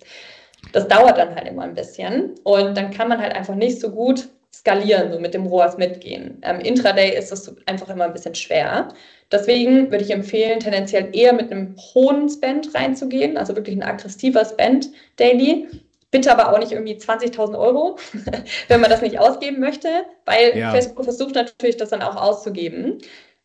Das 0.74 0.88
dauert 0.88 1.18
dann 1.18 1.36
halt 1.36 1.48
immer 1.48 1.64
ein 1.64 1.74
bisschen 1.74 2.36
und 2.44 2.78
dann 2.78 2.92
kann 2.92 3.10
man 3.10 3.20
halt 3.20 3.34
einfach 3.34 3.56
nicht 3.56 3.82
so 3.82 3.92
gut 3.92 4.30
skalieren, 4.54 5.12
so 5.12 5.20
mit 5.20 5.34
dem 5.34 5.48
ROAS 5.48 5.78
mitgehen. 5.78 6.42
Ähm, 6.44 6.60
Intraday 6.60 7.18
ist 7.18 7.32
das 7.32 7.56
einfach 7.66 7.90
immer 7.90 8.06
ein 8.06 8.14
bisschen 8.14 8.36
schwer. 8.36 8.90
Deswegen 9.32 9.92
würde 9.92 10.04
ich 10.04 10.12
empfehlen, 10.12 10.60
tendenziell 10.60 11.10
eher 11.14 11.34
mit 11.34 11.52
einem 11.52 11.76
hohen 11.94 12.30
Spend 12.30 12.74
reinzugehen, 12.76 13.38
also 13.38 13.56
wirklich 13.56 13.76
ein 13.76 13.84
aggressiver 13.84 14.44
Spend 14.44 14.90
daily. 15.16 15.68
Bitte 16.12 16.32
aber 16.32 16.52
auch 16.52 16.60
nicht 16.60 16.74
irgendwie 16.74 16.96
20.000 16.96 17.58
Euro, 17.58 17.98
wenn 18.68 18.82
man 18.82 18.90
das 18.90 19.02
nicht 19.02 19.18
ausgeben 19.18 19.62
möchte, 19.62 19.88
weil 20.26 20.58
ja. 20.58 20.72
Facebook 20.72 21.06
versucht 21.06 21.36
natürlich, 21.36 21.78
das 21.78 21.90
dann 21.90 22.02
auch 22.02 22.18
auszugeben. 22.18 22.98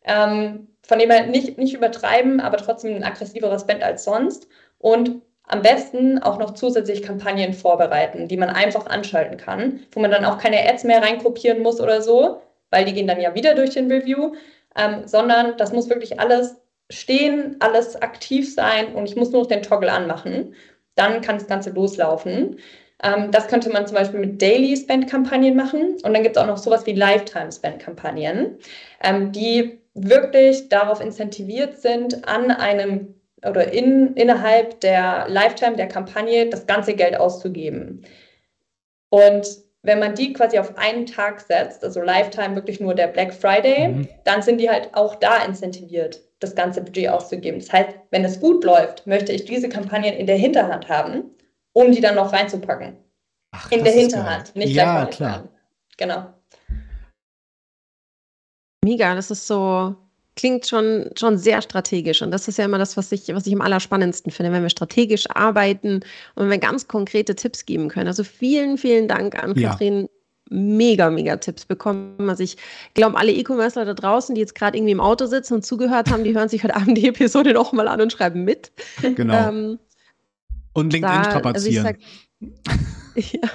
Ähm, 0.03 0.67
von 0.83 0.99
dem 0.99 1.09
her 1.09 1.27
nicht, 1.27 1.57
nicht 1.57 1.73
übertreiben, 1.73 2.41
aber 2.41 2.57
trotzdem 2.57 2.95
ein 2.95 3.03
aggressiverer 3.03 3.59
Spend 3.59 3.83
als 3.83 4.03
sonst. 4.03 4.47
Und 4.79 5.21
am 5.47 5.61
besten 5.61 6.21
auch 6.21 6.37
noch 6.37 6.53
zusätzlich 6.53 7.01
Kampagnen 7.01 7.53
vorbereiten, 7.53 8.27
die 8.27 8.37
man 8.37 8.49
einfach 8.49 8.85
anschalten 8.85 9.37
kann, 9.37 9.79
wo 9.91 9.99
man 9.99 10.11
dann 10.11 10.25
auch 10.25 10.37
keine 10.37 10.67
Ads 10.69 10.83
mehr 10.83 11.01
reinkopieren 11.01 11.61
muss 11.61 11.79
oder 11.79 12.01
so, 12.01 12.41
weil 12.69 12.85
die 12.85 12.93
gehen 12.93 13.07
dann 13.07 13.21
ja 13.21 13.33
wieder 13.33 13.55
durch 13.55 13.71
den 13.71 13.91
Review, 13.91 14.33
ähm, 14.77 15.07
sondern 15.07 15.57
das 15.57 15.71
muss 15.71 15.89
wirklich 15.89 16.19
alles 16.19 16.57
stehen, 16.89 17.55
alles 17.59 18.01
aktiv 18.01 18.53
sein 18.53 18.93
und 18.93 19.05
ich 19.05 19.15
muss 19.15 19.31
nur 19.31 19.41
noch 19.41 19.47
den 19.47 19.63
Toggle 19.63 19.91
anmachen. 19.91 20.53
Dann 20.95 21.21
kann 21.21 21.37
das 21.37 21.47
Ganze 21.47 21.69
loslaufen. 21.69 22.59
Ähm, 23.01 23.31
das 23.31 23.47
könnte 23.47 23.69
man 23.69 23.87
zum 23.87 23.95
Beispiel 23.95 24.19
mit 24.19 24.41
Daily 24.41 24.75
Spend-Kampagnen 24.75 25.55
machen 25.55 25.97
und 26.03 26.13
dann 26.13 26.23
gibt 26.23 26.35
es 26.35 26.41
auch 26.41 26.47
noch 26.47 26.57
sowas 26.57 26.85
wie 26.85 26.93
Lifetime 26.93 27.51
Spend-Kampagnen, 27.51 28.57
ähm, 29.03 29.31
die 29.31 29.79
wirklich 29.93 30.69
darauf 30.69 30.99
incentiviert 30.99 31.77
sind, 31.77 32.27
an 32.27 32.51
einem 32.51 33.15
oder 33.45 33.71
in, 33.71 34.15
innerhalb 34.15 34.79
der 34.81 35.27
Lifetime 35.29 35.75
der 35.75 35.87
Kampagne 35.87 36.49
das 36.49 36.65
ganze 36.65 36.95
Geld 36.95 37.19
auszugeben. 37.19 38.03
Und 39.09 39.47
wenn 39.83 39.99
man 39.99 40.15
die 40.15 40.33
quasi 40.33 40.59
auf 40.59 40.77
einen 40.77 41.05
Tag 41.05 41.39
setzt, 41.39 41.83
also 41.83 42.01
Lifetime 42.01 42.55
wirklich 42.55 42.79
nur 42.79 42.93
der 42.93 43.07
Black 43.07 43.33
Friday, 43.33 43.89
mhm. 43.89 44.09
dann 44.25 44.41
sind 44.41 44.59
die 44.59 44.69
halt 44.69 44.89
auch 44.93 45.15
da 45.15 45.43
incentiviert, 45.45 46.19
das 46.39 46.55
ganze 46.55 46.81
Budget 46.81 47.09
auszugeben. 47.09 47.59
Das 47.59 47.71
heißt, 47.71 47.89
wenn 48.11 48.25
es 48.25 48.39
gut 48.39 48.63
läuft, 48.63 49.07
möchte 49.07 49.31
ich 49.31 49.45
diese 49.45 49.69
Kampagnen 49.69 50.13
in 50.13 50.27
der 50.27 50.35
Hinterhand 50.35 50.89
haben, 50.89 51.31
um 51.73 51.91
die 51.91 52.01
dann 52.01 52.15
noch 52.15 52.33
reinzupacken. 52.33 52.97
Ach, 53.51 53.71
in 53.71 53.83
der 53.83 53.93
Hinterhand, 53.93 54.55
nicht 54.55 54.75
ja, 54.75 55.05
klar. 55.05 55.47
Genau. 55.95 56.33
Mega, 58.83 59.15
das 59.15 59.31
ist 59.31 59.47
so 59.47 59.95
klingt 60.37 60.65
schon, 60.65 61.09
schon 61.17 61.37
sehr 61.37 61.61
strategisch. 61.61 62.21
Und 62.21 62.31
das 62.31 62.47
ist 62.47 62.57
ja 62.57 62.65
immer 62.65 62.77
das, 62.77 62.95
was 62.95 63.11
ich, 63.11 63.27
was 63.33 63.45
ich 63.45 63.53
am 63.53 63.61
allerspannendsten 63.61 64.31
finde, 64.31 64.53
wenn 64.53 64.63
wir 64.63 64.69
strategisch 64.69 65.29
arbeiten 65.29 65.95
und 66.35 66.43
wenn 66.43 66.49
wir 66.49 66.57
ganz 66.59 66.87
konkrete 66.87 67.35
Tipps 67.35 67.65
geben 67.65 67.89
können. 67.89 68.07
Also 68.07 68.23
vielen, 68.23 68.77
vielen 68.77 69.07
Dank 69.07 69.41
an 69.41 69.53
ja. 69.55 69.71
Katrin. 69.71 70.07
Mega, 70.49 71.09
mega 71.09 71.35
Tipps 71.35 71.65
bekommen. 71.65 72.29
Also 72.29 72.41
ich 72.41 72.55
glaube, 72.93 73.17
alle 73.17 73.33
E-Commercer 73.33 73.83
da 73.83 73.93
draußen, 73.93 74.33
die 74.33 74.39
jetzt 74.39 74.55
gerade 74.55 74.77
irgendwie 74.77 74.93
im 74.93 75.01
Auto 75.01 75.25
sitzen 75.25 75.55
und 75.55 75.65
zugehört 75.65 76.09
haben, 76.09 76.23
die 76.23 76.33
hören 76.33 76.47
sich 76.47 76.63
heute 76.63 76.73
Abend 76.77 76.97
die 76.97 77.09
Episode 77.09 77.51
noch 77.51 77.73
mal 77.73 77.89
an 77.89 77.99
und 77.99 78.13
schreiben 78.13 78.45
mit. 78.45 78.71
Genau. 79.01 79.49
Ähm, 79.49 79.77
und 80.71 80.93
LinkedIn 80.93 81.23
da, 81.23 81.31
strapazieren. 81.31 81.85
Also 81.85 81.97
sag, 82.45 82.77
ja, 83.33 83.49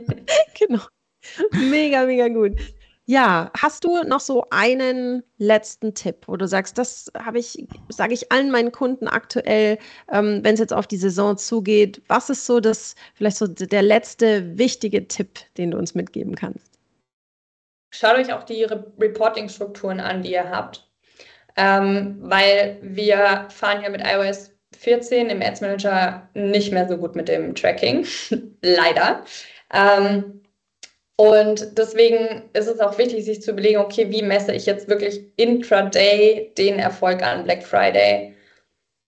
genau. 0.58 0.80
Mega, 1.70 2.04
mega 2.04 2.28
gut. 2.28 2.56
Ja, 3.06 3.50
hast 3.58 3.84
du 3.84 4.02
noch 4.04 4.20
so 4.20 4.46
einen 4.48 5.22
letzten 5.36 5.92
Tipp, 5.92 6.26
wo 6.26 6.38
du 6.38 6.48
sagst, 6.48 6.78
das 6.78 7.12
habe 7.18 7.38
ich, 7.38 7.66
sage 7.90 8.14
ich 8.14 8.32
allen 8.32 8.50
meinen 8.50 8.72
Kunden 8.72 9.08
aktuell, 9.08 9.78
ähm, 10.10 10.40
wenn 10.42 10.54
es 10.54 10.60
jetzt 10.60 10.72
auf 10.72 10.86
die 10.86 10.96
Saison 10.96 11.36
zugeht, 11.36 12.00
was 12.08 12.30
ist 12.30 12.46
so 12.46 12.60
das, 12.60 12.94
vielleicht 13.14 13.36
so 13.36 13.46
der 13.46 13.82
letzte 13.82 14.56
wichtige 14.56 15.06
Tipp, 15.06 15.40
den 15.58 15.72
du 15.72 15.78
uns 15.78 15.94
mitgeben 15.94 16.34
kannst? 16.34 16.74
Schaut 17.90 18.16
euch 18.16 18.32
auch 18.32 18.42
die 18.42 18.64
Re 18.64 18.90
Reporting-Strukturen 18.98 20.00
an, 20.00 20.22
die 20.22 20.32
ihr 20.32 20.48
habt. 20.48 20.88
Ähm, 21.56 22.16
weil 22.22 22.78
wir 22.82 23.46
fahren 23.50 23.82
ja 23.82 23.90
mit 23.90 24.02
iOS 24.02 24.50
14 24.78 25.28
im 25.28 25.42
Ads 25.42 25.60
Manager 25.60 26.28
nicht 26.34 26.72
mehr 26.72 26.88
so 26.88 26.96
gut 26.96 27.14
mit 27.14 27.28
dem 27.28 27.54
Tracking. 27.54 28.06
Leider. 28.62 29.24
Ähm, 29.72 30.40
und 31.16 31.78
deswegen 31.78 32.50
ist 32.54 32.66
es 32.66 32.80
auch 32.80 32.98
wichtig, 32.98 33.24
sich 33.24 33.40
zu 33.40 33.52
überlegen, 33.52 33.78
okay, 33.78 34.10
wie 34.10 34.22
messe 34.22 34.52
ich 34.52 34.66
jetzt 34.66 34.88
wirklich 34.88 35.20
intraday 35.36 36.52
den 36.58 36.80
Erfolg 36.80 37.22
an 37.22 37.44
Black 37.44 37.62
Friday? 37.62 38.34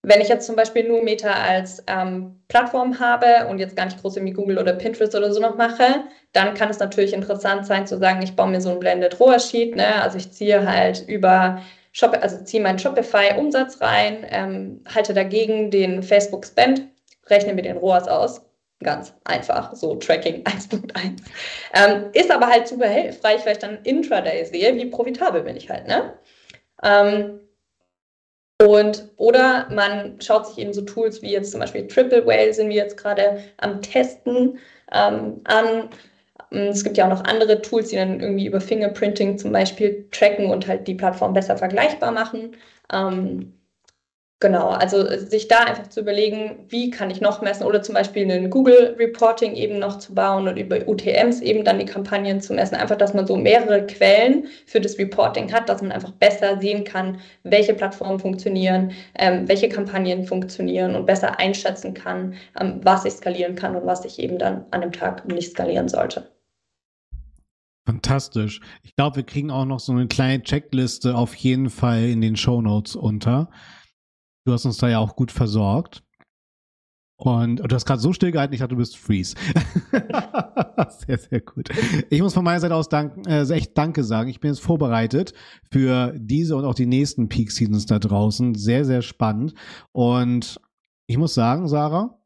Wenn 0.02 0.20
ich 0.20 0.28
jetzt 0.28 0.46
zum 0.46 0.54
Beispiel 0.54 0.86
nur 0.86 1.02
Meta 1.02 1.32
als 1.32 1.82
ähm, 1.88 2.40
Plattform 2.46 3.00
habe 3.00 3.48
und 3.48 3.58
jetzt 3.58 3.74
gar 3.74 3.86
nicht 3.86 4.00
groß 4.00 4.16
irgendwie 4.16 4.34
Google 4.34 4.58
oder 4.58 4.74
Pinterest 4.74 5.16
oder 5.16 5.32
so 5.32 5.40
noch 5.40 5.56
mache, 5.56 6.04
dann 6.32 6.54
kann 6.54 6.70
es 6.70 6.78
natürlich 6.78 7.12
interessant 7.12 7.66
sein 7.66 7.88
zu 7.88 7.98
sagen, 7.98 8.22
ich 8.22 8.36
baue 8.36 8.50
mir 8.50 8.60
so 8.60 8.70
ein 8.70 8.78
Blended 8.78 9.18
ROAS 9.18 9.50
Sheet, 9.50 9.74
ne? 9.74 10.00
also 10.00 10.16
ich 10.16 10.30
ziehe 10.30 10.64
halt 10.64 11.08
über 11.08 11.60
Shop, 11.90 12.16
also 12.20 12.44
ziehe 12.44 12.62
meinen 12.62 12.78
Shopify 12.78 13.34
Umsatz 13.36 13.80
rein, 13.80 14.24
ähm, 14.30 14.84
halte 14.94 15.12
dagegen 15.12 15.72
den 15.72 16.04
Facebook 16.04 16.46
Spend, 16.46 16.82
rechne 17.26 17.54
mir 17.54 17.62
den 17.62 17.78
ROAS 17.78 18.06
aus 18.06 18.45
Ganz 18.82 19.14
einfach, 19.24 19.74
so 19.74 19.94
Tracking 19.94 20.42
1.1. 20.44 21.22
Ähm, 21.74 22.10
ist 22.12 22.30
aber 22.30 22.46
halt 22.46 22.68
super 22.68 22.88
hilfreich, 22.88 23.44
weil 23.46 23.52
ich 23.52 23.58
dann 23.58 23.78
intraday 23.84 24.44
sehe, 24.44 24.74
wie 24.76 24.86
profitabel 24.86 25.42
bin 25.42 25.56
ich 25.56 25.70
halt, 25.70 25.86
ne? 25.86 26.18
Ähm, 26.82 27.40
und 28.62 29.10
oder 29.16 29.68
man 29.70 30.20
schaut 30.20 30.46
sich 30.46 30.58
eben 30.58 30.72
so 30.72 30.82
Tools 30.82 31.20
wie 31.20 31.32
jetzt 31.32 31.50
zum 31.52 31.60
Beispiel 31.60 31.86
Triple 31.88 32.26
Whale 32.26 32.54
sind 32.54 32.70
wir 32.70 32.76
jetzt 32.76 32.96
gerade 32.96 33.42
am 33.58 33.82
Testen 33.82 34.58
ähm, 34.92 35.40
an. 35.44 35.90
Es 36.50 36.84
gibt 36.84 36.96
ja 36.96 37.04
auch 37.06 37.10
noch 37.10 37.24
andere 37.24 37.60
Tools, 37.60 37.88
die 37.88 37.96
dann 37.96 38.20
irgendwie 38.20 38.46
über 38.46 38.60
Fingerprinting 38.60 39.36
zum 39.36 39.52
Beispiel 39.52 40.08
tracken 40.10 40.50
und 40.50 40.66
halt 40.66 40.86
die 40.88 40.94
Plattform 40.94 41.34
besser 41.34 41.56
vergleichbar 41.58 42.12
machen. 42.12 42.56
Ähm, 42.92 43.52
Genau, 44.38 44.68
also 44.68 44.98
äh, 44.98 45.18
sich 45.18 45.48
da 45.48 45.60
einfach 45.60 45.86
zu 45.88 46.00
überlegen, 46.00 46.66
wie 46.68 46.90
kann 46.90 47.10
ich 47.10 47.22
noch 47.22 47.40
messen 47.40 47.66
oder 47.66 47.82
zum 47.82 47.94
Beispiel 47.94 48.22
einen 48.22 48.50
Google 48.50 48.94
Reporting 48.98 49.54
eben 49.54 49.78
noch 49.78 49.98
zu 49.98 50.14
bauen 50.14 50.46
und 50.46 50.58
über 50.58 50.86
UTMs 50.86 51.40
eben 51.40 51.64
dann 51.64 51.78
die 51.78 51.86
Kampagnen 51.86 52.42
zu 52.42 52.52
messen. 52.52 52.74
Einfach, 52.74 52.96
dass 52.98 53.14
man 53.14 53.26
so 53.26 53.34
mehrere 53.36 53.86
Quellen 53.86 54.46
für 54.66 54.78
das 54.78 54.98
Reporting 54.98 55.50
hat, 55.54 55.70
dass 55.70 55.80
man 55.80 55.90
einfach 55.90 56.10
besser 56.12 56.60
sehen 56.60 56.84
kann, 56.84 57.18
welche 57.44 57.72
Plattformen 57.72 58.18
funktionieren, 58.18 58.92
ähm, 59.18 59.48
welche 59.48 59.70
Kampagnen 59.70 60.24
funktionieren 60.24 60.96
und 60.96 61.06
besser 61.06 61.38
einschätzen 61.40 61.94
kann, 61.94 62.34
ähm, 62.60 62.80
was 62.82 63.06
ich 63.06 63.14
skalieren 63.14 63.54
kann 63.54 63.74
und 63.74 63.86
was 63.86 64.04
ich 64.04 64.18
eben 64.18 64.38
dann 64.38 64.66
an 64.70 64.82
dem 64.82 64.92
Tag 64.92 65.26
nicht 65.26 65.52
skalieren 65.52 65.88
sollte. 65.88 66.30
Fantastisch. 67.86 68.60
Ich 68.82 68.94
glaube, 68.96 69.16
wir 69.16 69.22
kriegen 69.22 69.50
auch 69.50 69.64
noch 69.64 69.80
so 69.80 69.92
eine 69.92 70.08
kleine 70.08 70.42
Checkliste 70.42 71.14
auf 71.14 71.34
jeden 71.36 71.70
Fall 71.70 72.04
in 72.04 72.20
den 72.20 72.36
Show 72.36 72.60
Notes 72.60 72.96
unter 72.96 73.48
Du 74.46 74.52
hast 74.52 74.64
uns 74.64 74.78
da 74.78 74.88
ja 74.88 75.00
auch 75.00 75.16
gut 75.16 75.32
versorgt. 75.32 76.04
Und, 77.18 77.56
du 77.56 77.74
hast 77.74 77.84
gerade 77.84 78.00
so 78.00 78.12
still 78.12 78.30
gehalten, 78.30 78.54
ich 78.54 78.60
dachte, 78.60 78.74
du 78.74 78.76
bist 78.76 78.96
Freeze. 78.96 79.34
sehr, 81.06 81.18
sehr 81.18 81.40
gut. 81.40 81.70
Ich 82.10 82.22
muss 82.22 82.34
von 82.34 82.44
meiner 82.44 82.60
Seite 82.60 82.76
aus 82.76 82.88
dank, 82.88 83.26
äh, 83.26 83.42
echt 83.50 83.76
Danke 83.76 84.04
sagen. 84.04 84.28
Ich 84.28 84.38
bin 84.38 84.52
jetzt 84.52 84.60
vorbereitet 84.60 85.32
für 85.72 86.14
diese 86.16 86.56
und 86.56 86.64
auch 86.64 86.74
die 86.74 86.86
nächsten 86.86 87.28
Peak 87.28 87.50
Seasons 87.50 87.86
da 87.86 87.98
draußen. 87.98 88.54
Sehr, 88.54 88.84
sehr 88.84 89.02
spannend. 89.02 89.54
Und 89.90 90.60
ich 91.08 91.18
muss 91.18 91.34
sagen, 91.34 91.66
Sarah, 91.66 92.16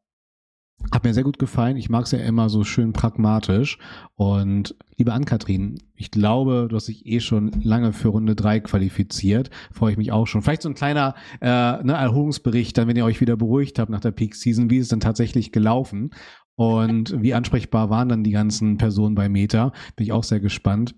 hat 0.91 1.03
mir 1.03 1.13
sehr 1.13 1.23
gut 1.23 1.39
gefallen. 1.39 1.77
Ich 1.77 1.89
mag 1.89 2.05
es 2.05 2.11
ja 2.11 2.19
immer 2.19 2.49
so 2.49 2.63
schön 2.63 2.93
pragmatisch. 2.93 3.77
Und 4.15 4.75
liebe 4.97 5.13
Ann-Kathrin, 5.13 5.79
ich 5.95 6.11
glaube, 6.11 6.67
du 6.69 6.75
hast 6.75 6.87
dich 6.87 7.05
eh 7.05 7.19
schon 7.19 7.51
lange 7.63 7.93
für 7.93 8.09
Runde 8.09 8.35
drei 8.35 8.59
qualifiziert. 8.59 9.49
Freue 9.71 9.91
ich 9.91 9.97
mich 9.97 10.11
auch 10.11 10.27
schon. 10.27 10.41
Vielleicht 10.41 10.61
so 10.61 10.69
ein 10.69 10.75
kleiner 10.75 11.15
äh, 11.41 11.47
ne, 11.83 11.93
Erholungsbericht, 11.93 12.77
dann, 12.77 12.87
wenn 12.87 12.97
ihr 12.97 13.05
euch 13.05 13.21
wieder 13.21 13.37
beruhigt 13.37 13.79
habt 13.79 13.91
nach 13.91 13.99
der 13.99 14.11
Peak 14.11 14.35
Season. 14.35 14.69
Wie 14.69 14.77
ist 14.77 14.83
es 14.83 14.89
dann 14.89 14.99
tatsächlich 14.99 15.51
gelaufen? 15.51 16.11
Und 16.55 17.21
wie 17.21 17.33
ansprechbar 17.33 17.89
waren 17.89 18.09
dann 18.09 18.23
die 18.23 18.31
ganzen 18.31 18.77
Personen 18.77 19.15
bei 19.15 19.29
Meta? 19.29 19.71
Bin 19.95 20.05
ich 20.05 20.11
auch 20.11 20.23
sehr 20.23 20.39
gespannt. 20.39 20.95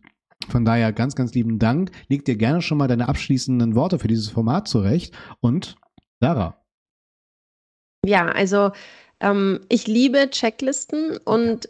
Von 0.49 0.65
daher 0.65 0.91
ganz, 0.91 1.15
ganz 1.15 1.33
lieben 1.33 1.59
Dank. 1.59 1.91
Leg 2.09 2.25
dir 2.25 2.35
gerne 2.35 2.61
schon 2.61 2.77
mal 2.77 2.87
deine 2.87 3.07
abschließenden 3.07 3.75
Worte 3.75 3.99
für 3.99 4.07
dieses 4.07 4.29
Format 4.29 4.67
zurecht. 4.67 5.15
Und 5.39 5.75
Sarah. 6.19 6.57
Ja, 8.05 8.27
also 8.27 8.71
ähm, 9.23 9.61
ich 9.69 9.87
liebe 9.87 10.29
Checklisten 10.29 11.17
und 11.17 11.69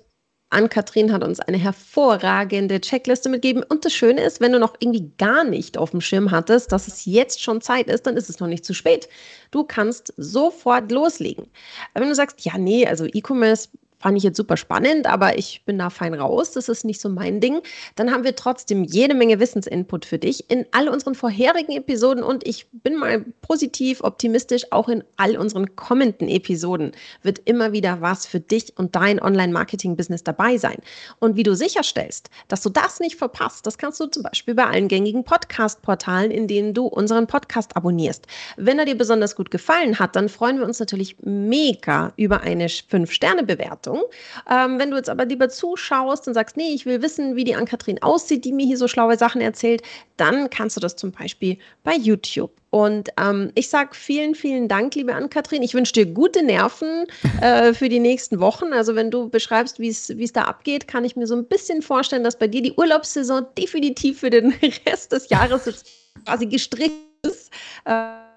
Ann-Kathrin 0.53 1.11
hat 1.11 1.23
uns 1.23 1.39
eine 1.39 1.57
hervorragende 1.57 2.79
Checkliste 2.79 3.27
mitgegeben. 3.29 3.63
Und 3.67 3.85
das 3.85 3.93
Schöne 3.93 4.21
ist, 4.23 4.39
wenn 4.39 4.51
du 4.51 4.59
noch 4.59 4.75
irgendwie 4.79 5.11
gar 5.17 5.43
nicht 5.43 5.77
auf 5.77 5.91
dem 5.91 6.01
Schirm 6.01 6.31
hattest, 6.31 6.71
dass 6.71 6.87
es 6.87 7.05
jetzt 7.05 7.41
schon 7.41 7.59
Zeit 7.61 7.87
ist, 7.87 8.05
dann 8.05 8.17
ist 8.17 8.29
es 8.29 8.39
noch 8.39 8.47
nicht 8.47 8.63
zu 8.63 8.73
spät. 8.73 9.09
Du 9.51 9.63
kannst 9.63 10.13
sofort 10.17 10.91
loslegen. 10.91 11.47
Wenn 11.95 12.07
du 12.07 12.15
sagst, 12.15 12.45
ja, 12.45 12.57
nee, 12.57 12.85
also 12.85 13.05
E-Commerce 13.05 13.69
fand 14.03 14.17
ich 14.17 14.23
jetzt 14.23 14.35
super 14.35 14.57
spannend, 14.57 15.07
aber 15.07 15.37
ich 15.37 15.63
bin 15.63 15.77
da 15.77 15.89
fein 15.89 16.13
raus, 16.13 16.51
das 16.51 16.67
ist 16.67 16.83
nicht 16.83 16.99
so 16.99 17.07
mein 17.07 17.39
Ding, 17.39 17.61
dann 17.95 18.11
haben 18.11 18.25
wir 18.25 18.35
trotzdem 18.35 18.83
jede 18.83 19.13
Menge 19.13 19.39
Wissensinput 19.39 20.03
für 20.03 20.17
dich 20.17 20.49
in 20.51 20.65
all 20.71 20.89
unseren 20.89 21.15
vorherigen 21.15 21.71
Episoden 21.71 22.21
und 22.21 22.45
ich 22.45 22.67
bin 22.73 22.97
mal 22.97 23.21
positiv, 23.41 24.01
optimistisch, 24.01 24.65
auch 24.71 24.89
in 24.89 25.05
all 25.15 25.37
unseren 25.37 25.77
kommenden 25.77 26.27
Episoden 26.27 26.91
wird 27.21 27.39
immer 27.45 27.71
wieder 27.71 28.01
was 28.01 28.25
für 28.25 28.41
dich 28.41 28.77
und 28.77 28.93
dein 28.93 29.21
Online-Marketing-Business 29.21 30.25
dabei 30.25 30.57
sein. 30.57 30.79
Und 31.19 31.37
wie 31.37 31.43
du 31.43 31.55
sicherstellst, 31.55 32.29
dass 32.49 32.61
du 32.61 32.69
das 32.69 32.99
nicht 32.99 33.15
verpasst, 33.15 33.65
das 33.65 33.77
kannst 33.77 34.01
du 34.01 34.07
zum 34.07 34.23
Beispiel 34.23 34.53
bei 34.53 34.65
allen 34.65 34.89
gängigen 34.89 35.23
Podcast-Portalen, 35.23 36.29
in 36.29 36.49
denen 36.49 36.73
du 36.73 36.87
unseren 36.87 37.27
Podcast 37.27 37.77
abonnierst. 37.77 38.27
Wenn 38.57 38.79
er 38.79 38.85
dir 38.85 38.97
besonders 38.97 39.37
gut 39.37 39.49
gefallen 39.49 39.97
hat, 39.97 40.17
dann 40.17 40.27
freuen 40.27 40.59
wir 40.59 40.65
uns 40.65 40.81
natürlich 40.81 41.15
mega 41.21 42.11
über 42.17 42.41
eine 42.41 42.67
5-Sterne-Bewertung. 42.67 43.92
Bewertung. 43.93 44.03
Ähm, 44.49 44.79
wenn 44.79 44.91
du 44.91 44.97
jetzt 44.97 45.09
aber 45.09 45.25
lieber 45.25 45.49
zuschaust 45.49 46.27
und 46.27 46.33
sagst, 46.33 46.57
nee, 46.57 46.73
ich 46.73 46.85
will 46.85 47.01
wissen, 47.01 47.35
wie 47.35 47.43
die 47.43 47.55
Ann-Kathrin 47.55 48.01
aussieht, 48.01 48.45
die 48.45 48.51
mir 48.51 48.65
hier 48.65 48.77
so 48.77 48.87
schlaue 48.87 49.17
Sachen 49.17 49.41
erzählt, 49.41 49.81
dann 50.17 50.49
kannst 50.49 50.75
du 50.75 50.81
das 50.81 50.95
zum 50.95 51.11
Beispiel 51.11 51.57
bei 51.83 51.95
YouTube. 51.95 52.51
Und 52.69 53.09
ähm, 53.19 53.51
ich 53.53 53.69
sage 53.69 53.91
vielen, 53.93 54.33
vielen 54.33 54.67
Dank, 54.67 54.95
liebe 54.95 55.13
Ann-Kathrin. 55.13 55.61
Ich 55.61 55.75
wünsche 55.75 55.93
dir 55.93 56.07
gute 56.07 56.41
Nerven 56.41 57.05
äh, 57.41 57.73
für 57.73 57.87
die 57.87 57.99
nächsten 57.99 58.39
Wochen. 58.39 58.73
Also 58.73 58.95
wenn 58.95 59.11
du 59.11 59.29
beschreibst, 59.29 59.79
wie 59.79 59.89
es 59.89 60.33
da 60.33 60.43
abgeht, 60.43 60.87
kann 60.87 61.05
ich 61.05 61.15
mir 61.15 61.27
so 61.27 61.35
ein 61.35 61.45
bisschen 61.45 61.83
vorstellen, 61.83 62.23
dass 62.23 62.37
bei 62.37 62.47
dir 62.47 62.63
die 62.63 62.73
Urlaubssaison 62.73 63.45
definitiv 63.57 64.21
für 64.21 64.31
den 64.31 64.53
Rest 64.87 65.11
des 65.11 65.29
Jahres 65.29 65.83
quasi 66.25 66.47
gestrickt 66.47 66.93
ist. 67.21 67.51
Äh, 67.85 68.32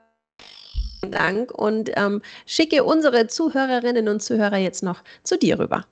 Dank 1.10 1.52
und 1.52 1.90
ähm, 1.96 2.22
schicke 2.46 2.84
unsere 2.84 3.26
Zuhörerinnen 3.26 4.08
und 4.08 4.22
Zuhörer 4.22 4.58
jetzt 4.58 4.82
noch 4.82 5.02
zu 5.22 5.38
dir 5.38 5.58
rüber. 5.58 5.84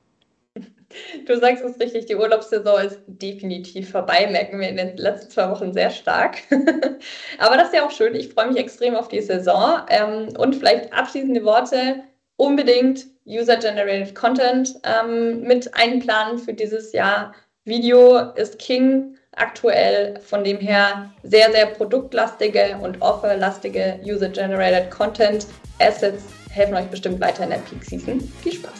Du 1.27 1.37
sagst 1.39 1.65
es 1.65 1.81
richtig, 1.81 2.07
die 2.07 2.15
Urlaubssaison 2.15 2.81
ist 2.81 3.01
definitiv 3.07 3.91
vorbei, 3.91 4.29
merken 4.31 4.61
wir 4.61 4.69
in 4.69 4.77
den 4.77 4.97
letzten 4.97 5.31
zwei 5.31 5.51
Wochen 5.51 5.73
sehr 5.73 5.91
stark. 5.91 6.39
Aber 7.39 7.57
das 7.57 7.69
ist 7.69 7.75
ja 7.75 7.85
auch 7.85 7.91
schön. 7.91 8.15
Ich 8.15 8.29
freue 8.29 8.49
mich 8.49 8.59
extrem 8.59 8.95
auf 8.95 9.09
die 9.09 9.21
Saison. 9.21 9.83
Ähm, 9.89 10.29
und 10.39 10.55
vielleicht 10.55 10.93
abschließende 10.93 11.45
Worte. 11.45 12.05
Unbedingt 12.37 13.07
User-Generated 13.27 14.15
Content 14.15 14.75
ähm, 14.85 15.43
mit 15.43 15.73
einplanen 15.75 16.39
für 16.39 16.53
dieses 16.53 16.93
Jahr. 16.93 17.35
Video 17.65 18.19
ist 18.35 18.59
King 18.59 19.17
aktuell. 19.37 20.21
Von 20.21 20.45
dem 20.45 20.59
her 20.59 21.11
sehr, 21.23 21.51
sehr 21.53 21.67
produktlastige 21.67 22.79
und 22.81 23.01
offerlastige 23.03 24.01
User-Generated 24.05 24.91
Content 24.91 25.47
Assets 25.79 26.25
helfen 26.51 26.75
euch 26.75 26.87
bestimmt 26.87 27.21
weiter 27.21 27.45
in 27.45 27.51
der 27.51 27.59
Peak 27.59 27.85
Season. 27.85 28.21
Viel 28.43 28.55
Spaß! 28.55 28.73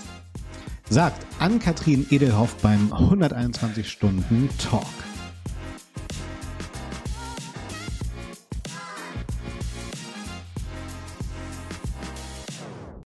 Sagt 0.91 1.27
Ann-Kathrin 1.39 2.07
Edelhoff 2.11 2.55
beim 2.57 2.93
121 2.93 3.91
Stunden 3.91 4.49
Talk. 4.59 4.85